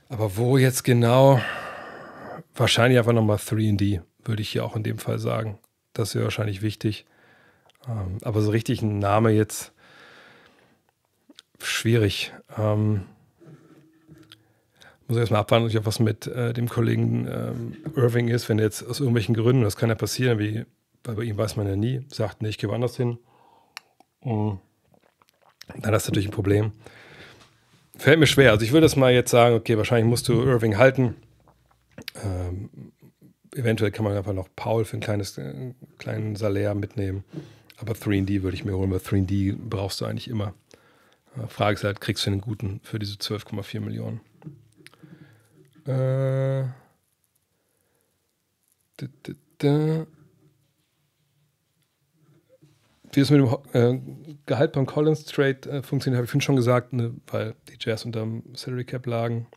[0.09, 1.39] Aber wo jetzt genau?
[2.55, 5.57] Wahrscheinlich einfach nochmal 3D, würde ich hier auch in dem Fall sagen.
[5.93, 7.05] Das wäre wahrscheinlich wichtig.
[7.87, 9.71] Ähm, aber so richtig ein Name jetzt
[11.59, 12.33] schwierig.
[12.57, 13.03] Ähm,
[15.07, 18.87] muss erstmal abwarten, ob was mit äh, dem Kollegen ähm, Irving ist, wenn er jetzt
[18.87, 20.65] aus irgendwelchen Gründen, das kann ja passieren, wie
[21.03, 23.17] bei ihm weiß man ja nie, sagt, nee, ich gehe woanders hin.
[24.21, 24.61] Und
[25.75, 26.71] dann ist natürlich ein Problem.
[27.97, 28.51] Fällt mir schwer.
[28.51, 31.15] Also ich würde das mal jetzt sagen, okay, wahrscheinlich musst du Irving halten.
[32.23, 32.69] Ähm,
[33.55, 37.23] eventuell kann man einfach noch Paul für ein kleines, äh, kleinen Salär mitnehmen.
[37.77, 40.53] Aber 3D würde ich mir holen, weil 3D brauchst du eigentlich immer.
[41.47, 44.21] Frage ist halt, kriegst du einen guten für diese 12,4 Millionen?
[45.87, 46.65] Äh.
[53.11, 53.99] Wie es mit dem äh,
[54.45, 58.21] Gehalt beim Collins Trade äh, funktioniert, habe ich schon gesagt, ne, weil die Jazz unter
[58.21, 59.47] dem Salary Cap lagen.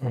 [0.00, 0.06] Äh,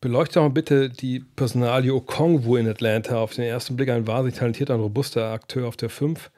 [0.00, 3.16] Beleuchte mal bitte die Personalie Okongwu in Atlanta.
[3.16, 6.30] Auf den ersten Blick ein wahnsinnig talentierter und robuster Akteur auf der 5.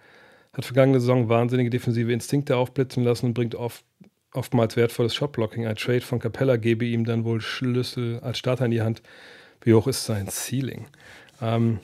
[0.52, 3.84] Hat vergangene Saison wahnsinnige defensive Instinkte aufblitzen lassen und bringt oft,
[4.32, 5.66] oftmals wertvolles Shotblocking.
[5.66, 9.02] Ein Trade von Capella gebe ihm dann wohl Schlüssel als Starter in die Hand.
[9.62, 10.86] Wie hoch ist sein Ceiling?
[11.42, 11.80] Ähm,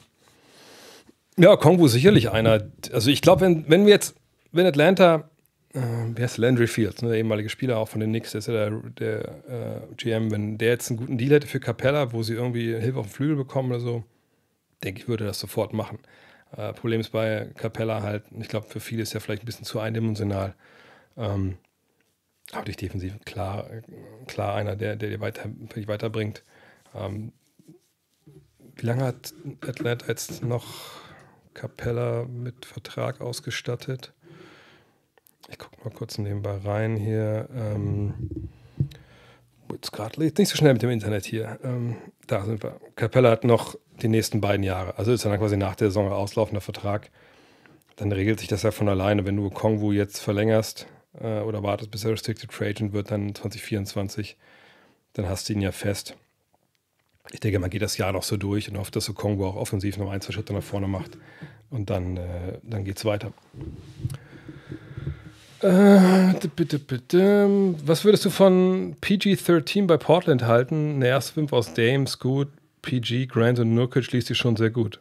[1.37, 2.63] ja, Kongwu sicherlich einer.
[2.93, 4.15] Also ich glaube, wenn, wenn wir jetzt,
[4.53, 5.31] wenn Atlanta,
[5.74, 5.81] äh,
[6.15, 8.53] wer ist Landry Fields, ne, der ehemalige Spieler auch von den Knicks, der ist ja
[8.53, 12.35] der, der äh, GM, wenn der jetzt einen guten Deal hätte für Capella, wo sie
[12.35, 14.05] irgendwie Hilfe auf dem Flügel bekommen oder so,
[14.85, 15.99] denke ich, würde das sofort machen.
[16.57, 19.65] Äh, Problem ist bei Capella halt, ich glaube, für viele ist er vielleicht ein bisschen
[19.65, 20.55] zu eindimensional.
[21.16, 21.57] Ähm,
[22.53, 23.66] aber durch Defensive klar,
[24.27, 26.43] klar einer, der, der dir weiter, dich weiterbringt.
[26.94, 27.32] Ähm,
[28.77, 29.32] wie lange hat
[29.66, 30.66] Atlanta jetzt noch
[31.55, 34.12] Capella mit Vertrag ausgestattet?
[35.53, 37.47] Ich gucke mal kurz nebenbei rein hier.
[37.55, 38.49] Ähm,
[39.70, 41.59] jetzt gerade nicht so schnell mit dem Internet hier.
[41.62, 41.97] Ähm,
[42.27, 42.81] da sind wir.
[42.97, 44.97] Capella hat noch die nächsten beiden Jahre.
[44.99, 47.11] Also ist dann quasi nach der Saison auslaufender Vertrag.
[47.97, 49.27] Dann regelt sich das ja von alleine.
[49.27, 50.87] Wenn du Kongwu jetzt verlängerst
[51.20, 54.39] äh, oder wartest, bis er Restricted Free Agent wird, dann 2024,
[55.12, 56.16] dann hast du ihn ja fest.
[57.31, 59.99] Ich denke, man geht das Jahr noch so durch und hofft, dass Kongwu auch offensiv
[59.99, 61.19] noch ein, zwei Schritte nach vorne macht.
[61.70, 63.33] Und dann, äh, dann geht es weiter.
[65.63, 67.75] Äh, bitte, bitte.
[67.85, 70.97] Was würdest du von PG-13 bei Portland halten?
[70.97, 72.49] Eine erste 5 aus Dame, Scoot,
[72.83, 75.01] PG, Grant und Nurkic liest sich schon sehr gut.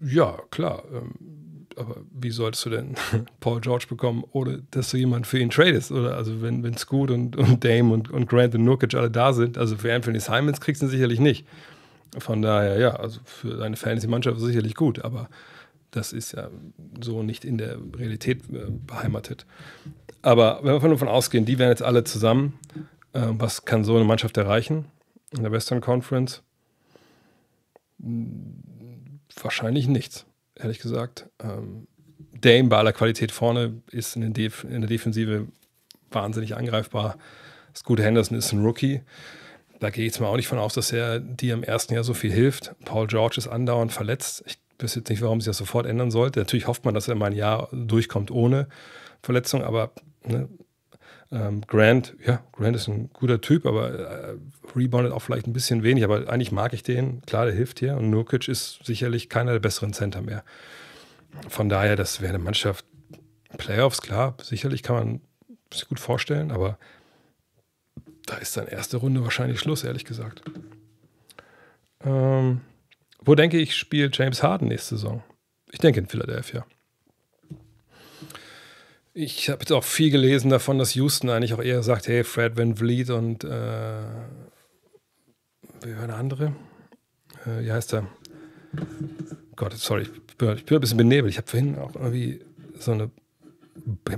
[0.00, 0.84] Ja, klar.
[0.90, 2.94] Ähm, aber wie solltest du denn
[3.40, 5.92] Paul George bekommen, ohne dass du jemanden für ihn tradest?
[5.92, 9.34] Oder also wenn, wenn Scoot und, und Dame und, und Grant und Nurkic alle da
[9.34, 11.46] sind, also für Anthony Simons kriegst du ihn sicherlich nicht.
[12.16, 15.28] Von daher, ja, also für deine Fantasy-Mannschaft sicherlich gut, aber
[15.90, 16.50] das ist ja
[17.00, 19.46] so nicht in der Realität äh, beheimatet.
[20.22, 22.58] Aber wenn wir davon ausgehen, die wären jetzt alle zusammen,
[23.12, 24.86] äh, was kann so eine Mannschaft erreichen
[25.36, 26.42] in der Western Conference?
[29.42, 31.28] Wahrscheinlich nichts, ehrlich gesagt.
[31.42, 31.86] Ähm,
[32.40, 35.48] Dame bei aller Qualität vorne ist in, Def in der Defensive
[36.10, 37.16] wahnsinnig angreifbar.
[37.84, 39.02] Gute Henderson ist ein Rookie.
[39.78, 42.02] Da gehe ich jetzt mal auch nicht von aus, dass er dir im ersten Jahr
[42.02, 42.74] so viel hilft.
[42.84, 44.42] Paul George ist andauernd verletzt.
[44.46, 46.40] Ich weiß jetzt nicht, warum sich das sofort ändern sollte.
[46.40, 48.68] Natürlich hofft man, dass er mal ein Jahr durchkommt ohne
[49.22, 49.92] Verletzung, aber
[50.24, 50.48] ne,
[51.30, 54.36] ähm, Grant, ja, Grant ist ein guter Typ, aber äh,
[54.74, 57.20] reboundet auch vielleicht ein bisschen wenig, aber eigentlich mag ich den.
[57.22, 57.96] Klar, der hilft hier.
[57.96, 60.44] Und Nurkic ist sicherlich keiner der besseren Center mehr.
[61.48, 62.84] Von daher, das wäre eine Mannschaft,
[63.56, 65.20] Playoffs, klar, sicherlich kann man
[65.72, 66.78] sich gut vorstellen, aber
[68.26, 70.42] da ist dann erste Runde wahrscheinlich Schluss, ehrlich gesagt.
[72.04, 72.60] Ähm,
[73.28, 75.22] wo denke ich, spielt James Harden nächste Saison?
[75.70, 76.64] Ich denke in Philadelphia.
[79.12, 82.56] Ich habe jetzt auch viel gelesen davon, dass Houston eigentlich auch eher sagt, hey, Fred
[82.56, 83.48] Van Vliet und äh,
[85.82, 86.54] wie war der andere?
[87.44, 88.08] Äh, wie heißt er?
[89.56, 91.30] Gott, sorry, ich bin, ich bin ein bisschen benebelt.
[91.30, 92.40] Ich habe vorhin auch irgendwie
[92.78, 93.10] so eine,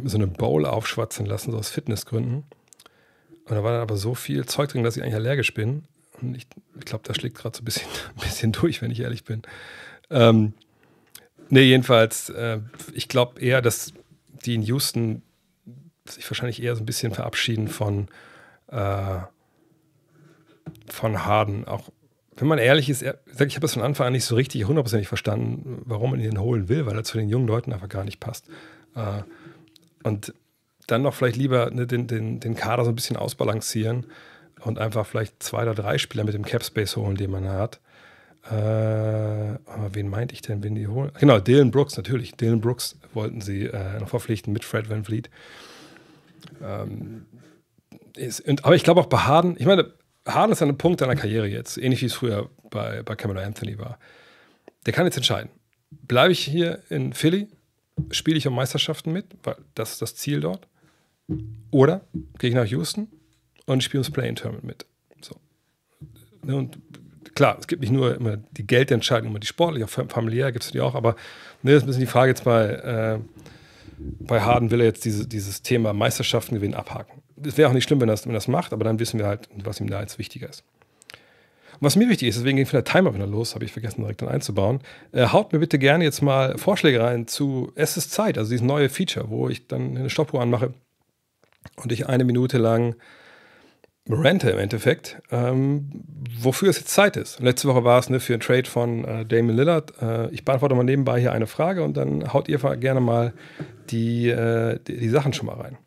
[0.05, 2.45] so eine Bowl aufschwatzen lassen, so aus Fitnessgründen.
[3.45, 5.89] Und da war dann aber so viel Zeug drin, dass ich eigentlich allergisch bin.
[6.34, 6.47] Ich,
[6.78, 9.42] ich glaube, das schlägt gerade so ein bisschen, ein bisschen durch, wenn ich ehrlich bin.
[10.10, 10.55] Ähm,
[11.48, 12.60] nee, jedenfalls, äh,
[12.92, 13.92] ich glaube eher, dass
[14.44, 15.22] die in Houston
[16.09, 18.09] sich wahrscheinlich eher so ein bisschen verabschieden von,
[18.68, 19.18] äh,
[20.88, 21.66] von Harden.
[21.66, 21.90] Auch
[22.36, 25.09] wenn man ehrlich ist, er, ich habe es von Anfang an nicht so richtig hundertprozentig
[25.09, 28.18] verstanden, warum man ihn holen will, weil er zu den jungen Leuten einfach gar nicht
[28.18, 28.47] passt.
[28.94, 29.22] Äh,
[30.02, 30.34] und
[30.86, 34.06] dann noch vielleicht lieber ne, den, den, den Kader so ein bisschen ausbalancieren
[34.65, 37.81] und einfach vielleicht zwei oder drei Spieler mit dem Cap Space holen, den man hat.
[38.51, 41.12] Äh, aber wen meinte ich denn, wenn die holen?
[41.19, 42.32] Genau, Dylan Brooks natürlich.
[42.32, 45.31] Dylan Brooks wollten sie äh, noch verpflichten mit Fred Van Vliet.
[46.62, 47.27] Ähm,
[48.16, 49.93] ist, und, aber ich glaube auch bei Harden, ich meine,
[50.27, 53.45] Harden ist an einem Punkt seiner Karriere jetzt, ähnlich wie es früher bei, bei Cameron
[53.45, 53.99] Anthony war.
[54.87, 55.51] Der kann jetzt entscheiden.
[55.91, 57.49] Bleibe ich hier in Philly,
[58.11, 60.66] spiele ich um Meisterschaften mit, weil das ist das Ziel dort.
[61.70, 62.03] Oder
[62.39, 63.09] gehe ich nach Houston
[63.72, 64.86] und spiele ums Play-In-Tournament mit.
[65.20, 65.36] So.
[66.44, 66.78] Ne, und
[67.34, 70.72] klar, es gibt nicht nur immer die Geldentscheidung, immer die sportliche, auch familiär gibt es
[70.72, 71.16] die auch, aber
[71.62, 73.18] ne, das ist ein bisschen die Frage jetzt bei, äh,
[73.98, 77.22] bei Harden will er jetzt diese, dieses Thema Meisterschaften gewinnen abhaken.
[77.42, 79.26] Es wäre auch nicht schlimm, wenn er das, wenn das macht, aber dann wissen wir
[79.26, 80.64] halt, was ihm da jetzt wichtiger ist.
[81.82, 84.28] Was mir wichtig ist, deswegen ging der Timer wieder los, habe ich vergessen direkt dann
[84.28, 84.80] einzubauen.
[85.12, 88.66] Äh, haut mir bitte gerne jetzt mal Vorschläge rein zu Es ist Zeit, also dieses
[88.66, 90.74] neue Feature, wo ich dann eine Stoppuhr anmache
[91.76, 92.97] und ich eine Minute lang
[94.12, 95.91] rente im Endeffekt, ähm,
[96.39, 97.41] wofür es jetzt Zeit ist.
[97.41, 99.93] Letzte Woche war es ne, für einen Trade von äh, Damon Lillard.
[100.01, 103.32] Äh, ich beantworte mal nebenbei hier eine Frage und dann haut ihr gerne mal
[103.91, 105.78] die, äh, die, die, Sachen schon mal rein.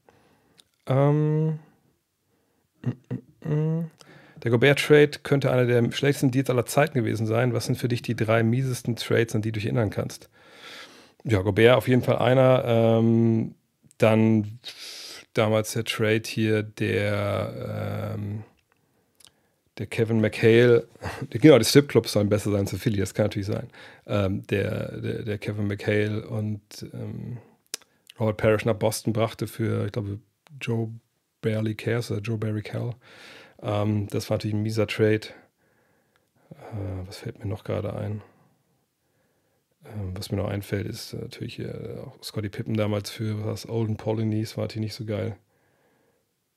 [0.88, 1.60] Ähm,
[2.82, 3.92] mm, mm, mm.
[4.44, 7.54] Der Gobert-Trade könnte einer der schlechtesten Deals aller Zeiten gewesen sein.
[7.54, 10.30] Was sind für dich die drei miesesten Trades, an die du dich erinnern kannst?
[11.24, 12.64] Ja, Gobert auf jeden Fall einer.
[12.66, 13.56] Ähm,
[13.98, 14.60] dann
[15.34, 18.44] damals der Trade hier, der, ähm,
[19.78, 20.88] der Kevin McHale,
[21.30, 23.70] genau, die Stripclubs sollen besser sein zu Philly, das kann natürlich sein.
[24.06, 26.62] Ähm, der, der, der, Kevin McHale und
[26.94, 27.38] ähm,
[28.20, 30.20] Robert Parrish nach Boston brachte für, ich glaube,
[30.62, 30.90] Joe
[31.42, 32.96] Barely Cares oder Joe Barry Cal.
[33.62, 35.28] Ähm, das war natürlich ein mieser Trade.
[36.52, 38.22] Äh, was fällt mir noch gerade ein?
[39.86, 43.98] Ähm, was mir noch einfällt, ist natürlich äh, auch Scotty Pippen damals für was Olden
[43.98, 45.38] Polynese war die nicht so geil.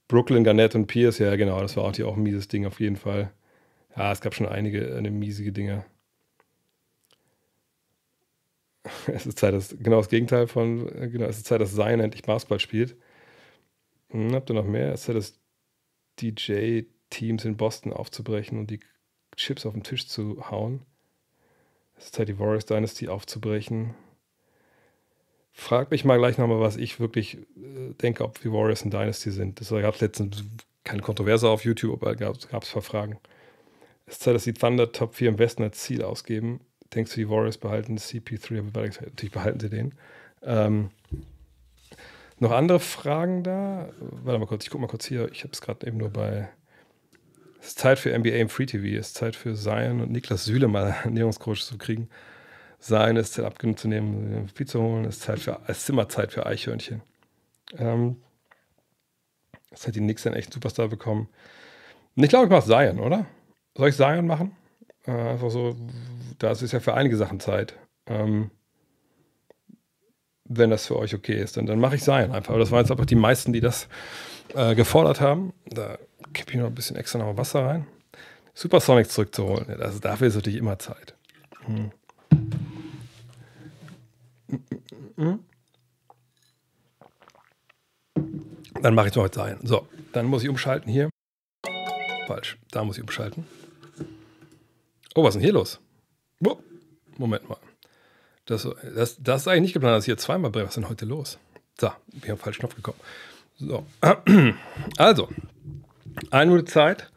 [0.08, 2.80] Brooklyn, Garnett und Pierce, ja genau, das war auch, die auch ein mieses Ding auf
[2.80, 3.32] jeden Fall.
[3.96, 5.84] Ja, es gab schon einige eine miesige Dinge.
[9.06, 12.00] Es ist Zeit, dass, genau das Gegenteil von, äh, genau, es ist Zeit, dass Zion
[12.00, 12.96] endlich Basketball spielt.
[14.10, 14.92] Hm, habt ihr noch mehr?
[14.92, 15.40] Es ist Zeit, dass
[16.20, 18.80] DJ-Teams in Boston aufzubrechen und die
[19.36, 20.84] Chips auf den Tisch zu hauen.
[21.98, 23.94] Die Warriors Dynasty aufzubrechen.
[25.52, 29.30] Frag mich mal gleich nochmal, was ich wirklich äh, denke, ob die Warriors ein Dynasty
[29.30, 29.60] sind.
[29.60, 30.44] Das gab es letztens
[30.84, 33.18] keine Kontroverse auf YouTube, aber gab es ein paar Fragen.
[34.06, 36.60] Es ist Zeit, dass die Thunder Top 4 im Westen als Ziel ausgeben.
[36.94, 38.62] Denkst du, die Warriors behalten CP3?
[39.04, 39.94] Natürlich behalten sie den.
[40.42, 40.90] Ähm,
[42.38, 43.88] noch andere Fragen da?
[43.98, 45.30] Warte mal kurz, ich gucke mal kurz hier.
[45.32, 46.48] Ich habe es gerade eben nur bei
[47.66, 48.96] es ist Zeit für NBA im Free TV.
[48.96, 52.08] Es ist Zeit für Zion und Niklas Süle mal Ernährungscoach zu kriegen.
[52.78, 55.04] Zion ist abgenommen zu nehmen, Pizza zu holen.
[55.04, 57.02] Es ist, Zeit für, es ist immer Zeit für Eichhörnchen.
[57.76, 58.18] Ähm,
[59.72, 61.28] es hat die Knicks einen echten Superstar bekommen.
[62.14, 63.26] Und ich glaube, ich mache Zion, oder?
[63.74, 64.52] Soll ich Zion machen?
[65.04, 65.76] Äh, einfach so,
[66.38, 67.76] da ist ja für einige Sachen Zeit.
[68.06, 68.52] Ähm,
[70.44, 72.50] wenn das für euch okay ist, dann, dann mache ich Zion einfach.
[72.50, 73.88] Aber das waren jetzt einfach die meisten, die das
[74.54, 75.52] äh, gefordert haben.
[75.64, 75.98] Da
[76.36, 77.86] kippe ich noch ein bisschen extra noch Wasser rein.
[78.54, 79.80] Supersonic zurückzuholen.
[79.80, 81.14] Also dafür ist natürlich immer Zeit.
[81.64, 81.90] Hm.
[88.82, 89.58] Dann mache ich es heute sein.
[89.62, 91.08] So, dann muss ich umschalten hier.
[92.26, 93.46] Falsch, da muss ich umschalten.
[95.14, 95.80] Oh, was ist denn hier los?
[96.44, 96.58] Oh,
[97.16, 97.58] Moment mal.
[98.44, 100.66] Das, das, das ist eigentlich nicht geplant, dass ich hier zweimal breche.
[100.66, 101.38] Was ist denn heute los?
[101.80, 103.00] So, ich bin auf den falschen Knopf gekommen.
[103.58, 103.86] So,
[104.98, 105.28] also,
[106.30, 107.10] eine Minute Zeit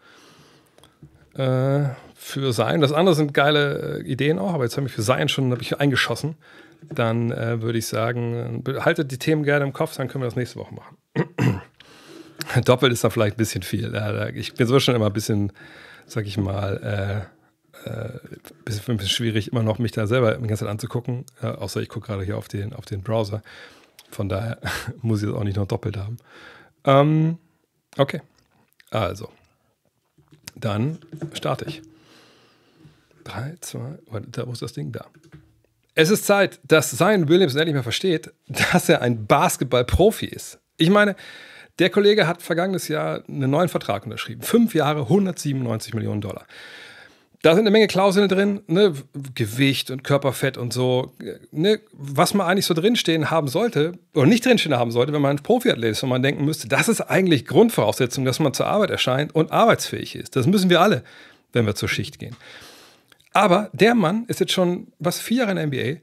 [1.35, 2.81] äh, für Sein.
[2.81, 5.79] Das andere sind geile äh, Ideen auch, aber jetzt habe ich für Sein schon ich
[5.79, 6.35] eingeschossen.
[6.81, 10.35] Dann äh, würde ich sagen, haltet die Themen gerne im Kopf, dann können wir das
[10.35, 11.61] nächste Woche machen.
[12.65, 13.93] Doppelt ist da vielleicht ein bisschen viel.
[14.35, 15.51] Ich bin so schon immer ein bisschen,
[16.05, 17.27] sag ich mal,
[17.85, 18.19] äh, äh,
[18.65, 21.25] bisschen, bisschen schwierig, immer noch mich da selber die ganze Zeit anzugucken.
[21.41, 23.41] Äh, außer ich gucke gerade hier auf den, auf den Browser.
[24.09, 24.59] Von daher
[25.01, 26.17] muss ich das auch nicht noch doppelt haben.
[26.85, 27.37] Ähm,
[27.97, 28.21] okay.
[28.91, 29.29] Also,
[30.55, 30.99] dann
[31.33, 31.81] starte ich.
[33.23, 33.99] Drei, zwei,
[34.31, 35.05] da wo ist das Ding da?
[35.95, 40.59] Es ist Zeit, dass Zion Williams endlich mal versteht, dass er ein Basketball-Profi ist.
[40.77, 41.15] Ich meine,
[41.79, 44.41] der Kollege hat vergangenes Jahr einen neuen Vertrag unterschrieben.
[44.41, 46.45] Fünf Jahre, 197 Millionen Dollar.
[47.41, 48.93] Da sind eine Menge Klauseln drin, ne?
[49.33, 51.13] Gewicht und Körperfett und so,
[51.51, 51.79] ne?
[51.93, 55.43] was man eigentlich so drinstehen haben sollte, oder nicht drinstehen haben sollte, wenn man ein
[55.43, 59.33] Profiathlet ist und man denken müsste, das ist eigentlich Grundvoraussetzung, dass man zur Arbeit erscheint
[59.33, 60.35] und arbeitsfähig ist.
[60.35, 61.03] Das müssen wir alle,
[61.53, 62.35] wenn wir zur Schicht gehen.
[63.31, 66.01] Aber der Mann ist jetzt schon was vier Jahre in der NBA,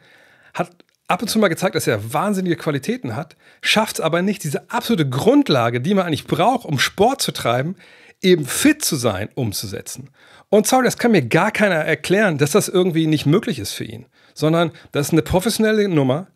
[0.54, 0.70] hat
[1.06, 4.70] ab und zu mal gezeigt, dass er wahnsinnige Qualitäten hat, schafft es aber nicht, diese
[4.70, 7.76] absolute Grundlage, die man eigentlich braucht, um Sport zu treiben,
[8.22, 10.08] eben fit zu sein, umzusetzen.
[10.48, 13.84] Und sorry, das kann mir gar keiner erklären, dass das irgendwie nicht möglich ist für
[13.84, 16.28] ihn, sondern das ist eine professionelle Nummer.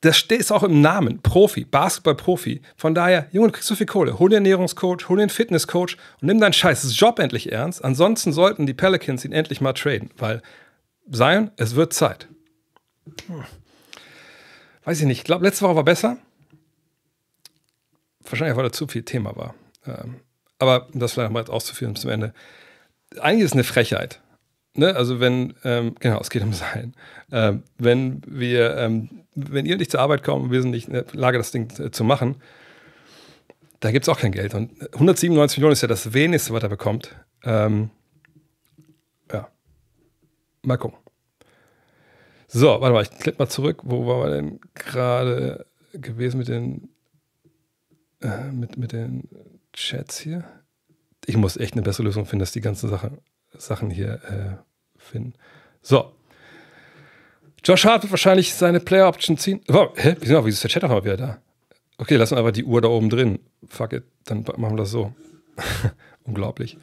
[0.00, 2.62] Das steht auch im Namen, Profi, Basketball-Profi.
[2.76, 4.18] Von daher, Junge, du kriegst so viel Kohle.
[4.18, 7.84] Hol einen Ernährungscoach, hol einen Fitnesscoach und nimm deinen scheiß Job endlich ernst.
[7.84, 10.42] Ansonsten sollten die Pelicans ihn endlich mal traden, weil
[11.10, 12.28] Zion, es wird Zeit.
[13.26, 13.44] Hm.
[14.84, 15.18] Weiß ich nicht.
[15.18, 16.16] Ich glaube, letzte Woche war besser.
[18.24, 19.54] Wahrscheinlich, weil da zu viel Thema war.
[19.86, 20.20] Ähm,
[20.58, 22.34] aber um das vielleicht mal auszuführen zum Ende
[23.20, 24.20] eigentlich ist es eine Frechheit.
[24.74, 24.94] Ne?
[24.96, 26.94] Also wenn, ähm, genau, es geht um Sein.
[27.30, 30.94] Ähm, wenn wir, ähm, wenn ihr nicht zur Arbeit kommt und wir sind nicht in
[30.94, 32.36] der Lage, das Ding zu machen,
[33.80, 34.54] da gibt es auch kein Geld.
[34.54, 37.16] Und 197 Millionen ist ja das wenigste, was er bekommt.
[37.42, 37.90] Ähm,
[39.30, 39.48] ja.
[40.62, 40.98] Mal gucken.
[42.46, 43.80] So, warte mal, ich klick mal zurück.
[43.82, 46.90] Wo war wir denn gerade gewesen mit den,
[48.20, 49.28] äh, mit, mit den
[49.72, 50.44] Chats hier?
[51.26, 53.12] Ich muss echt eine bessere Lösung finden, dass die ganzen Sache,
[53.56, 55.34] Sachen hier äh, finden.
[55.82, 56.12] So.
[57.64, 59.60] Josh Hart wird wahrscheinlich seine Player Option ziehen.
[59.68, 60.16] Oh, hä?
[60.20, 61.38] Wieso, ist der Chat auch wieder da?
[61.98, 63.38] Okay, lassen wir einfach die Uhr da oben drin.
[63.68, 65.14] Fuck it, dann machen wir das so.
[66.24, 66.76] Unglaublich.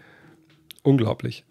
[0.84, 1.44] Unglaublich.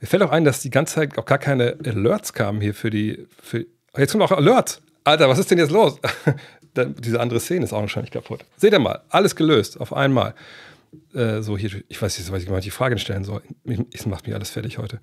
[0.00, 2.90] Mir fällt auch ein, dass die ganze Zeit auch gar keine Alerts kamen hier für
[2.90, 3.26] die.
[3.42, 3.66] Für
[3.96, 4.80] jetzt kommen auch Alerts.
[5.04, 5.98] Alter, was ist denn jetzt los?
[6.76, 8.44] Diese andere Szene ist auch wahrscheinlich kaputt.
[8.56, 10.34] Seht ihr mal, alles gelöst auf einmal.
[11.14, 13.42] Äh, so hier, ich weiß nicht, was ich mal die Fragen stellen soll.
[13.92, 15.00] Es macht mich alles fertig heute.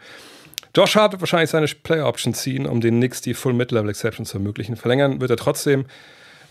[0.76, 4.26] Josh Hart wird wahrscheinlich seine Player Option ziehen, um den Knicks die Full Mid-Level Exception
[4.26, 4.76] zu ermöglichen.
[4.76, 5.86] Verlängern wird er trotzdem.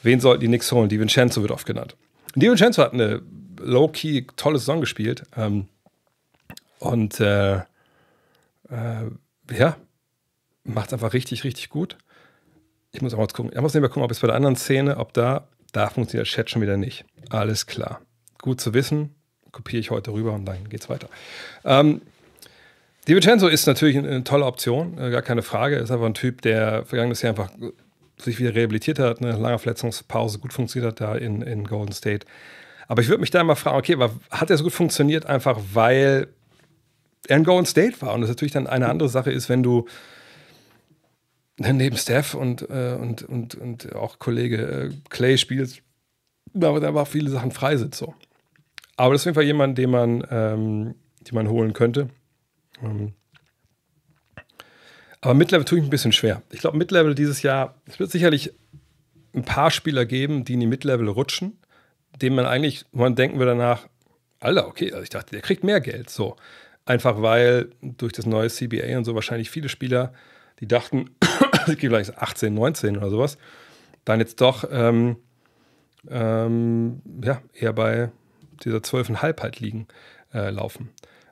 [0.03, 0.89] Wen sollten die Knicks holen?
[0.89, 1.97] Die Vincenzo wird oft genannt.
[2.35, 3.23] Die Vincenzo hat eine
[3.61, 5.25] low-key tolle Saison gespielt.
[5.37, 5.69] Ähm,
[6.79, 7.63] und äh, äh,
[9.51, 9.77] ja,
[10.65, 11.99] macht es einfach richtig, richtig gut.
[12.93, 13.53] Ich muss auch mal gucken.
[13.53, 16.33] Ich muss mehr gucken, ob es bei der anderen Szene, ob da, da funktioniert der
[16.33, 17.05] Chat schon wieder nicht.
[17.31, 18.03] Alles klar.
[18.39, 19.15] Gut zu wissen
[19.53, 21.09] kopiere ich heute rüber und dann geht's weiter.
[21.65, 22.01] Ähm,
[23.09, 25.77] Di Vincenzo ist natürlich eine tolle Option, äh, gar keine Frage.
[25.77, 27.51] Ist einfach ein Typ, der vergangenes Jahr einfach
[28.17, 32.27] sich wieder rehabilitiert hat, eine lange Verletzungspause gut funktioniert hat da in, in Golden State.
[32.87, 33.97] Aber ich würde mich da mal fragen, okay,
[34.31, 36.29] hat er so gut funktioniert, einfach weil
[37.27, 38.15] er in Golden State war?
[38.15, 39.87] Und das natürlich dann eine andere Sache ist, wenn du
[41.57, 45.83] neben Steph und, äh, und, und, und auch Kollege äh, Clay spielst,
[46.55, 48.15] aber da war viele Sachen frei sind so.
[49.03, 50.95] Aber das ist auf jeden Fall jemand, den man, ähm,
[51.27, 52.09] den man holen könnte.
[52.81, 53.15] Ähm,
[55.21, 56.43] aber Midlevel tue ich ein bisschen schwer.
[56.53, 58.53] Ich glaube, Midlevel dieses Jahr, es wird sicherlich
[59.35, 61.59] ein paar Spieler geben, die in die Midlevel rutschen,
[62.21, 63.89] denen man eigentlich, man denken wir danach,
[64.39, 66.09] Alter, okay, also ich dachte, der kriegt mehr Geld.
[66.09, 66.37] So.
[66.87, 70.15] Einfach weil durch das neue CBA und so wahrscheinlich viele Spieler,
[70.61, 71.11] die dachten,
[71.67, 73.37] ich gehe gleich 18, 19 oder sowas,
[74.05, 75.17] dann jetzt doch ähm,
[76.09, 78.13] ähm, ja, eher bei
[78.65, 79.89] dieser 12,5 halt liegen,
[80.33, 80.91] äh, laufen.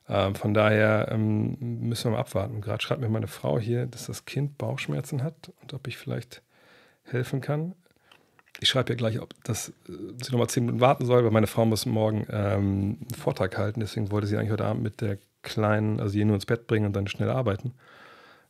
[0.09, 2.61] Ähm, von daher ähm, müssen wir mal abwarten.
[2.61, 6.43] Gerade schreibt mir meine Frau hier, dass das Kind Bauchschmerzen hat und ob ich vielleicht
[7.05, 7.75] helfen kann.
[8.59, 9.93] Ich schreibe ihr gleich, ob das, äh,
[10.23, 13.81] sie nochmal zehn Minuten warten soll, weil meine Frau muss morgen ähm, einen Vortrag halten.
[13.81, 16.87] Deswegen wollte sie eigentlich heute Abend mit der Kleinen, also sie nur ins Bett bringen
[16.87, 17.73] und dann schnell arbeiten.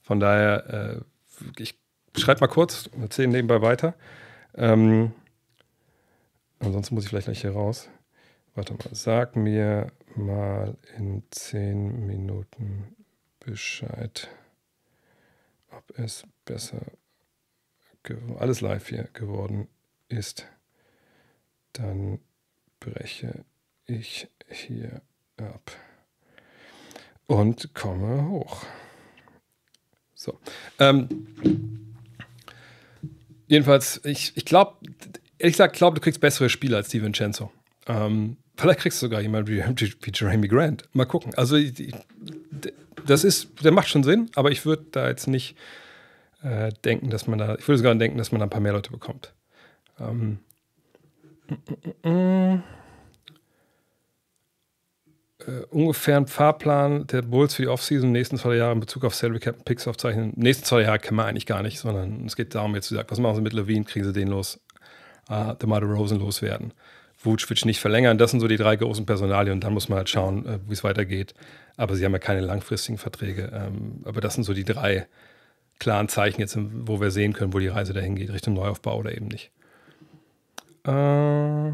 [0.02, 1.78] Von daher, äh, ich
[2.16, 3.94] schreibe mal kurz erzähle nebenbei weiter.
[4.54, 5.12] Ähm,
[6.58, 7.88] ansonsten muss ich vielleicht gleich hier raus.
[8.60, 12.94] Warte mal, sag mir mal in zehn Minuten
[13.38, 14.28] Bescheid,
[15.70, 16.82] ob es besser,
[18.38, 19.66] alles live hier geworden
[20.10, 20.46] ist.
[21.72, 22.20] Dann
[22.80, 23.46] breche
[23.86, 25.00] ich hier
[25.38, 25.72] ab
[27.28, 28.66] und komme hoch.
[30.12, 30.38] So.
[30.78, 31.08] Ähm,
[33.46, 34.76] jedenfalls, ich, ich glaube,
[35.38, 37.50] ehrlich gesagt, glaube, du kriegst bessere Spiele als die Vincenzo.
[37.86, 40.88] Ähm, vielleicht kriegst du sogar jemanden wie, wie Jeremy Grant.
[40.92, 41.34] Mal gucken.
[41.36, 41.56] Also,
[43.06, 45.56] das ist, der macht schon Sinn, aber ich würde da jetzt nicht
[46.42, 48.72] äh, denken, dass man da, ich würde sogar denken, dass man da ein paar mehr
[48.72, 49.32] Leute bekommt.
[49.98, 50.38] Ähm,
[52.02, 52.58] äh,
[55.70, 59.40] ungefähr einen Fahrplan der Bulls für die Offseason nächsten zwei Jahre in Bezug auf Salary
[59.40, 60.32] Cap Picks aufzeichnen.
[60.36, 63.10] Nächsten zwei Jahre kann man eigentlich gar nicht, sondern es geht darum, jetzt wie gesagt,
[63.10, 64.60] was machen sie mit Levine, kriegen sie den los,
[65.30, 66.72] uh, DeMar Rosen loswerden.
[67.22, 70.08] Vucevic nicht verlängern, das sind so die drei großen Personalien und dann muss man halt
[70.08, 71.34] schauen, äh, wie es weitergeht.
[71.76, 73.50] Aber sie haben ja keine langfristigen Verträge.
[73.52, 75.06] Ähm, aber das sind so die drei
[75.78, 79.14] klaren Zeichen jetzt, wo wir sehen können, wo die Reise dahin geht, Richtung Neuaufbau oder
[79.14, 79.50] eben nicht.
[80.84, 81.72] Äh,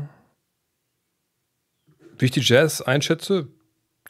[2.18, 3.48] wie ich die Jazz einschätze,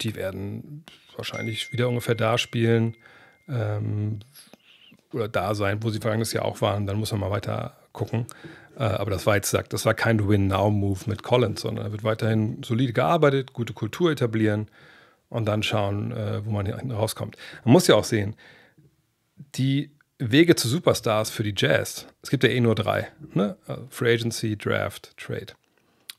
[0.01, 0.85] die werden
[1.17, 2.95] wahrscheinlich wieder ungefähr da spielen
[3.49, 4.21] ähm,
[5.13, 6.87] oder da sein, wo sie vergangenes Jahr auch waren.
[6.87, 8.27] Dann muss man mal weiter gucken.
[8.77, 12.05] Äh, aber das war jetzt gesagt, das war kein Win-Now-Move mit Collins, sondern er wird
[12.05, 14.69] weiterhin solide gearbeitet, gute Kultur etablieren
[15.29, 17.37] und dann schauen, äh, wo man hier rauskommt.
[17.65, 18.37] Man muss ja auch sehen,
[19.55, 23.57] die Wege zu Superstars für die Jazz, es gibt ja eh nur drei: ne?
[23.67, 25.49] Also Free Agency, Draft, Trade.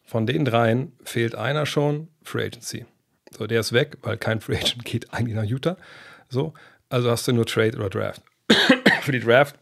[0.05, 2.85] Von den dreien fehlt einer schon, Free Agency.
[3.31, 5.77] So, der ist weg, weil kein Free Agent geht eigentlich nach Utah.
[6.29, 6.53] So,
[6.89, 8.21] also hast du nur Trade oder Draft.
[9.01, 9.55] für die Draft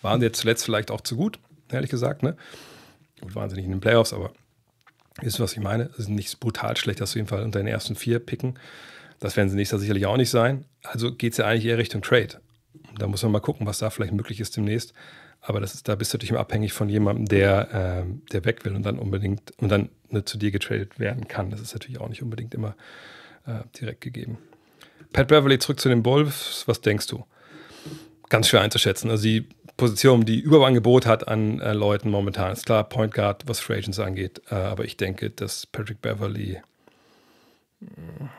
[0.00, 1.38] waren sie jetzt zuletzt vielleicht auch zu gut,
[1.72, 2.22] ehrlich gesagt.
[2.22, 2.36] Ne?
[3.20, 4.32] Gut, waren sie nicht in den Playoffs, aber
[5.20, 5.90] ihr, was ich meine?
[5.92, 8.58] Es ist nicht brutal schlecht, dass du jeden Fall unter den ersten vier picken.
[9.20, 10.64] Das werden sie nächstes Jahr sicherlich auch nicht sein.
[10.82, 12.40] Also geht es ja eigentlich eher Richtung Trade.
[12.98, 14.94] Da muss man mal gucken, was da vielleicht möglich ist demnächst.
[15.40, 18.64] Aber das ist, da bist du natürlich immer abhängig von jemandem, der, äh, der weg
[18.64, 21.50] will und dann unbedingt und dann ne, zu dir getradet werden kann.
[21.50, 22.76] Das ist natürlich auch nicht unbedingt immer
[23.46, 24.38] äh, direkt gegeben.
[25.12, 26.62] Pat Beverly zurück zu den Wolves.
[26.66, 27.24] Was denkst du?
[28.28, 29.10] Ganz schwer einzuschätzen.
[29.10, 29.48] Also die
[29.82, 33.98] Position, die Überangebot hat an äh, Leuten momentan, ist klar Point Guard, was Free Agents
[33.98, 34.40] angeht.
[34.48, 36.60] Äh, aber ich denke, dass Patrick Beverly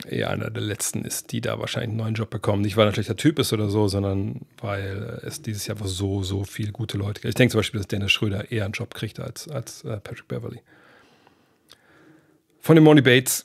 [0.07, 2.61] eher einer der letzten ist, die da wahrscheinlich einen neuen Job bekommen.
[2.61, 5.89] Nicht, weil er ein schlechter Typ ist oder so, sondern weil es dieses Jahr einfach
[5.89, 7.25] so, so viele gute Leute gibt.
[7.25, 10.29] Ich denke zum Beispiel, dass Dennis Schröder eher einen Job kriegt als, als äh, Patrick
[10.29, 10.61] Beverly.
[12.61, 13.43] Von dem Money Bates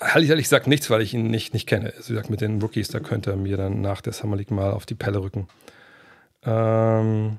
[0.00, 1.92] halte ich ehrlich gesagt nichts, weil ich ihn nicht, nicht kenne.
[1.96, 4.50] Also, wie gesagt, mit den Rookies, da könnte er mir dann nach der Summer League
[4.50, 5.46] mal auf die Pelle rücken.
[6.44, 7.38] Ähm,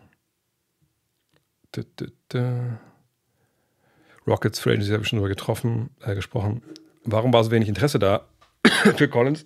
[1.75, 2.77] dü, dü, dü.
[4.27, 6.61] Rockets Free Agency habe ich schon drüber getroffen, äh, gesprochen.
[7.03, 8.27] Warum war so wenig Interesse da
[8.95, 9.45] für Collins?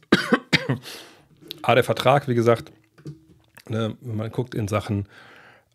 [1.62, 2.72] A, der Vertrag, wie gesagt,
[3.70, 5.08] ne, wenn man guckt in Sachen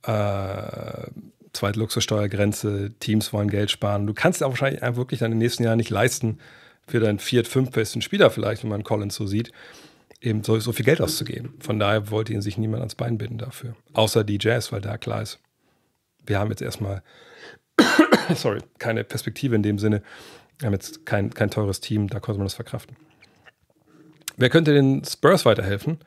[0.02, 1.06] äh,
[1.52, 4.06] zweite Luxussteuergrenze, Teams wollen Geld sparen.
[4.06, 6.38] Du kannst auch wahrscheinlich wirklich dann in den nächsten Jahren nicht leisten,
[6.88, 9.52] für deinen viert, fünf besten Spieler vielleicht, wenn man Collins so sieht,
[10.20, 11.54] eben so, so viel Geld auszugeben.
[11.60, 13.76] Von daher wollte ihn sich niemand ans Bein binden dafür.
[13.92, 15.38] Außer die Jazz, weil da klar ist,
[16.26, 17.02] wir haben jetzt erstmal,
[18.34, 20.02] sorry, keine Perspektive in dem Sinne,
[20.58, 22.96] wir haben jetzt kein, kein teures Team, da konnte man das verkraften.
[24.36, 25.98] Wer könnte den Spurs weiterhelfen?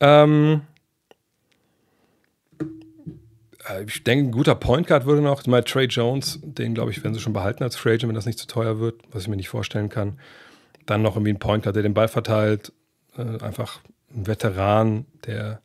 [0.00, 0.62] Ähm,
[3.68, 7.02] äh, ich denke, ein guter Point Guard würde noch, mal Trey Jones, den glaube ich,
[7.02, 9.28] werden sie schon behalten als Free Agent, wenn das nicht zu teuer wird, was ich
[9.28, 10.18] mir nicht vorstellen kann.
[10.84, 12.72] Dann noch irgendwie ein Point Guard, der den Ball verteilt,
[13.16, 13.80] äh, einfach
[14.14, 15.60] ein Veteran, der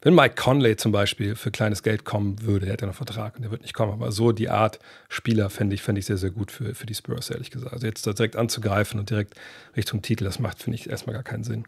[0.00, 3.34] wenn Mike Conley zum Beispiel für kleines Geld kommen würde, der hat ja noch Vertrag
[3.34, 6.16] und der wird nicht kommen, aber so die Art Spieler fände ich, fänd ich sehr,
[6.16, 7.72] sehr gut für, für die Spurs, ehrlich gesagt.
[7.72, 9.34] Also jetzt da direkt anzugreifen und direkt
[9.76, 11.64] Richtung Titel, das macht, finde ich, erstmal gar keinen Sinn.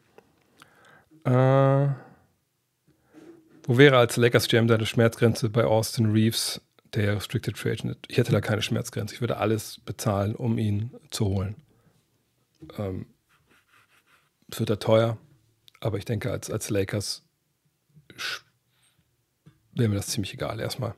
[1.24, 1.88] Äh,
[3.64, 6.60] wo wäre als Lakers GM deine Schmerzgrenze bei Austin Reeves,
[6.94, 7.96] der Restricted Free Agent?
[8.06, 9.16] Ich hätte da keine Schmerzgrenze.
[9.16, 11.56] Ich würde alles bezahlen, um ihn zu holen.
[12.78, 13.06] Ähm,
[14.50, 15.18] es wird da teuer,
[15.80, 17.22] aber ich denke, als, als Lakers
[19.72, 20.94] wäre mir das ziemlich egal erstmal.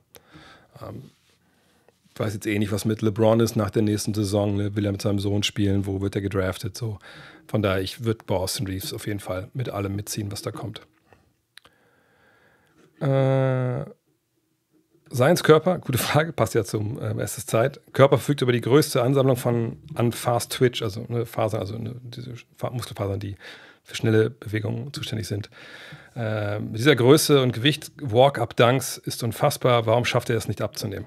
[0.81, 1.11] Ähm,
[2.13, 4.55] ich weiß jetzt eh nicht, was mit LeBron ist nach der nächsten Saison.
[4.55, 4.75] Ne?
[4.75, 5.87] Will er mit seinem Sohn spielen?
[5.87, 6.77] Wo wird er gedraftet?
[6.77, 6.99] So.
[7.47, 10.51] Von daher, ich würde bei Austin Reeves auf jeden Fall mit allem mitziehen, was da
[10.51, 10.81] kommt.
[12.99, 13.85] Äh,
[15.13, 17.79] Science Körper, gute Frage, passt ja zum äh, erstes Zeit.
[17.93, 21.95] Körper verfügt über die größte Ansammlung von an Fast Twitch, also eine Fasern, also eine,
[22.03, 22.33] diese
[22.71, 23.35] Muskelfasern, die
[23.83, 25.49] für schnelle Bewegungen zuständig sind.
[26.15, 29.85] Äh, mit dieser Größe und Gewicht, Walk-Up-Dunks ist unfassbar.
[29.85, 31.05] Warum schafft er es nicht abzunehmen?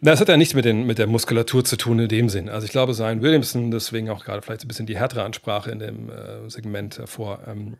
[0.00, 2.48] Das hat ja nichts mit, den, mit der Muskulatur zu tun in dem Sinn.
[2.48, 5.80] Also ich glaube, Zion Williamson, deswegen auch gerade vielleicht ein bisschen die härtere Ansprache in
[5.80, 7.40] dem äh, Segment hervor.
[7.46, 7.76] Ähm,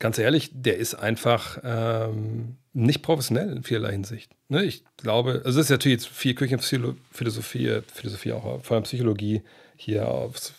[0.00, 4.32] ganz ehrlich, der ist einfach ähm, nicht professionell in vielerlei Hinsicht.
[4.48, 4.64] Ne?
[4.64, 9.42] Ich glaube, also es ist natürlich jetzt viel Küchenphilosophie, Philosophie auch, vor allem Psychologie
[9.76, 10.52] hier auf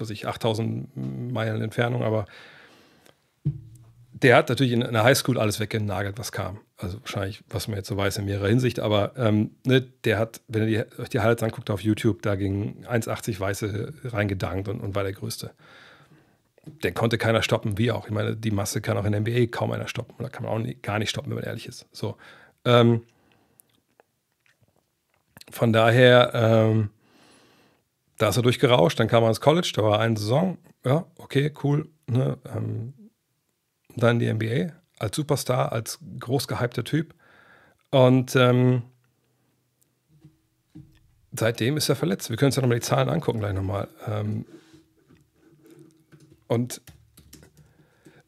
[0.00, 2.26] was ich, 8000 Meilen Entfernung, aber
[4.12, 6.60] der hat natürlich in einer Highschool alles weggenagelt, was kam.
[6.76, 10.40] Also wahrscheinlich, was man jetzt so weiß, in mehrerer Hinsicht, aber ähm, ne, der hat,
[10.48, 14.94] wenn ihr euch die Highlights anguckt auf YouTube, da ging 1,80 Weiße reingedankt und, und
[14.94, 15.52] war der Größte.
[16.82, 18.06] Den konnte keiner stoppen, wie auch.
[18.06, 20.14] Ich meine, die Masse kann auch in der NBA kaum einer stoppen.
[20.18, 21.86] Oder kann man auch nie, gar nicht stoppen, wenn man ehrlich ist.
[21.92, 22.16] So.
[22.64, 23.02] Ähm,
[25.50, 26.90] von daher, ähm,
[28.18, 31.52] da ist er durchgerauscht, dann kam er ins College, da war eine Saison, ja, okay,
[31.62, 31.88] cool.
[32.06, 32.38] Ne?
[32.54, 32.94] Ähm,
[33.96, 37.14] dann die NBA als Superstar, als groß gehypter Typ.
[37.90, 38.82] Und ähm,
[41.32, 42.30] seitdem ist er verletzt.
[42.30, 43.88] Wir können uns ja nochmal die Zahlen angucken, gleich nochmal.
[44.06, 44.44] Ähm,
[46.48, 46.80] und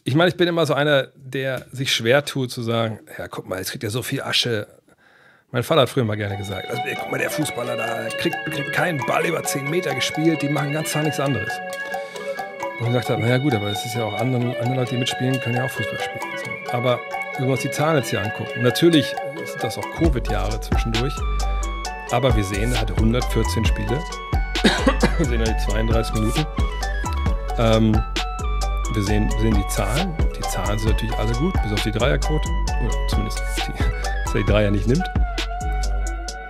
[0.04, 3.48] ich meine, ich bin immer so einer, der sich schwer tut zu sagen, ja, guck
[3.48, 4.66] mal, jetzt kriegt er so viel Asche.
[5.50, 8.36] Mein Vater hat früher mal gerne gesagt, also, ey, guck mal, der Fußballer da kriegt,
[8.46, 11.52] kriegt keinen Ball über 10 Meter gespielt, die machen ganz klar nichts anderes.
[12.78, 15.00] Und ich gesagt habe, naja gut, aber es ist ja auch andere, andere Leute, die
[15.00, 16.20] mitspielen, können ja auch Fußball spielen.
[16.44, 16.72] So.
[16.72, 16.98] Aber
[17.36, 19.06] wenn wir uns die Zahlen jetzt hier angucken, natürlich
[19.44, 21.14] sind das auch Covid-Jahre zwischendurch,
[22.10, 24.02] aber wir sehen, er hatte 114 Spiele,
[25.18, 26.46] wir sehen ja die 32 Minuten.
[27.60, 27.92] Ähm,
[28.94, 30.14] wir sehen, sehen die Zahlen.
[30.34, 32.48] Die Zahlen sind natürlich alle gut, bis auf die Dreierquote.
[32.82, 33.72] Oder zumindest, die,
[34.24, 35.04] dass er die Dreier nicht nimmt.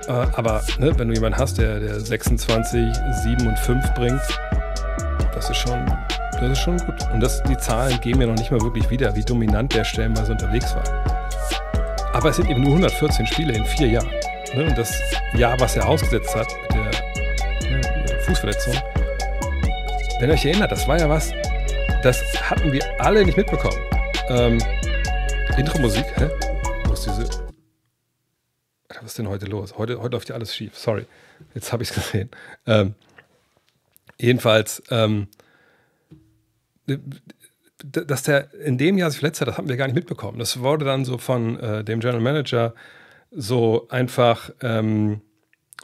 [0.07, 4.21] Äh, aber ne, wenn du jemanden hast, der, der 26, 7 und 5 bringt,
[5.35, 5.85] das ist schon,
[6.33, 6.95] das ist schon gut.
[7.13, 10.31] Und das, die Zahlen geben ja noch nicht mal wirklich wieder, wie dominant der stellenweise
[10.31, 10.85] unterwegs war.
[12.13, 14.11] Aber es sind eben nur 114 Spiele in vier Jahren.
[14.55, 14.67] Ne?
[14.67, 14.97] Und das
[15.35, 18.75] Jahr, was er ausgesetzt hat mit der, ne, mit der Fußverletzung,
[20.21, 21.33] wenn ihr euch erinnert, das war ja was,
[22.03, 23.79] das hatten wir alle nicht mitbekommen.
[24.29, 24.59] Ähm,
[25.57, 26.29] Intro-Musik, hä?
[26.85, 27.27] Wo ist diese.
[28.89, 29.79] Was ist denn heute los?
[29.79, 30.77] Heute, heute läuft ja alles schief.
[30.77, 31.07] Sorry.
[31.55, 32.29] Jetzt habe ich es gesehen.
[32.67, 32.95] Ähm,
[34.19, 35.29] jedenfalls, ähm,
[37.79, 40.39] dass der in dem Jahr sich verletzt hat, das haben wir gar nicht mitbekommen.
[40.39, 42.75] Das wurde dann so von äh, dem General Manager
[43.31, 45.23] so einfach ähm,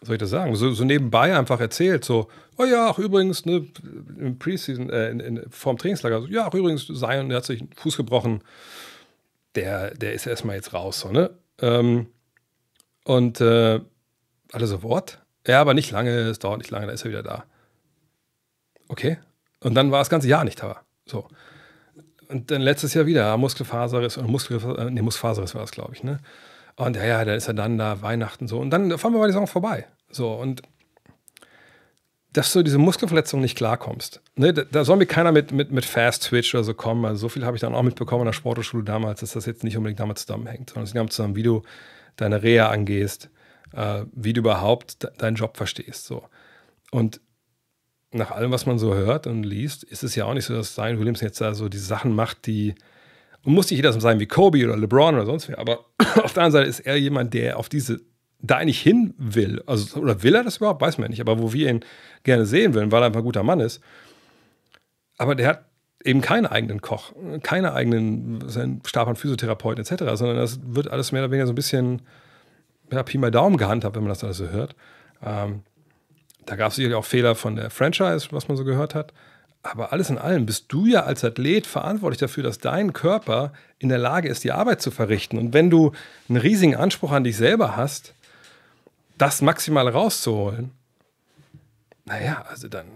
[0.02, 2.28] soll ich das sagen, so, so, nebenbei einfach erzählt, so,
[2.58, 3.66] oh ja, ach übrigens, ne,
[4.18, 7.60] im Preseason, äh, in, in, vorm Trainingslager, so, ja, ach übrigens, Zion, der hat sich
[7.60, 8.42] den Fuß gebrochen,
[9.54, 11.30] der, der ist erstmal jetzt raus, so, ne?
[11.60, 12.08] Ähm,
[13.04, 13.80] und äh,
[14.52, 15.20] alle so, Wort?
[15.46, 17.44] Ja, aber nicht lange, es dauert nicht lange, da ist er wieder da.
[18.88, 19.18] Okay.
[19.60, 20.82] Und dann war das ganze Jahr nicht da.
[21.06, 21.28] So.
[22.28, 26.02] Und dann letztes Jahr wieder Muskelfaserriss, oder Muskel, äh, nee, Muskelfaserriss war das, glaube ich,
[26.02, 26.18] ne?
[26.76, 28.58] Und ja, ja, dann ist er dann da, Weihnachten so.
[28.58, 29.86] Und dann fahren wir bei die Saison vorbei.
[30.10, 30.62] So, und
[32.36, 34.20] dass du diese Muskelverletzung nicht klarkommst.
[34.34, 37.06] Ne, da, soll mir keiner mit, mit, mit Fast Twitch oder so kommen.
[37.06, 39.64] Also so viel habe ich dann auch mitbekommen in der Sporthochschule damals, dass das jetzt
[39.64, 41.62] nicht unbedingt damit zusammenhängt, sondern es geht zusammen, wie du
[42.16, 43.30] deine Reha angehst,
[43.72, 46.04] äh, wie du überhaupt de deinen Job verstehst.
[46.04, 46.24] So.
[46.90, 47.22] Und
[48.12, 50.74] nach allem, was man so hört und liest, ist es ja auch nicht so, dass
[50.74, 52.74] Zion Williams jetzt da so die Sachen macht, die
[53.46, 55.86] und muss nicht jeder sein wie Kobe oder LeBron oder sonst wer, aber
[56.22, 58.00] auf der anderen Seite ist er jemand, der auf diese
[58.40, 59.62] da eigentlich hin will.
[59.66, 60.82] Also, oder will er das überhaupt?
[60.82, 61.20] Weiß man nicht.
[61.20, 61.84] Aber wo wir ihn
[62.22, 63.80] gerne sehen wollen, weil er einfach ein guter Mann ist.
[65.16, 65.64] Aber der hat
[66.04, 67.12] eben keinen eigenen Koch,
[67.42, 68.44] keine eigenen
[68.84, 72.02] Stab an Physiotherapeuten etc., sondern das wird alles mehr oder weniger so ein bisschen
[72.92, 74.76] ja, Pi mal Daumen gehandhabt, wenn man das alles so hört.
[75.24, 75.62] Ähm,
[76.44, 79.12] da gab es sicherlich auch Fehler von der Franchise, was man so gehört hat.
[79.72, 83.88] Aber alles in allem bist du ja als Athlet verantwortlich dafür, dass dein Körper in
[83.88, 85.38] der Lage ist, die Arbeit zu verrichten.
[85.38, 85.92] Und wenn du
[86.28, 88.14] einen riesigen Anspruch an dich selber hast,
[89.18, 90.70] das maximal rauszuholen,
[92.04, 92.86] naja, also dann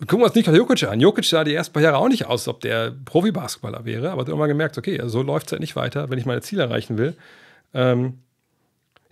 [0.00, 1.00] gucken wir uns Nikola Jokic an.
[1.00, 4.28] Jokic sah die ersten paar Jahre auch nicht aus, ob der Profibasketballer wäre, aber hat
[4.28, 7.14] irgendwann gemerkt, okay, so läuft es halt nicht weiter, wenn ich meine Ziele erreichen will.
[7.74, 8.20] Ähm,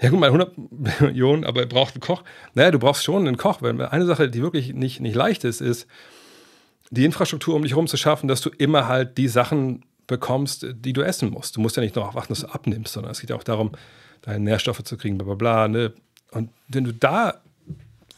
[0.01, 2.23] ja, gut, mal 100 Millionen, aber er braucht einen Koch.
[2.55, 3.61] Naja, du brauchst schon einen Koch.
[3.61, 5.89] Weil eine Sache, die wirklich nicht, nicht leicht ist, ist,
[6.90, 10.93] die Infrastruktur um dich herum zu schaffen, dass du immer halt die Sachen bekommst, die
[10.93, 11.56] du essen musst.
[11.56, 13.73] Du musst ja nicht nur warten, dass du abnimmst, sondern es geht ja auch darum,
[14.23, 15.69] deine Nährstoffe zu kriegen, bla bla bla.
[15.69, 15.93] Ne?
[16.32, 17.40] Und wenn du da,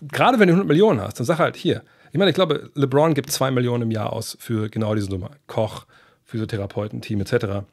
[0.00, 1.82] gerade wenn du 100 Millionen hast, dann sag halt hier.
[2.12, 5.30] Ich meine, ich glaube, LeBron gibt 2 Millionen im Jahr aus für genau diese Nummer.
[5.46, 5.86] Koch,
[6.24, 7.64] Physiotherapeuten, Team etc.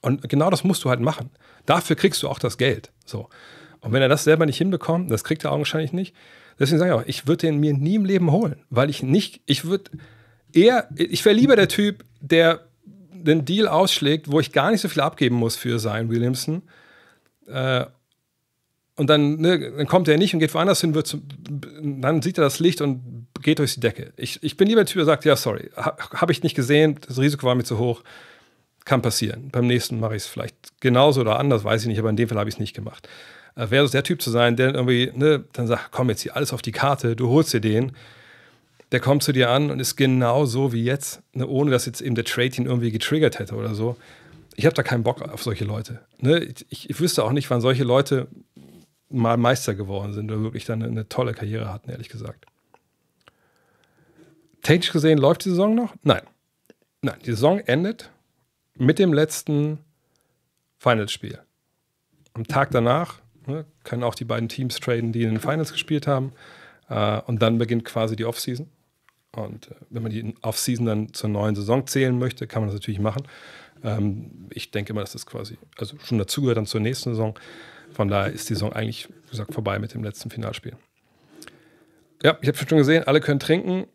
[0.00, 1.30] Und genau das musst du halt machen.
[1.66, 2.90] Dafür kriegst du auch das Geld.
[3.04, 3.28] So.
[3.80, 6.14] Und wenn er das selber nicht hinbekommt, das kriegt er augenscheinlich nicht,
[6.62, 9.40] Deswegen sage ich auch, ich würde den mir nie im Leben holen, weil ich nicht,
[9.46, 9.90] ich würde
[10.52, 14.88] eher, ich wäre lieber der Typ, der den Deal ausschlägt, wo ich gar nicht so
[14.88, 16.62] viel abgeben muss für Zion Williamson.
[17.48, 17.86] Äh,
[18.94, 21.20] und dann, ne, dann kommt er nicht und geht woanders hin, wird zu,
[21.82, 24.12] dann sieht er das Licht und geht durch die Decke.
[24.16, 26.96] Ich, ich bin lieber der Typ, der sagt, ja, sorry, ha, habe ich nicht gesehen,
[27.08, 28.04] das Risiko war mir zu hoch,
[28.84, 29.48] kann passieren.
[29.50, 32.28] Beim nächsten mache ich es vielleicht genauso oder anders, weiß ich nicht, aber in dem
[32.28, 33.08] Fall habe ich es nicht gemacht
[33.54, 36.52] äh, wäre der Typ zu sein, der irgendwie, ne, dann sagt, komm jetzt hier alles
[36.52, 37.92] auf die Karte, du holst dir den.
[38.90, 42.00] Der kommt zu dir an und ist genau so wie jetzt, ne, ohne dass jetzt
[42.00, 43.96] eben der Trade ihn irgendwie getriggert hätte oder so.
[44.54, 46.00] Ich habe da keinen Bock auf solche Leute.
[46.18, 46.40] Ne?
[46.68, 48.28] Ich, ich, wüsste auch nicht, wann solche Leute
[49.08, 52.44] mal Meister geworden sind oder wirklich dann eine, eine tolle Karriere hatten, ehrlich gesagt.
[54.60, 55.94] Technisch gesehen läuft die Saison noch?
[56.02, 56.22] Nein.
[57.00, 58.10] Nein, die Saison endet
[58.74, 59.78] mit dem letzten
[60.78, 61.38] Finals-Spiel.
[62.34, 63.64] Am Tag danach Ne?
[63.84, 66.32] Können auch die beiden Teams traden, die in den Finals gespielt haben.
[66.88, 68.68] Äh, und dann beginnt quasi die Offseason.
[69.34, 72.74] Und äh, wenn man die Offseason dann zur neuen Saison zählen möchte, kann man das
[72.74, 73.22] natürlich machen.
[73.82, 77.38] Ähm, ich denke mal, dass das quasi also schon dazugehört dann zur nächsten Saison.
[77.92, 80.76] Von daher ist die Saison eigentlich, wie gesagt, vorbei mit dem letzten Finalspiel.
[82.22, 83.86] Ja, ich habe schon gesehen, alle können trinken.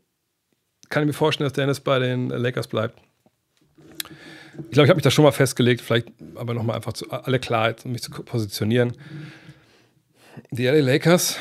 [0.90, 3.00] Kann ich mir vorstellen, dass Dennis bei den Lakers bleibt.
[4.66, 7.40] Ich glaube, ich habe mich da schon mal festgelegt, vielleicht aber nochmal einfach zu alle
[7.40, 8.94] Klarheit, um mich zu positionieren.
[10.52, 11.38] Die LA Lakers,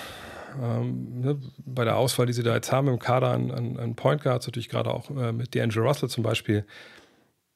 [0.62, 3.94] ähm, ne, bei der Auswahl, die sie da jetzt haben im Kader an, an, an
[3.94, 6.64] Point Guards, natürlich gerade auch äh, mit D'Angelo Russell zum Beispiel.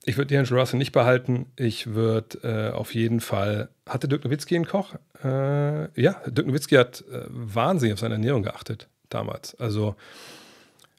[0.05, 1.47] Ich würde D'Angelo Russell nicht behalten.
[1.57, 3.69] Ich würde äh, auf jeden Fall.
[3.87, 4.95] Hatte Dirk Nowitzki einen Koch?
[5.23, 9.55] Äh, ja, Dirk Nowitzki hat äh, wahnsinnig auf seine Ernährung geachtet damals.
[9.61, 9.95] Also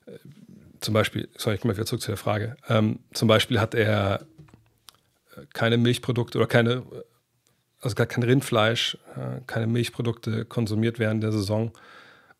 [0.06, 0.12] äh,
[0.82, 2.58] zum Beispiel, sorry, ich komme wieder zurück zu der Frage.
[2.68, 4.26] Ähm, zum Beispiel hat er
[5.54, 6.84] keine Milchprodukte oder keine,
[7.80, 11.72] also gar kein Rindfleisch, äh, keine Milchprodukte konsumiert während der Saison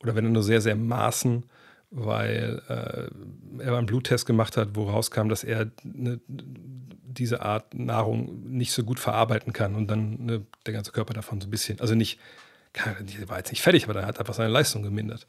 [0.02, 1.44] oder wenn er nur sehr, sehr maßen,
[1.92, 8.50] weil äh, er einen Bluttest gemacht hat, wo rauskam, dass er ne, diese Art Nahrung
[8.50, 11.80] nicht so gut verarbeiten kann und dann ne, der ganze Körper davon so ein bisschen,
[11.82, 12.20] also nicht,
[13.28, 15.28] war jetzt nicht fertig, aber er hat einfach seine Leistung gemindert.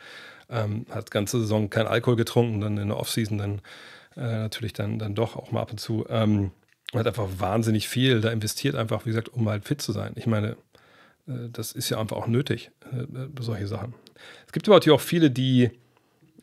[0.49, 3.61] Ähm, hat ganze Saison kein Alkohol getrunken, dann in der Offseason dann
[4.17, 6.07] äh, natürlich dann, dann doch auch mal ab und zu.
[6.09, 6.53] Ähm,
[7.01, 10.13] hat einfach wahnsinnig viel da investiert, einfach, wie gesagt, um halt fit zu sein.
[10.17, 10.57] Ich meine,
[11.27, 13.07] äh, das ist ja einfach auch nötig, äh,
[13.41, 13.95] solche Sachen.
[14.47, 15.71] Es gibt aber natürlich auch viele, die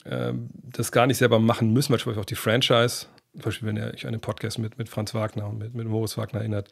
[0.06, 3.92] äh, das gar nicht selber machen müssen, beispielsweise auch die Franchise, zum Beispiel, wenn ihr
[3.94, 6.70] euch an den Podcast mit, mit Franz Wagner und mit, mit Moritz Wagner erinnert,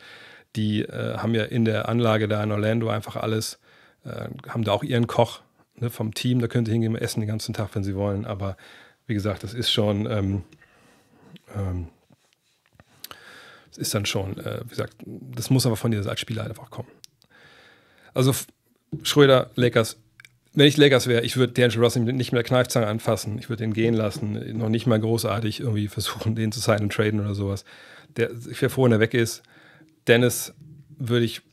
[0.56, 3.60] die äh, haben ja in der Anlage da in Orlando einfach alles,
[4.06, 5.42] äh, haben da auch ihren Koch
[5.76, 8.58] ne, vom Team, da können sie hingehen, essen den ganzen Tag, wenn sie wollen, aber
[9.06, 10.44] wie gesagt, das ist schon, ähm,
[11.56, 11.90] ähm,
[13.78, 16.90] ist dann schon, äh, wie gesagt, das muss aber von dir als Spieler einfach kommen.
[18.14, 18.34] Also
[19.04, 19.98] Schröder, Lakers,
[20.58, 23.38] wenn ich Lakers wäre, ich würde D'Angelo Russell nicht der Kneifzange anfassen.
[23.38, 24.58] Ich würde den gehen lassen.
[24.58, 27.64] Noch nicht mal großartig irgendwie versuchen, den zu signen und traden oder sowas.
[28.16, 29.44] Der, ich wäre froh, wenn er weg ist.
[30.08, 30.56] Dennis
[30.98, 31.44] würde ich,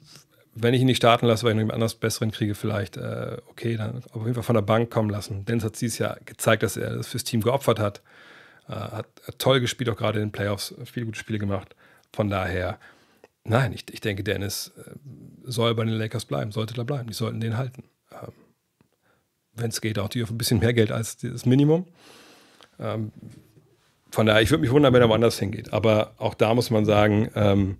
[0.54, 3.36] wenn ich ihn nicht starten lasse, weil ich noch jemand anders Besseren kriege, vielleicht, äh,
[3.50, 5.44] okay, dann auf jeden Fall von der Bank kommen lassen.
[5.44, 8.00] Dennis hat dieses Jahr gezeigt, dass er das fürs Team geopfert hat.
[8.68, 11.76] Äh, hat, hat, toll gespielt, auch gerade in den Playoffs, viele gute Spiele gemacht.
[12.14, 12.78] Von daher,
[13.42, 14.92] nein, ich, ich denke, Dennis äh,
[15.42, 17.08] soll bei den Lakers bleiben, sollte da bleiben.
[17.08, 17.84] Die sollten den halten.
[18.12, 18.32] Ähm,
[19.54, 21.86] wenn es geht, auch die auf ein bisschen mehr Geld als das Minimum.
[22.78, 23.12] Ähm,
[24.10, 25.72] von daher, ich würde mich wundern, wenn er woanders hingeht.
[25.72, 27.78] Aber auch da muss man sagen, ähm,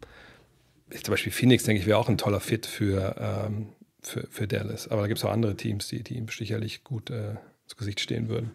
[0.90, 3.69] zum Beispiel Phoenix, denke ich, wäre auch ein toller Fit für, ähm,
[4.02, 4.89] für, für, Dallas.
[4.89, 8.01] Aber da gibt es auch andere Teams, die, die ihm sicherlich gut äh, ins Gesicht
[8.01, 8.51] stehen würden.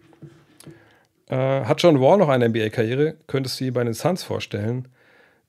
[1.28, 3.16] Äh, hat John Wall noch eine NBA-Karriere?
[3.28, 4.88] Könntest du sie bei den Suns vorstellen?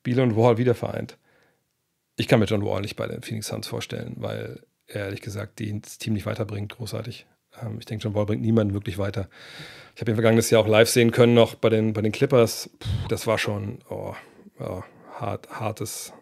[0.03, 1.17] Beal und Wall wieder vereint.
[2.15, 5.59] Ich kann mir John Wall nicht bei den Phoenix Suns vorstellen, weil er ehrlich gesagt
[5.59, 7.25] das Team nicht weiterbringt, großartig.
[7.61, 9.29] Ähm, ich denke, John Wall bringt niemanden wirklich weiter.
[9.95, 12.69] Ich habe ihn vergangenes Jahr auch live sehen können, noch bei den, bei den Clippers.
[12.79, 14.13] Puh, das war schon oh,
[14.59, 14.83] oh,
[15.19, 16.13] hart, hartes,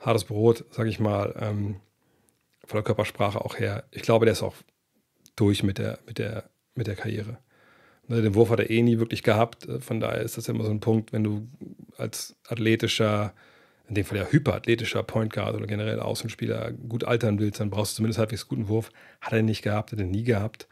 [0.00, 1.34] hartes Brot, sage ich mal.
[1.40, 1.80] Ähm,
[2.64, 3.84] von der Körpersprache auch her.
[3.90, 4.54] Ich glaube, der ist auch
[5.36, 7.38] durch mit der, mit der, mit der Karriere.
[8.08, 9.68] Ne, den Wurf hat er eh nie wirklich gehabt.
[9.68, 11.48] Äh, von daher ist das immer so ein Punkt, wenn du
[11.96, 13.34] als athletischer
[13.88, 17.92] in dem Fall ja hyperathletischer Point Guard oder generell Außenspieler gut altern willst, dann brauchst
[17.92, 18.90] du zumindest halbwegs guten Wurf.
[19.20, 20.68] Hat er nicht gehabt, hat er nie gehabt.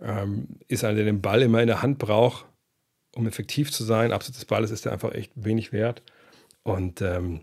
[0.00, 2.44] Ähm, ist einer, der den Ball immer in der Hand braucht,
[3.14, 4.12] um effektiv zu sein.
[4.12, 6.02] Abseits des Balles ist er einfach echt wenig wert.
[6.62, 7.40] Und ähm,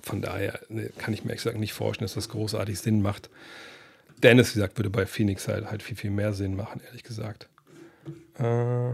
[0.00, 3.30] von daher ne, kann ich mir exakt nicht vorstellen, dass das großartig Sinn macht.
[4.20, 7.48] Dennis, gesagt, würde bei Phoenix halt, halt viel, viel mehr Sinn machen, ehrlich gesagt.
[8.38, 8.92] Äh,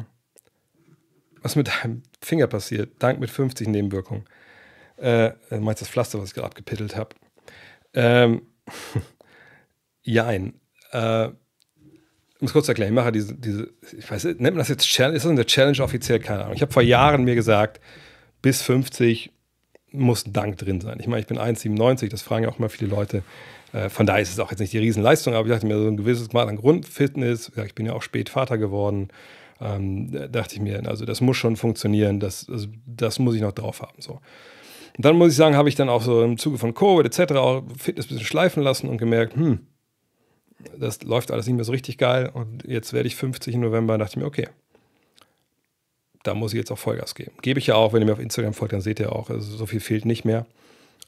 [1.42, 4.24] was mit deinem Finger passiert, dank mit 50 Nebenwirkungen.
[4.96, 7.10] Äh, du meinst das Pflaster, was ich gerade abgepittelt habe.
[7.94, 8.42] Ähm,
[10.02, 10.54] Jein.
[10.92, 11.28] Äh,
[12.38, 14.86] um es kurz zu erklären, ich mache diese, diese, ich weiß, nennt man das jetzt
[14.86, 15.16] Challenge?
[15.16, 16.20] Ist das eine Challenge offiziell?
[16.20, 16.54] Keine Ahnung.
[16.54, 17.80] Ich habe vor Jahren mir gesagt,
[18.42, 19.32] bis 50
[19.96, 20.98] muss Dank drin sein.
[21.00, 23.22] Ich meine, ich bin 1,97, das fragen ja auch immer viele Leute.
[23.72, 25.86] Äh, von daher ist es auch jetzt nicht die Riesenleistung, aber ich dachte mir, so
[25.86, 29.08] ein gewisses Mal an Grundfitness, ich bin ja auch spät Vater geworden,
[29.60, 33.52] ähm, dachte ich mir, also das muss schon funktionieren, das, also das muss ich noch
[33.52, 34.00] drauf haben.
[34.00, 34.20] So.
[34.96, 37.32] Und dann muss ich sagen, habe ich dann auch so im Zuge von Covid etc.
[37.34, 39.60] auch Fitness ein bisschen schleifen lassen und gemerkt, hm,
[40.78, 42.30] das läuft alles nicht mehr so richtig geil.
[42.32, 44.48] Und jetzt werde ich 50 im November, dachte ich mir, okay,
[46.26, 47.32] da muss ich jetzt auch Vollgas geben.
[47.42, 49.56] Gebe ich ja auch, wenn ihr mir auf Instagram folgt, dann seht ihr auch, also
[49.56, 50.46] so viel fehlt nicht mehr.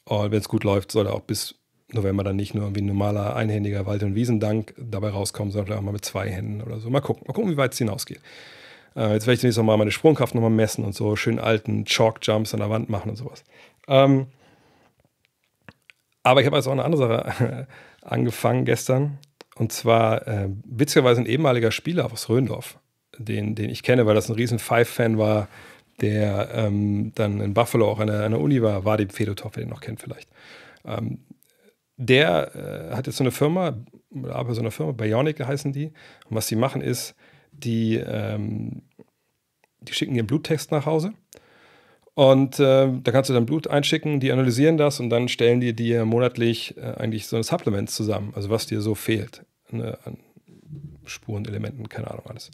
[0.04, 1.54] Und wenn es gut läuft, soll er auch bis
[1.92, 5.80] November dann nicht nur wie ein normaler einhändiger Wald- und Wiesendank dabei rauskommen, sondern vielleicht
[5.80, 6.90] auch mal mit zwei Händen oder so.
[6.90, 8.20] Mal gucken, mal gucken, wie weit es hinausgeht.
[8.94, 12.52] Äh, jetzt werde ich zunächst nochmal meine Sprungkraft nochmal messen und so schön alten Chalk-Jumps
[12.54, 13.44] an der Wand machen und sowas.
[13.86, 14.26] Ähm,
[16.22, 17.68] aber ich habe jetzt auch eine andere Sache
[18.02, 19.18] angefangen gestern.
[19.56, 22.78] Und zwar äh, witzigerweise ein ehemaliger Spieler aus Röndorf,
[23.16, 25.48] den, den ich kenne, weil das ein riesen Five-Fan war,
[26.00, 29.64] der ähm, dann in Buffalo auch an der, an der Uni war, Vadim Fedotov, wer
[29.64, 30.28] den noch kennt vielleicht.
[30.84, 31.24] Ähm,
[31.96, 32.54] der
[32.92, 33.76] äh, hat jetzt so eine Firma,
[34.30, 35.86] aber so eine Firma, Bionic heißen die.
[36.28, 37.16] Und was sie machen ist,
[37.50, 38.82] die, ähm,
[39.80, 41.12] die schicken ihren Bluttest nach Hause.
[42.14, 45.72] Und äh, da kannst du dann Blut einschicken, die analysieren das und dann stellen die
[45.72, 50.18] dir monatlich äh, eigentlich so ein Supplement zusammen, also was dir so fehlt ne, an
[51.04, 52.50] Spurenelementen, keine Ahnung, alles.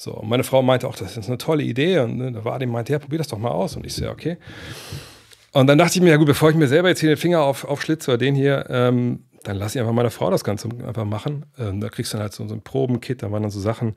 [0.00, 2.64] So, und meine Frau meinte auch, das ist eine tolle Idee und ne, da war
[2.64, 3.74] meinte, ja, probier das doch mal aus.
[3.74, 4.36] Und ich so, ja, okay.
[5.50, 7.42] Und dann dachte ich mir, ja gut, bevor ich mir selber jetzt hier den Finger
[7.42, 11.04] auf, aufschlitze oder den hier, ähm, dann lasse ich einfach meine Frau das Ganze einfach
[11.04, 11.46] machen.
[11.58, 13.96] Ähm, da kriegst du dann halt so, so ein Probenkit, da waren dann so Sachen,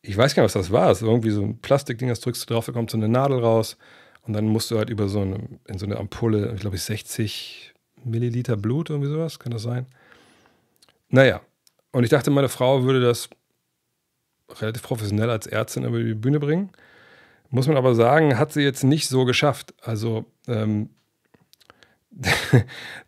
[0.00, 0.90] ich weiß gar nicht, was das war.
[0.90, 3.38] Es ist irgendwie so ein Plastikding, das drückst du drauf, da kommt so eine Nadel
[3.38, 3.76] raus
[4.22, 5.38] und dann musst du halt über so eine,
[5.68, 7.74] in so eine Ampulle, ich glaube, 60
[8.04, 9.84] Milliliter Blut, irgendwie sowas, kann das sein?
[11.10, 11.42] Naja,
[11.90, 13.28] und ich dachte, meine Frau würde das
[14.60, 16.70] relativ professionell als Ärztin über die Bühne bringen.
[17.50, 19.74] Muss man aber sagen, hat sie jetzt nicht so geschafft.
[19.82, 20.90] Also, ähm,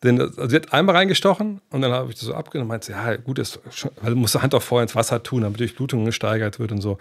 [0.03, 2.93] denn also sie hat einmal reingestochen und dann habe ich das so abgenommen und meinte,
[2.93, 5.65] ja, gut, ist schon, weil du musst Hand auch vorher ins Wasser tun, damit die
[5.65, 6.99] Durchblutung gesteigert wird und so.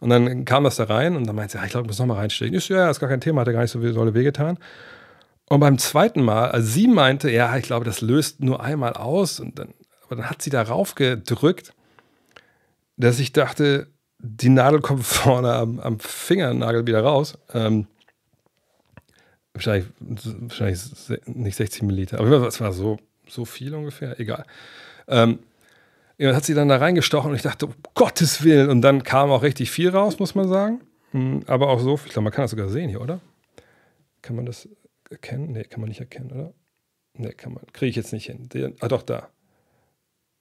[0.00, 1.98] Und dann kam das da rein und dann meinte sie, ja, ich glaube, ich muss
[1.98, 2.54] nochmal reinstechen.
[2.54, 4.58] Ich so, ja, ist gar kein Thema, hat ja gar nicht so dolle wehgetan.
[5.48, 9.40] Und beim zweiten Mal, also sie meinte, ja, ich glaube, das löst nur einmal aus.
[9.40, 9.74] Und dann,
[10.06, 11.72] aber dann hat sie darauf gedrückt,
[13.00, 17.38] dass ich dachte, die Nadel kommt vorne am, am Fingernagel wieder raus.
[17.52, 17.86] Ähm,
[19.54, 20.80] wahrscheinlich, wahrscheinlich
[21.26, 22.98] nicht 60 Milliliter, aber es war so,
[23.28, 24.44] so viel ungefähr, egal.
[25.08, 25.40] Ähm,
[26.18, 28.68] ja, hat sie dann da reingestochen und ich dachte, um Gottes Willen.
[28.68, 30.82] Und dann kam auch richtig viel raus, muss man sagen.
[31.12, 33.20] Hm, aber auch so, ich glaube, man kann das sogar sehen hier, oder?
[34.20, 34.68] Kann man das
[35.08, 35.52] erkennen?
[35.52, 36.52] Nee, kann man nicht erkennen, oder?
[37.14, 37.64] Nee, kann man.
[37.72, 38.48] Kriege ich jetzt nicht hin.
[38.80, 39.30] Ah, doch, da.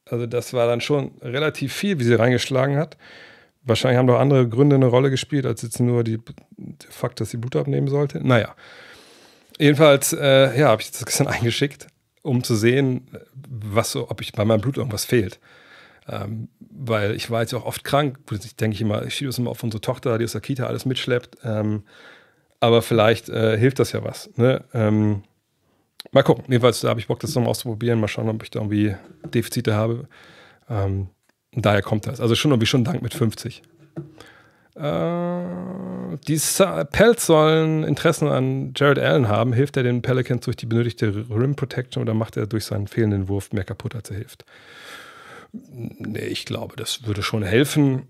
[0.09, 2.97] Also, das war dann schon relativ viel, wie sie reingeschlagen hat.
[3.63, 6.17] Wahrscheinlich haben doch andere Gründe eine Rolle gespielt, als jetzt nur die,
[6.57, 8.25] der Fakt, dass sie Blut abnehmen sollte.
[8.25, 8.55] Naja.
[9.57, 11.87] Jedenfalls, äh, ja, habe ich das gestern eingeschickt,
[12.21, 13.07] um zu sehen,
[13.49, 15.39] was so, ob ich bei meinem Blut irgendwas fehlt.
[16.07, 18.17] Ähm, weil ich war jetzt auch oft krank.
[18.31, 20.85] Ich denke immer, ich schiebe es immer auf unsere Tochter, die aus der Kita alles
[20.85, 21.37] mitschleppt.
[21.43, 21.83] Ähm,
[22.61, 24.29] aber vielleicht äh, hilft das ja was.
[24.35, 24.63] Ne?
[24.73, 25.23] Ähm,
[26.11, 26.45] mal gucken.
[26.47, 27.99] Jedenfalls habe ich Bock, das nochmal auszuprobieren.
[27.99, 28.95] Mal schauen, ob ich da irgendwie
[29.33, 30.07] Defizite habe.
[30.69, 31.07] Ähm,
[31.51, 32.19] daher kommt das.
[32.21, 33.61] Also schon irgendwie schon Dank mit 50.
[34.75, 35.41] Äh,
[36.27, 36.39] die
[36.91, 39.53] Pelts sollen Interessen an Jared Allen haben.
[39.53, 43.27] Hilft er den Pelicans durch die benötigte Rim Protection oder macht er durch seinen fehlenden
[43.27, 44.45] Wurf mehr kaputt, als er hilft?
[45.51, 48.03] Nee, ich glaube, das würde schon helfen.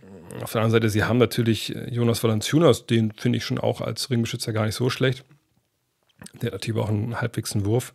[0.44, 3.82] Auf der anderen Seite, sie haben natürlich äh, Jonas Valanciunas, den finde ich schon auch
[3.82, 5.26] als Ringbeschützer gar nicht so schlecht.
[6.41, 7.94] Der hat natürlich auch einen halbwegs Wurf.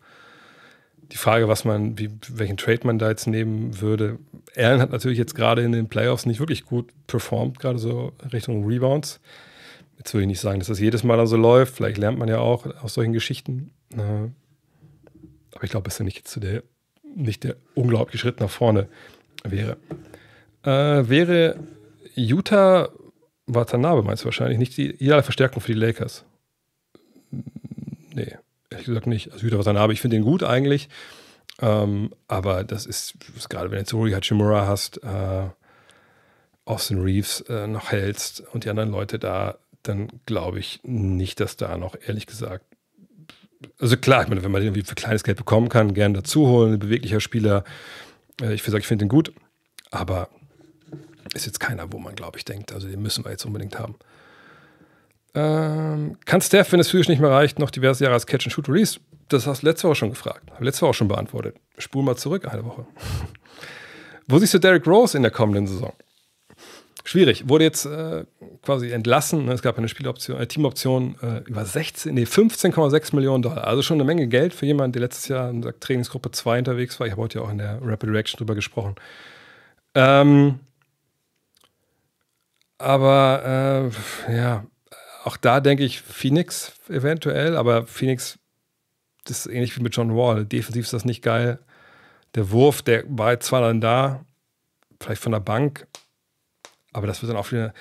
[1.12, 4.18] Die Frage, was man, wie, welchen Trade man da jetzt nehmen würde.
[4.56, 8.66] Allen hat natürlich jetzt gerade in den Playoffs nicht wirklich gut performt, gerade so Richtung
[8.66, 9.20] Rebounds.
[9.98, 11.76] Jetzt würde ich nicht sagen, dass das jedes Mal dann so läuft.
[11.76, 13.70] Vielleicht lernt man ja auch aus solchen Geschichten.
[15.54, 16.62] Aber ich glaube, ist ja nicht, zu der,
[17.14, 18.88] nicht der unglaubliche Schritt nach vorne
[19.44, 19.76] wäre.
[20.62, 21.56] Äh, wäre
[22.14, 22.88] Utah
[23.46, 26.24] Watanabe, meinst du wahrscheinlich, nicht die ideale Verstärkung für die Lakers?
[28.14, 28.36] Nee,
[28.70, 29.32] ehrlich gesagt nicht.
[29.32, 30.88] Also Utah Watanabe, ich finde den gut eigentlich.
[31.60, 35.48] Ähm, aber das ist, ist gerade wenn du Rui Hachimura hast, äh,
[36.64, 41.56] Austin Reeves äh, noch hältst und die anderen Leute da, dann glaube ich nicht, dass
[41.56, 42.64] da noch, ehrlich gesagt,
[43.78, 46.46] also klar, ich meine, wenn man den irgendwie für kleines Geld bekommen kann, gerne dazu
[46.46, 47.64] holen, ein beweglicher Spieler,
[48.40, 49.32] äh, ich sage, ich finde den gut,
[49.90, 50.28] aber
[51.34, 53.96] ist jetzt keiner, wo man, glaube ich, denkt, also den müssen wir jetzt unbedingt haben.
[55.34, 58.52] Ähm, kann Steph, wenn es physisch nicht mehr reicht, noch diverse Jahre als Catch and
[58.52, 59.00] Shoot Release?
[59.28, 60.50] Das hast du letzte Woche schon gefragt.
[60.52, 61.56] Habe letzte Woche schon beantwortet.
[61.78, 62.86] Spul mal zurück, eine Woche.
[64.28, 65.92] wo siehst du Derrick Rose in der kommenden Saison?
[67.06, 67.48] Schwierig.
[67.48, 68.24] Wurde jetzt äh,
[68.62, 69.48] quasi entlassen.
[69.48, 73.66] Es gab eine Spieloption, eine Teamoption äh, über 16, nee, 15,6 Millionen Dollar.
[73.66, 76.98] Also schon eine Menge Geld für jemanden, der letztes Jahr in der Trainingsgruppe 2 unterwegs
[76.98, 77.06] war.
[77.06, 78.94] Ich habe heute ja auch in der Rapid Reaction drüber gesprochen.
[79.94, 80.60] Ähm,
[82.78, 83.90] aber
[84.28, 84.64] äh, ja,
[85.24, 88.38] auch da denke ich Phoenix eventuell, aber Phoenix,
[89.24, 90.44] das ist ähnlich wie mit John Wall.
[90.44, 91.58] Defensiv ist das nicht geil.
[92.34, 94.24] Der Wurf, der war zwar dann da,
[95.00, 95.86] vielleicht von der Bank,
[96.92, 97.72] aber das wird dann auch wieder.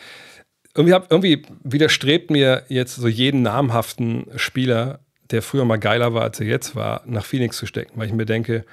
[0.74, 6.24] Irgendwie, hab, irgendwie widerstrebt mir jetzt so jeden namhaften Spieler, der früher mal geiler war,
[6.24, 8.65] als er jetzt war, nach Phoenix zu stecken, weil ich mir denke,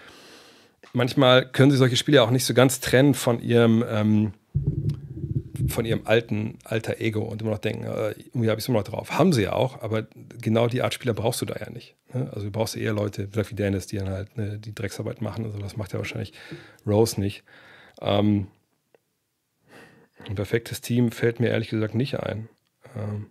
[0.93, 4.33] manchmal können sie solche Spieler auch nicht so ganz trennen von ihrem, ähm,
[5.71, 8.85] von ihrem alten alter Ego und immer noch denken, äh, irgendwie habe ich immer noch
[8.85, 9.13] drauf.
[9.13, 10.07] Haben sie ja auch, aber
[10.41, 11.97] genau die Art Spieler brauchst du da ja nicht.
[12.13, 12.29] Ne?
[12.33, 15.45] Also du brauchst eher Leute, wie Dennis, die dann halt ne, die Drecksarbeit machen.
[15.45, 16.33] Also das macht ja wahrscheinlich
[16.87, 17.45] Rose nicht.
[18.01, 18.49] Ähm,
[20.29, 22.49] ein perfektes Team fällt mir ehrlich gesagt nicht ein.
[22.97, 23.27] Ähm,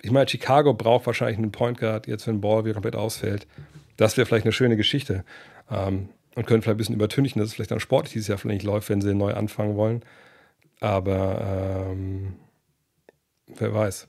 [0.00, 3.46] ich meine, Chicago braucht wahrscheinlich einen Point Guard, jetzt wenn Ball wieder komplett ausfällt.
[3.96, 5.24] Das wäre vielleicht eine schöne Geschichte.
[5.70, 8.62] Ähm, und können vielleicht ein bisschen übertünchen, dass es vielleicht dann sportlich dieses Jahr vielleicht
[8.62, 10.02] nicht läuft, wenn sie neu anfangen wollen.
[10.82, 12.34] Aber ähm,
[13.46, 14.08] wer weiß.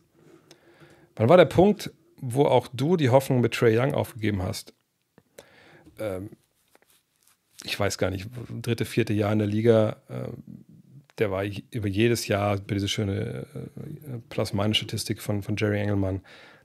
[1.15, 4.73] Wann war der Punkt, wo auch du die Hoffnung mit Trey Young aufgegeben hast?
[5.99, 6.31] Ähm,
[7.63, 10.29] ich weiß gar nicht, dritte, vierte Jahr in der Liga, äh,
[11.19, 16.21] der war über jedes Jahr bei dieser schöne äh, Plus-Minus-Statistik von, von Jerry Engelmann,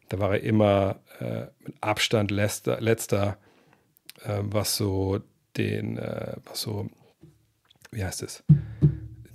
[0.09, 3.37] da war er immer äh, mit Abstand letzter, letzter
[4.25, 5.21] äh, was so
[5.59, 6.89] den, äh, was so,
[7.91, 8.43] wie heißt es,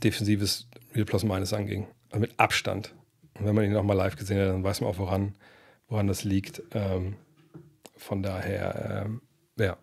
[0.04, 1.88] defensives Real Plus-Minus anging.
[2.10, 2.94] Also mit Abstand.
[3.40, 5.36] Und wenn man ihn nochmal live gesehen hat, dann weiß man auch, woran,
[5.88, 6.62] woran das liegt.
[6.72, 7.16] Ähm,
[7.98, 9.22] von daher, ähm,
[9.58, 9.78] ja,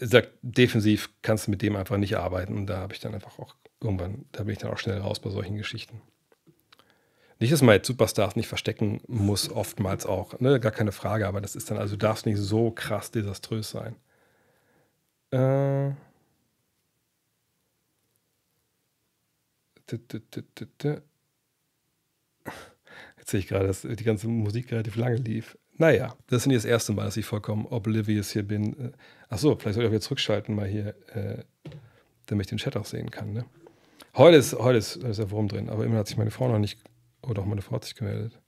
[0.00, 2.56] sagt, defensiv kannst du mit dem einfach nicht arbeiten.
[2.56, 5.20] Und da habe ich dann einfach auch irgendwann, da bin ich dann auch schnell raus
[5.20, 6.02] bei solchen Geschichten.
[7.40, 10.60] Nicht, dass man jetzt Superstars nicht verstecken muss, oftmals auch, ne?
[10.60, 13.96] gar keine Frage, aber das ist dann, also du darfst nicht so krass desaströs sein.
[15.30, 15.94] Äh.
[19.90, 20.12] Jetzt
[23.30, 25.58] sehe ich gerade, dass die ganze Musik relativ lange lief.
[25.76, 28.94] Naja, das ist nicht das erste Mal, dass ich vollkommen oblivious hier bin.
[29.28, 31.42] Achso, vielleicht soll ich auch wieder zurückschalten, mal hier, äh,
[32.26, 33.32] damit ich den Chat auch sehen kann.
[33.32, 33.44] Ne?
[34.16, 36.58] Heute, ist, heute ist, ist der Wurm drin, aber immer hat sich meine Frau noch
[36.58, 36.78] nicht,
[37.22, 38.38] oder auch meine Frau hat sich gemeldet.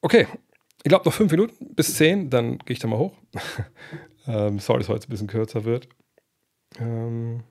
[0.00, 0.26] Okay,
[0.82, 3.18] ich glaube noch fünf Minuten bis zehn, dann gehe ich da mal hoch.
[4.26, 5.88] ähm, sorry, dass heute ein bisschen kürzer wird.
[6.78, 7.42] Ähm,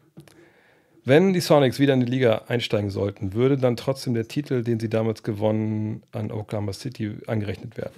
[1.06, 4.80] wenn die Sonics wieder in die Liga einsteigen sollten, würde dann trotzdem der Titel, den
[4.80, 7.94] sie damals gewonnen, an Oklahoma City angerechnet werden?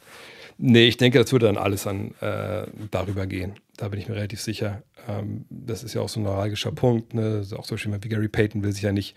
[0.57, 3.55] Nee, ich denke, das würde dann alles an, äh, darüber gehen.
[3.77, 4.81] Da bin ich mir relativ sicher.
[5.07, 7.13] Ähm, das ist ja auch so ein neuralgischer Punkt.
[7.13, 7.45] Ne?
[7.55, 9.15] Auch so schön wie Gary Payton will sich ja nicht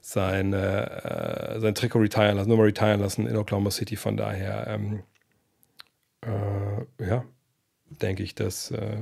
[0.00, 3.96] sein, äh, sein Trikot retiren lassen, nur mal retiren lassen in Oklahoma City.
[3.96, 5.02] Von daher, ähm,
[6.22, 7.24] äh, ja,
[8.02, 8.96] denke ich, dass äh,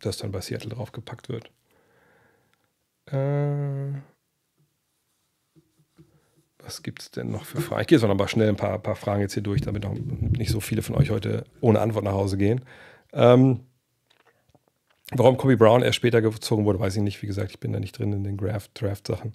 [0.00, 1.50] das dann bei Seattle draufgepackt wird.
[3.12, 3.92] Äh,
[6.58, 7.82] was gibt es denn noch für Fragen?
[7.82, 9.94] Ich gehe jetzt noch mal schnell ein paar, paar Fragen jetzt hier durch, damit noch
[9.94, 12.64] nicht so viele von euch heute ohne Antwort nach Hause gehen.
[13.12, 13.60] Ähm,
[15.10, 17.20] warum Kobe Brown erst später gezogen wurde, weiß ich nicht.
[17.20, 19.34] Wie gesagt, ich bin da nicht drin in den Draft-Sachen.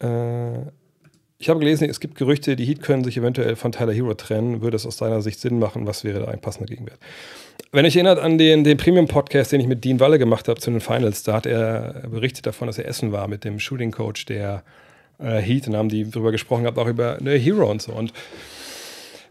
[0.00, 0.72] Äh,
[1.42, 4.62] ich habe gelesen, es gibt Gerüchte, die Heat können sich eventuell von Tyler Hero trennen.
[4.62, 5.88] Würde es aus deiner Sicht Sinn machen?
[5.88, 7.00] Was wäre da ein passender Gegenwert?
[7.72, 10.70] Wenn euch erinnert an den, den Premium-Podcast, den ich mit Dean Walle gemacht habe zu
[10.70, 14.62] den Finals, da hat er berichtet davon, dass er essen war mit dem Shooting-Coach der
[15.18, 17.90] äh, Heat und haben die darüber gesprochen gehabt, auch über eine Hero und so.
[17.90, 18.12] Und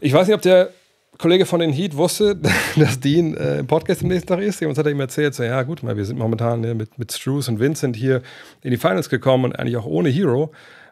[0.02, 0.72] ich weiß nicht, ob der
[1.18, 2.36] Kollege von den Heat wusste,
[2.76, 4.62] dass Dean äh, im Podcast am nächsten Tag ist.
[4.62, 7.48] Und hat er ihm erzählt, so, ja gut, wir sind momentan ne, mit, mit Struce
[7.48, 8.22] und Vincent hier
[8.64, 10.52] in die Finals gekommen und eigentlich auch ohne Hero.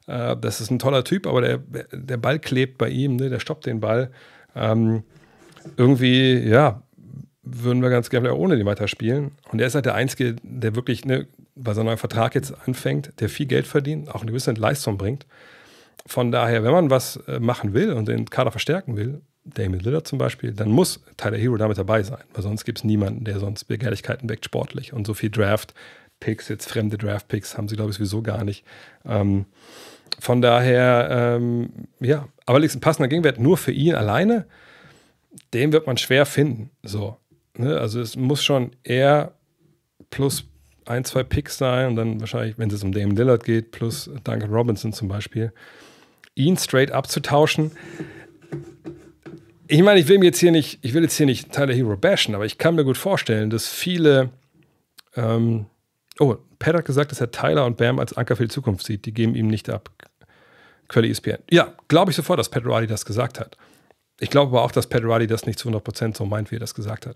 [0.10, 1.60] Äh, das ist ein toller Typ, aber der,
[1.92, 3.30] der Ball klebt bei ihm, ne?
[3.30, 4.10] der stoppt den Ball.
[4.56, 5.04] Ähm,
[5.78, 6.82] irgendwie, ja,
[7.44, 9.32] würden wir ganz gerne ohne den weiterspielen.
[9.52, 13.12] Und er ist halt der Einzige, der wirklich ne, bei seinem neuen Vertrag jetzt anfängt,
[13.20, 15.26] der viel Geld verdient, auch eine gewisse Leistung bringt.
[16.06, 20.08] Von daher, wenn man was äh, machen will und den Kader verstärken will, Damien Lillard
[20.08, 23.40] zum Beispiel, dann muss Tyler Hero damit dabei sein, weil sonst gibt es niemanden, der
[23.40, 24.94] sonst Begehrlichkeiten weckt sportlich.
[24.94, 28.64] Und so viel Draft-Picks, jetzt fremde Draft-Picks, haben sie, glaube ich, sowieso gar nicht.
[29.06, 29.46] Ähm,
[30.20, 31.70] von daher, ähm,
[32.00, 34.46] ja, aber ein passender Gegenwert nur für ihn alleine,
[35.54, 36.72] den wird man schwer finden.
[36.84, 37.18] So,
[37.58, 37.80] ne?
[37.80, 39.34] Also es muss schon eher
[40.10, 40.46] plus
[40.86, 44.52] ein, zwei Picks sein und dann wahrscheinlich, wenn es um Damon Lillard geht, plus Duncan
[44.52, 45.54] Robinson zum Beispiel,
[46.36, 47.72] ihn straight abzutauschen.
[49.68, 52.34] Ich meine, ich will jetzt hier nicht, ich will jetzt hier nicht Tyler Hero bashen,
[52.34, 54.32] aber ich kann mir gut vorstellen, dass viele
[55.16, 55.68] ähm,
[56.20, 59.06] Oh, Pat hat gesagt, dass er Tyler und Bam als Anker für die Zukunft sieht.
[59.06, 59.90] Die geben ihm nicht ab.
[60.90, 61.38] Quelle ESPN.
[61.50, 63.58] Ja, glaube ich sofort, dass Pat Riley das gesagt hat.
[64.20, 66.60] Ich glaube aber auch, dass Pat Riley das nicht zu 100% so meint, wie er
[66.60, 67.16] das gesagt hat.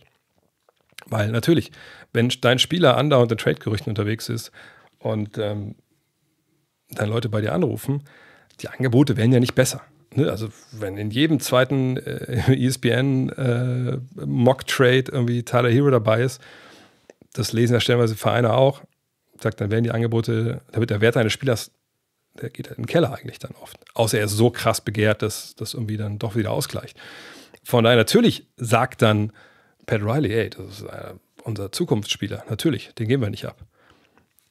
[1.07, 1.71] Weil natürlich,
[2.13, 4.51] wenn dein Spieler andauernd in Trade-Gerüchten unterwegs ist
[4.99, 5.75] und ähm,
[6.91, 8.03] dann Leute bei dir anrufen,
[8.61, 9.81] die Angebote werden ja nicht besser.
[10.15, 10.29] Ne?
[10.29, 16.41] Also wenn in jedem zweiten äh, ESPN äh, irgendwie Tyler Hero dabei ist,
[17.33, 18.81] das lesen ja stellenweise Vereine auch,
[19.43, 21.71] sagt, dann werden die Angebote, da wird der Wert eines Spielers,
[22.41, 23.77] der geht halt in den Keller eigentlich dann oft.
[23.93, 26.97] Außer er ist so krass begehrt, dass das irgendwie dann doch wieder ausgleicht.
[27.63, 29.31] Von daher natürlich sagt dann
[29.85, 31.13] Pat Riley, ey, das ist äh,
[31.43, 32.43] unser Zukunftsspieler.
[32.49, 33.57] Natürlich, den geben wir nicht ab.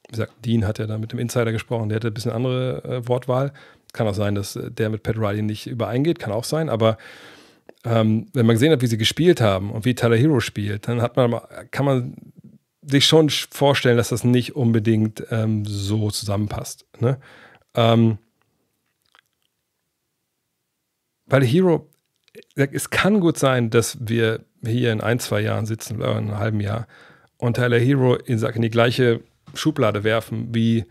[0.06, 2.85] Wie gesagt, Dean hat ja da mit dem Insider gesprochen, der hatte ein bisschen andere
[2.85, 3.52] äh, Wortwahl.
[3.93, 6.97] Kann auch sein, dass der mit Pat Riley nicht übereingeht, kann auch sein, aber
[7.85, 11.02] ähm, wenn man gesehen hat, wie sie gespielt haben und wie Tyler Hero spielt, dann
[11.02, 11.40] hat man,
[11.70, 12.14] kann man
[12.83, 16.85] sich schon vorstellen, dass das nicht unbedingt ähm, so zusammenpasst.
[16.99, 17.19] Ne?
[17.75, 18.19] Ähm,
[21.27, 21.89] weil Hero,
[22.55, 26.39] es kann gut sein, dass wir hier in ein, zwei Jahren sitzen, oder in einem
[26.39, 26.87] halben Jahr,
[27.39, 29.21] und Tyler Hero in, in die gleiche
[29.55, 30.85] Schublade werfen wie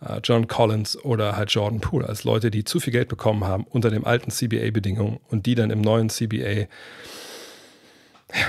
[0.00, 3.64] äh, John Collins oder halt Jordan Poole, als Leute, die zu viel Geld bekommen haben
[3.64, 6.66] unter den alten CBA-Bedingungen und die dann im neuen CBA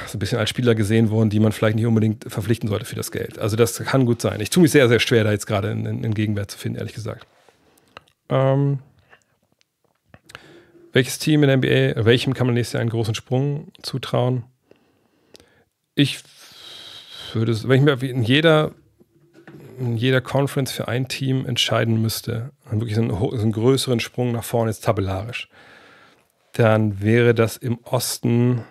[0.07, 2.95] so ein bisschen als Spieler gesehen wurden, die man vielleicht nicht unbedingt verpflichten sollte für
[2.95, 3.39] das Geld.
[3.39, 4.39] Also das kann gut sein.
[4.41, 7.25] Ich tue mich sehr, sehr schwer, da jetzt gerade einen Gegenwert zu finden, ehrlich gesagt.
[8.29, 8.79] Ähm,
[10.93, 14.43] welches Team in der NBA, welchem kann man nächstes Jahr einen großen Sprung zutrauen?
[15.95, 16.19] Ich
[17.33, 18.71] würde, wenn ich mir in jeder,
[19.79, 24.31] in jeder Conference für ein Team entscheiden müsste, wirklich so einen, so einen größeren Sprung
[24.31, 25.49] nach vorne jetzt tabellarisch,
[26.53, 28.63] dann wäre das im Osten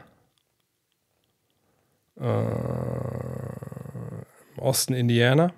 [2.21, 2.25] äh,
[4.57, 5.53] im Osten Indiana.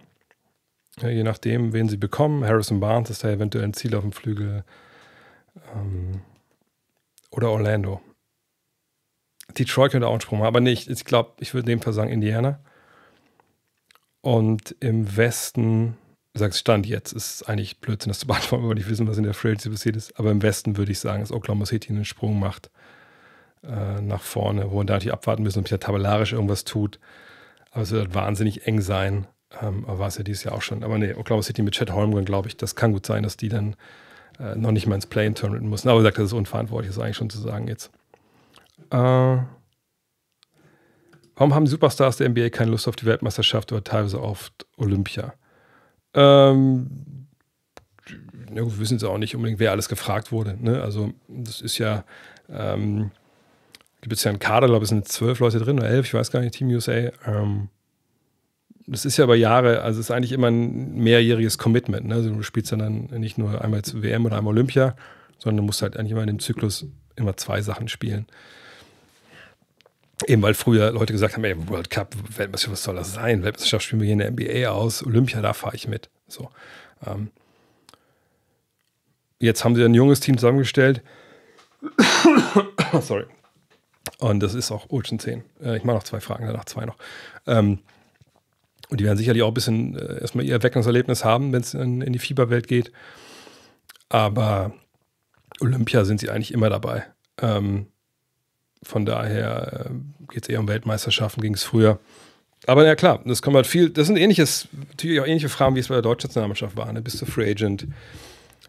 [1.00, 2.44] Ja, je nachdem, wen sie bekommen.
[2.44, 4.64] Harrison Barnes ist da eventuell ein Ziel auf dem Flügel.
[5.74, 6.20] Ähm,
[7.30, 8.00] oder Orlando.
[9.58, 10.88] Detroit könnte auch einen Sprung machen, aber nicht.
[10.88, 12.60] Ich glaube, ich würde in dem Fall sagen Indiana.
[14.20, 15.96] Und im Westen,
[16.34, 19.24] sagst Stand jetzt, ist eigentlich Blödsinn, das zu beantworten, weil wir nicht wissen, was in
[19.24, 20.18] der Free passiert ist.
[20.18, 22.70] Aber im Westen würde ich sagen, dass Oklahoma City einen Sprung macht
[23.64, 26.98] äh, nach vorne, wo man da natürlich abwarten müssen, ob sich da tabellarisch irgendwas tut.
[27.70, 29.26] Aber es wird wahnsinnig eng sein.
[29.60, 30.82] Ähm, aber war es ja dieses Jahr auch schon.
[30.82, 33.48] Aber nee, Oklahoma City mit Chad Holmgren, glaube ich, das kann gut sein, dass die
[33.48, 33.76] dann
[34.38, 35.88] äh, noch nicht mal ins Play-In-Tournament müssen.
[35.88, 37.90] Aber er sagt, das ist unverantwortlich, das ist eigentlich schon zu sagen jetzt.
[38.90, 38.96] Äh,
[41.36, 45.34] warum haben Superstars der NBA keine Lust auf die Weltmeisterschaft oder teilweise auf Olympia?
[46.14, 47.26] Ähm,
[48.50, 50.56] wir wissen es auch nicht unbedingt, wer alles gefragt wurde.
[50.60, 50.82] Ne?
[50.82, 52.04] Also, das ist ja.
[52.50, 53.12] Ähm,
[54.02, 56.30] gibt es ja einen Kader, glaube ich, sind zwölf Leute drin oder elf, ich weiß
[56.30, 57.10] gar nicht, Team USA.
[57.24, 57.68] Ähm,
[58.86, 62.08] das ist ja über Jahre, also es ist eigentlich immer ein mehrjähriges Commitment.
[62.08, 62.14] Ne?
[62.14, 64.96] Also du spielst dann nicht nur einmal zur WM oder einmal Olympia,
[65.38, 68.26] sondern du musst halt eigentlich immer in dem Zyklus immer zwei Sachen spielen.
[70.26, 73.44] Eben weil früher Leute gesagt haben, ey, World Cup, Weltmeisterschaft, was soll das sein?
[73.44, 76.10] Weltmeisterschaft spielen wir hier in der NBA aus, Olympia, da fahre ich mit.
[76.26, 76.50] So.
[77.06, 77.30] Ähm.
[79.38, 81.02] Jetzt haben sie ein junges Team zusammengestellt.
[83.00, 83.26] Sorry.
[84.22, 85.42] Und das ist auch Ultra 10.
[85.64, 86.96] Äh, ich mache noch zwei Fragen, danach zwei noch.
[87.46, 87.80] Ähm,
[88.88, 92.02] und die werden sicherlich auch ein bisschen äh, erstmal ihr Erweckungserlebnis haben, wenn es in,
[92.02, 92.92] in, die Fieberwelt geht.
[94.08, 94.72] Aber
[95.60, 97.04] Olympia sind sie eigentlich immer dabei.
[97.40, 97.86] Ähm,
[98.84, 101.98] von daher äh, geht es eher um Weltmeisterschaften, ging es früher.
[102.66, 105.80] Aber ja klar, das kommt halt viel, das sind ähnliches, natürlich auch ähnliche Fragen, wie
[105.80, 106.92] es bei der deutschen Nationalmannschaft war.
[106.92, 107.02] Ne?
[107.02, 107.88] Bist du Free Agent?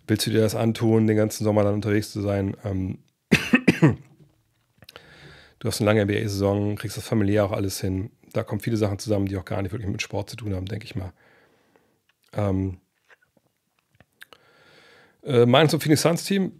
[0.07, 2.57] Willst du dir das antun, den ganzen Sommer dann unterwegs zu sein?
[2.65, 2.97] Ähm,
[5.64, 8.11] du hast eine lange NBA-Saison, kriegst das familiär auch alles hin.
[8.34, 10.65] Da kommen viele Sachen zusammen, die auch gar nicht wirklich mit Sport zu tun haben,
[10.65, 11.14] denke ich mal.
[12.34, 12.80] Ähm,
[15.23, 16.52] äh, Meinung zum Phoenix Suns-Team?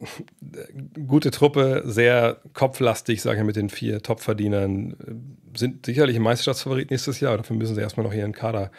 [1.06, 5.36] Gute Truppe, sehr kopflastig, sage ich mit den vier Topverdienern.
[5.56, 7.36] Sind sicherlich Meisterschaftsfavorit nächstes Jahr.
[7.36, 8.72] Dafür müssen sie erstmal noch ihren Kader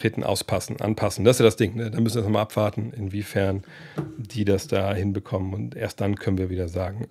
[0.00, 1.24] Ritten auspassen, anpassen.
[1.24, 1.74] Das ist ja das Ding.
[1.74, 1.90] Ne?
[1.90, 3.64] Da müssen wir erstmal abwarten, inwiefern
[4.16, 5.54] die das da hinbekommen.
[5.54, 7.08] Und erst dann können wir wieder sagen,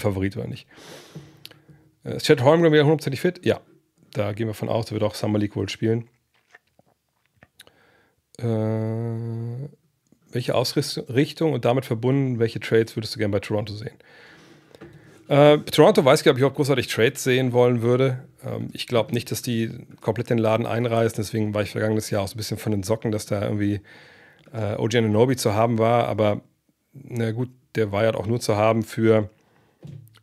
[0.00, 0.66] Favorit oder nicht.
[2.04, 3.44] Ist äh, Chad Holmgren wieder hundertprozentig fit?
[3.44, 3.60] Ja.
[4.12, 6.08] Da gehen wir von aus, er wird auch Summer League wohl spielen.
[8.38, 9.68] Äh,
[10.30, 13.96] welche Ausrichtung und damit verbunden, welche Trades würdest du gerne bei Toronto sehen?
[15.28, 18.24] Äh, Toronto weiß ich, ob ich auch großartig Trades sehen wollen würde.
[18.44, 21.16] Ähm, ich glaube nicht, dass die komplett den Laden einreißen.
[21.16, 23.80] Deswegen war ich vergangenes Jahr auch so ein bisschen von den Socken, dass da irgendwie
[24.52, 26.08] äh, OG Ananobi zu haben war.
[26.08, 26.40] Aber
[26.92, 29.28] na gut, der war ja auch nur zu haben für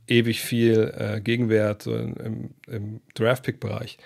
[0.07, 3.98] ewig viel äh, Gegenwert so im, im Draft-Pick-Bereich.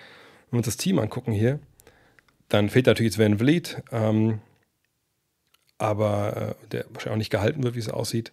[0.49, 1.59] Wenn wir uns das Team angucken hier,
[2.47, 4.39] dann fehlt natürlich jetzt Van Vliet, ähm,
[5.77, 8.31] aber äh, der wahrscheinlich auch nicht gehalten wird, wie es aussieht.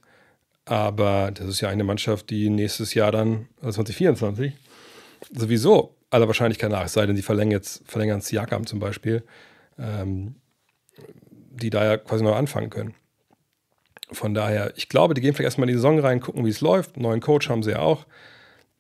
[0.65, 4.53] Aber das ist ja eine Mannschaft, die nächstes Jahr dann, also 2024,
[5.33, 9.23] sowieso aller Wahrscheinlichkeit nach, es sei denn, die verlängern jetzt, verlängern Siakam zum Beispiel,
[9.79, 10.37] ähm,
[11.29, 12.95] die da ja quasi neu anfangen können.
[14.13, 16.61] Von daher, ich glaube, die gehen vielleicht erstmal in die Saison rein, gucken, wie es
[16.61, 16.97] läuft.
[16.97, 18.07] Neuen Coach haben sie ja auch.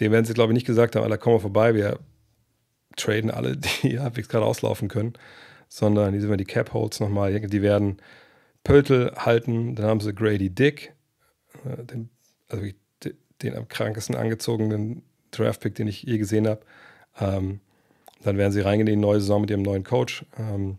[0.00, 1.98] Dem werden sie, glaube ich, nicht gesagt haben, da kommen vorbei, wir
[2.96, 5.14] traden alle, die halbwegs gerade auslaufen können,
[5.68, 7.98] sondern die sind wir die Cap-Holds nochmal, die werden
[8.62, 10.94] Pöltl halten, dann haben sie Grady Dick,
[11.64, 12.10] äh, den,
[12.48, 12.64] also
[13.42, 16.60] den am krankesten angezogenen Draft-Pick, den ich je gesehen habe.
[17.20, 17.60] Ähm,
[18.22, 20.24] dann werden sie reingehen in die neue Saison mit ihrem neuen Coach.
[20.38, 20.78] Ähm,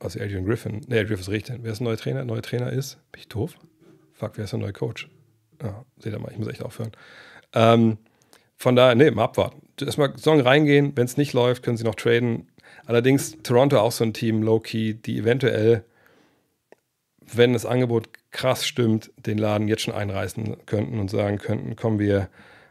[0.00, 0.80] also Adrian Griffin.
[0.86, 1.56] Ne, Adrian Griffin ist richtig.
[1.62, 2.16] Wer ist der neue Trainer?
[2.16, 2.98] Der neue Trainer ist.
[3.12, 3.54] Bin ich doof?
[4.12, 5.08] Fuck, wer ist der neue Coach?
[5.62, 6.92] Ja, seht ihr mal, ich muss echt aufhören.
[7.52, 7.98] Ähm,
[8.56, 9.62] von daher, ne, mal abwarten.
[9.80, 10.92] erstmal Song reingehen.
[10.96, 12.48] Wenn es nicht läuft, können sie noch traden.
[12.86, 15.84] Allerdings Toronto auch so ein Team, low-key, die eventuell,
[17.20, 21.98] wenn das Angebot krass stimmt, den Laden jetzt schon einreißen könnten und sagen könnten, kommen
[21.98, 22.28] wir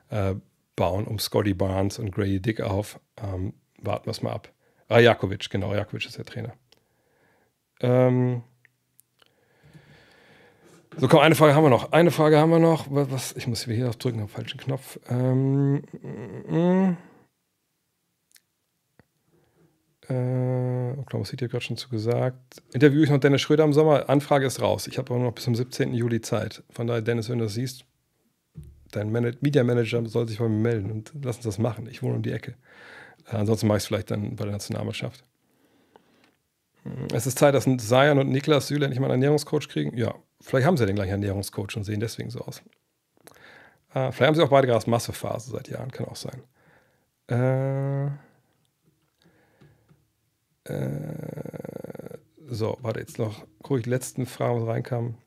[0.09, 0.35] äh,
[0.75, 2.99] bauen um Scotty Barnes und Grady Dick auf.
[3.21, 4.51] Ähm, warten wir es mal ab.
[4.89, 6.53] Rajakovic, genau, Rajakovic ist der Trainer.
[7.83, 8.41] Ähm,
[10.97, 11.91] so, komm, eine Frage haben wir noch.
[11.91, 12.85] Eine Frage haben wir noch.
[12.89, 14.99] Was, ich muss hier auf drücken, auf den falschen Knopf.
[15.09, 16.97] Ähm, mm, mm.
[20.09, 22.61] Äh, Oklahoma City hat gerade schon zu gesagt.
[22.73, 24.09] Interview ich noch Dennis Schröder im Sommer.
[24.09, 24.87] Anfrage ist raus.
[24.87, 25.93] Ich habe aber noch bis zum 17.
[25.93, 26.63] Juli Zeit.
[26.69, 27.85] Von daher, Dennis, wenn du das siehst,
[28.91, 31.87] dein Man Media Manager soll sich bei mir melden und lass uns das machen.
[31.87, 32.55] Ich wohne um die Ecke.
[33.25, 35.23] Äh, ansonsten mache ich es vielleicht dann bei der Nationalmannschaft.
[37.13, 39.95] Es ist Zeit, dass Zion und Niklas Süle endlich mal einen Ernährungscoach kriegen.
[39.97, 42.61] Ja, vielleicht haben sie den gleichen Ernährungscoach und sehen deswegen so aus.
[43.93, 46.43] Äh, vielleicht haben sie auch beide gerade Massephase seit Jahren, kann auch sein.
[47.29, 48.07] Äh,
[50.65, 55.17] äh, so, warte, jetzt noch gucke ich die letzten Fragen, was reinkam.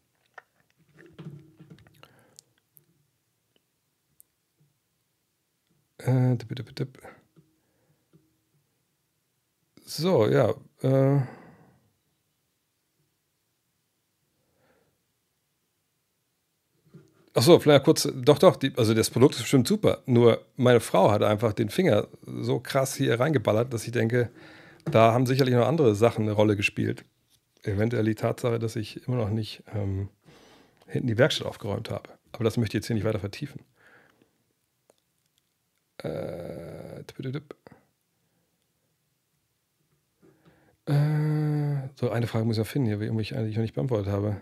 [5.98, 7.02] Äh, dip, dip, dip.
[9.84, 10.54] So, ja.
[10.82, 11.22] Äh.
[17.36, 19.98] Achso, vielleicht kurz, doch, doch, die, also das Produkt ist bestimmt super.
[20.06, 24.30] Nur meine Frau hat einfach den Finger so krass hier reingeballert, dass ich denke,
[24.86, 27.04] da haben sicherlich noch andere Sachen eine Rolle gespielt.
[27.62, 30.08] Eventuell die Tatsache, dass ich immer noch nicht ähm,
[30.86, 32.08] hinten die Werkstatt aufgeräumt habe.
[32.32, 33.60] Aber das möchte ich jetzt hier nicht weiter vertiefen.
[36.02, 37.00] Äh,
[40.86, 44.40] äh, so, eine Frage muss ich noch finden, die ich eigentlich noch nicht beantwortet habe.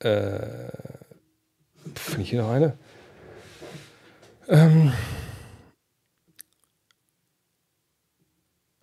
[0.00, 0.68] Äh,
[1.94, 2.76] Finde ich hier noch eine?
[4.48, 4.92] Ähm,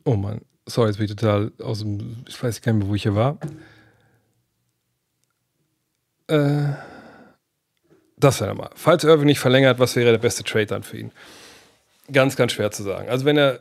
[0.03, 2.23] oh Mann, sorry, jetzt bin ich total aus dem.
[2.27, 3.38] Ich weiß gar nicht mehr, wo ich hier war.
[6.27, 6.73] Äh,
[8.18, 8.69] das wäre mal.
[8.76, 11.11] Falls Irving nicht verlängert, was wäre der beste Trade dann für ihn?
[12.11, 13.10] Ganz, ganz schwer zu sagen.
[13.10, 13.60] Also, wenn er.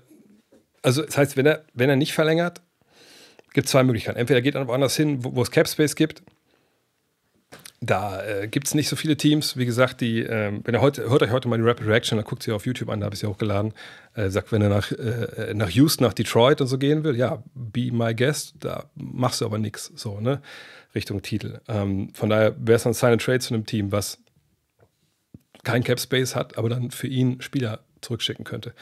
[0.83, 2.61] Also, das heißt, wenn er, wenn er nicht verlängert,
[3.53, 4.19] gibt es zwei Möglichkeiten.
[4.19, 6.23] Entweder er geht dann woanders hin, wo, wo es Cap Space gibt
[7.85, 9.57] da äh, gibt es nicht so viele Teams.
[9.57, 12.25] Wie gesagt, die, ähm, wenn ihr heute, hört euch heute mal die Rapid Reaction, dann
[12.25, 13.75] guckt sie auf YouTube an, da habe ich sie hochgeladen.
[14.15, 17.43] Äh, sagt, wenn er nach, äh, nach Houston, nach Detroit und so gehen will, ja,
[17.55, 20.41] be my guest, da machst du aber nichts, so, ne?
[20.95, 21.61] Richtung Titel.
[21.69, 24.19] Ähm, von daher wäre es dann Sign Trade zu einem Team, was
[25.65, 28.75] kein Cap Space hat, aber dann für ihn Spieler zurückschicken könnte.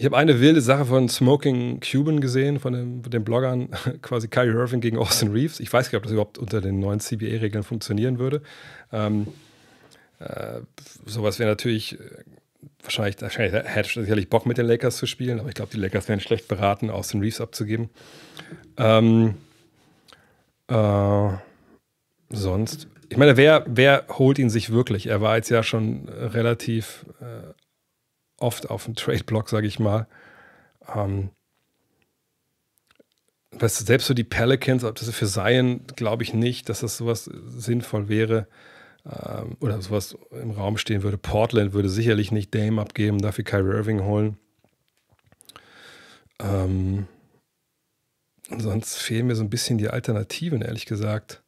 [0.00, 3.68] Ich habe eine wilde Sache von Smoking Cuban gesehen, von, dem, von den Bloggern,
[4.00, 5.58] quasi Kyrie Irving gegen Austin Reeves.
[5.58, 8.40] Ich weiß nicht, ob das überhaupt unter den neuen CBA-Regeln funktionieren würde.
[8.92, 9.26] Ähm,
[10.20, 10.60] äh,
[11.04, 12.22] sowas wäre natürlich, äh,
[12.80, 16.08] wahrscheinlich, wahrscheinlich hätte sicherlich Bock mit den Lakers zu spielen, aber ich glaube, die Lakers
[16.08, 17.90] wären schlecht beraten, Austin Reeves abzugeben.
[18.76, 19.34] Ähm,
[20.68, 21.28] äh,
[22.30, 25.08] sonst, ich meine, wer, wer holt ihn sich wirklich?
[25.08, 27.52] Er war jetzt ja schon relativ äh,
[28.38, 30.06] oft auf dem Trade-Block, sage ich mal.
[30.94, 31.30] Ähm,
[33.52, 36.96] weißt du, selbst so die Pelicans, ob das für Zion, glaube ich nicht, dass das
[36.96, 38.46] sowas sinnvoll wäre
[39.04, 41.18] ähm, oder sowas im Raum stehen würde.
[41.18, 44.38] Portland würde sicherlich nicht Dame abgeben, dafür Kyrie Irving holen.
[46.40, 47.08] Ähm,
[48.56, 51.42] sonst fehlen mir so ein bisschen die Alternativen, ehrlich gesagt.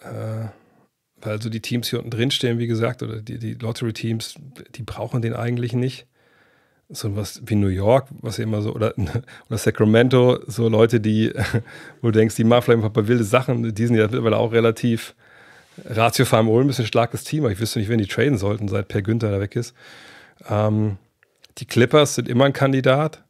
[0.00, 0.48] Äh,
[1.22, 4.34] weil so die Teams hier unten drin stehen, wie gesagt, oder die, die Lottery-Teams,
[4.74, 6.06] die brauchen den eigentlich nicht.
[6.90, 8.94] So was wie New York, was immer so, oder,
[9.48, 11.32] oder Sacramento, so Leute, die,
[12.02, 14.52] wo du denkst, die machen vielleicht ein paar wilde Sachen, die sind ja mittlerweile auch
[14.52, 15.14] relativ
[15.84, 18.88] Ratio Farm ein bisschen starkes Team, aber ich wüsste nicht, wen die traden sollten, seit
[18.88, 19.74] Per Günther da weg ist.
[20.48, 20.96] Ähm,
[21.58, 23.22] die Clippers sind immer ein Kandidat,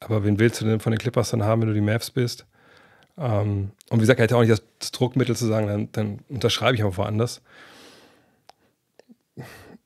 [0.00, 2.46] aber wen willst du denn von den Clippers dann haben, wenn du die Mavs bist?
[3.18, 6.18] Ähm, und wie gesagt, er hätte auch nicht das, das Druckmittel zu sagen, dann, dann
[6.28, 7.42] unterschreibe ich auch woanders.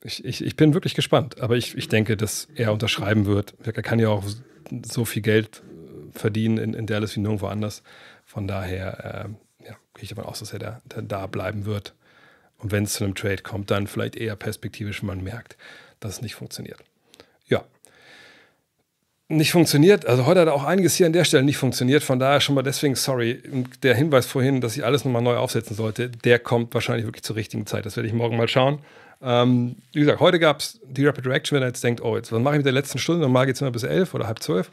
[0.03, 3.53] Ich, ich, ich, bin wirklich gespannt, aber ich, ich denke, dass er unterschreiben wird.
[3.63, 4.23] Er kann ja auch
[4.83, 5.61] so viel Geld
[6.13, 7.83] verdienen in, in Dallas wie nirgendwo anders.
[8.25, 9.27] Von daher
[9.61, 11.93] äh, ja, gehe ich davon aus, dass er da, da, da bleiben wird.
[12.57, 15.57] Und wenn es zu einem Trade kommt, dann vielleicht eher perspektivisch, wenn man merkt,
[15.99, 16.79] dass es nicht funktioniert.
[19.31, 20.05] Nicht funktioniert.
[20.05, 22.03] Also heute hat auch einiges hier an der Stelle nicht funktioniert.
[22.03, 23.41] Von daher schon mal deswegen sorry.
[23.81, 27.37] Der Hinweis vorhin, dass ich alles nochmal neu aufsetzen sollte, der kommt wahrscheinlich wirklich zur
[27.37, 27.85] richtigen Zeit.
[27.85, 28.79] Das werde ich morgen mal schauen.
[29.23, 32.33] Ähm, wie gesagt, heute gab es die Rapid Reaction, wenn er jetzt denkt, oh, jetzt
[32.33, 33.21] was mache ich mit der letzten Stunde?
[33.21, 34.69] Normal geht es immer bis elf oder halb zwölf.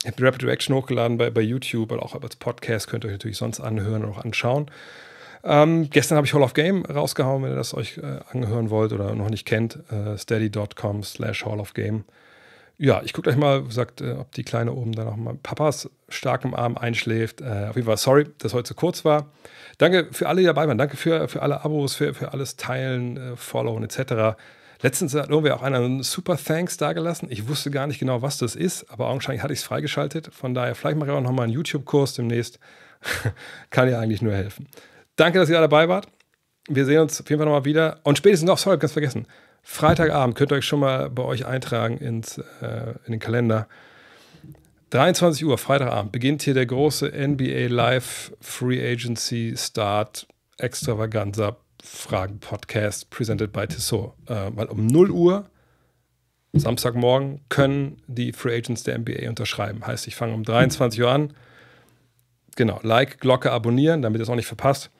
[0.00, 2.88] Ich habe die Rapid Reaction hochgeladen bei, bei YouTube oder auch als Podcast.
[2.88, 4.68] Könnt ihr euch natürlich sonst anhören und auch anschauen.
[5.44, 8.92] Ähm, gestern habe ich Hall of Game rausgehauen, wenn ihr das euch äh, angehören wollt
[8.92, 9.78] oder noch nicht kennt.
[9.92, 12.04] Äh, steady.com slash Hall of Game.
[12.82, 15.88] Ja, ich gucke gleich mal, sagt, äh, ob die Kleine oben dann noch mal Papas
[16.08, 17.40] stark im Arm einschläft.
[17.40, 19.30] Äh, auf jeden Fall sorry, dass heute zu kurz war.
[19.78, 20.78] Danke für alle, die dabei waren.
[20.78, 24.36] Danke für, für alle Abos, für, für alles Teilen, äh, Followen etc.
[24.80, 27.28] Letztens hat irgendwie auch einer einen Super Thanks dagelassen.
[27.30, 30.34] Ich wusste gar nicht genau, was das ist, aber augenscheinlich hatte ich es freigeschaltet.
[30.34, 32.58] Von daher, vielleicht mache ich auch noch mal einen YouTube-Kurs demnächst.
[33.70, 34.66] Kann ja eigentlich nur helfen.
[35.14, 36.08] Danke, dass ihr alle dabei wart.
[36.68, 38.00] Wir sehen uns auf jeden Fall nochmal wieder.
[38.02, 39.28] Und spätestens noch, sorry, ganz vergessen.
[39.62, 43.68] Freitagabend könnt ihr euch schon mal bei euch eintragen ins, äh, in den Kalender.
[44.90, 50.26] 23 Uhr, Freitagabend, beginnt hier der große NBA Live Free Agency Start
[50.58, 54.12] Extravaganza Fragen Podcast presented by Tissot.
[54.26, 55.46] Äh, weil um 0 Uhr
[56.52, 59.86] Samstagmorgen können die Free Agents der NBA unterschreiben.
[59.86, 61.32] Heißt, ich fange um 23 Uhr an.
[62.56, 64.90] Genau, Like, Glocke abonnieren, damit ihr es auch nicht verpasst.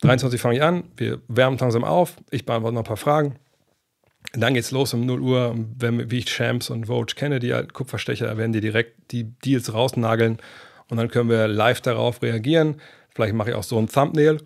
[0.00, 3.36] 23 fange ich an, wir wärmen langsam auf, ich beantworte noch ein paar Fragen.
[4.34, 7.52] Und dann geht's los um 0 Uhr, wenn, wie ich Champs und Vogue kenne, die
[7.52, 10.38] alten Kupferstecher, werden die direkt die Deals rausnageln
[10.88, 12.80] und dann können wir live darauf reagieren.
[13.14, 14.38] Vielleicht mache ich auch so ein Thumbnail,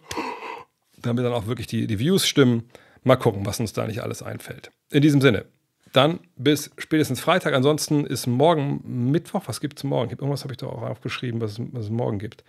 [1.00, 2.64] damit dann auch wirklich die, die Views stimmen.
[3.04, 4.72] Mal gucken, was uns da nicht alles einfällt.
[4.90, 5.44] In diesem Sinne,
[5.92, 7.54] dann bis spätestens Freitag.
[7.54, 9.42] Ansonsten ist morgen Mittwoch.
[9.46, 10.10] Was gibt es morgen?
[10.10, 12.42] Irgendwas habe ich da auch aufgeschrieben, was, was es morgen gibt.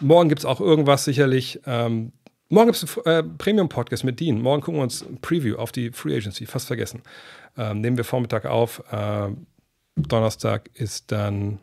[0.00, 1.60] Morgen gibt es auch irgendwas sicherlich.
[1.66, 2.12] Ähm,
[2.52, 4.40] morgen gibt es äh, Premium-Podcast mit Dean.
[4.40, 6.46] Morgen gucken wir uns ein Preview auf die Free Agency.
[6.46, 7.02] Fast vergessen.
[7.56, 8.82] Ähm, nehmen wir Vormittag auf.
[8.90, 9.30] Äh,
[9.96, 11.58] Donnerstag ist dann,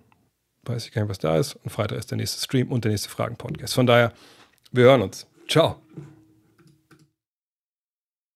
[0.63, 1.55] weiß ich gar nicht, was da ist.
[1.55, 3.73] Und Freitag ist der nächste Stream und der nächste Fragen-Podcast.
[3.73, 4.13] Von daher,
[4.71, 5.27] wir hören uns.
[5.47, 5.81] Ciao.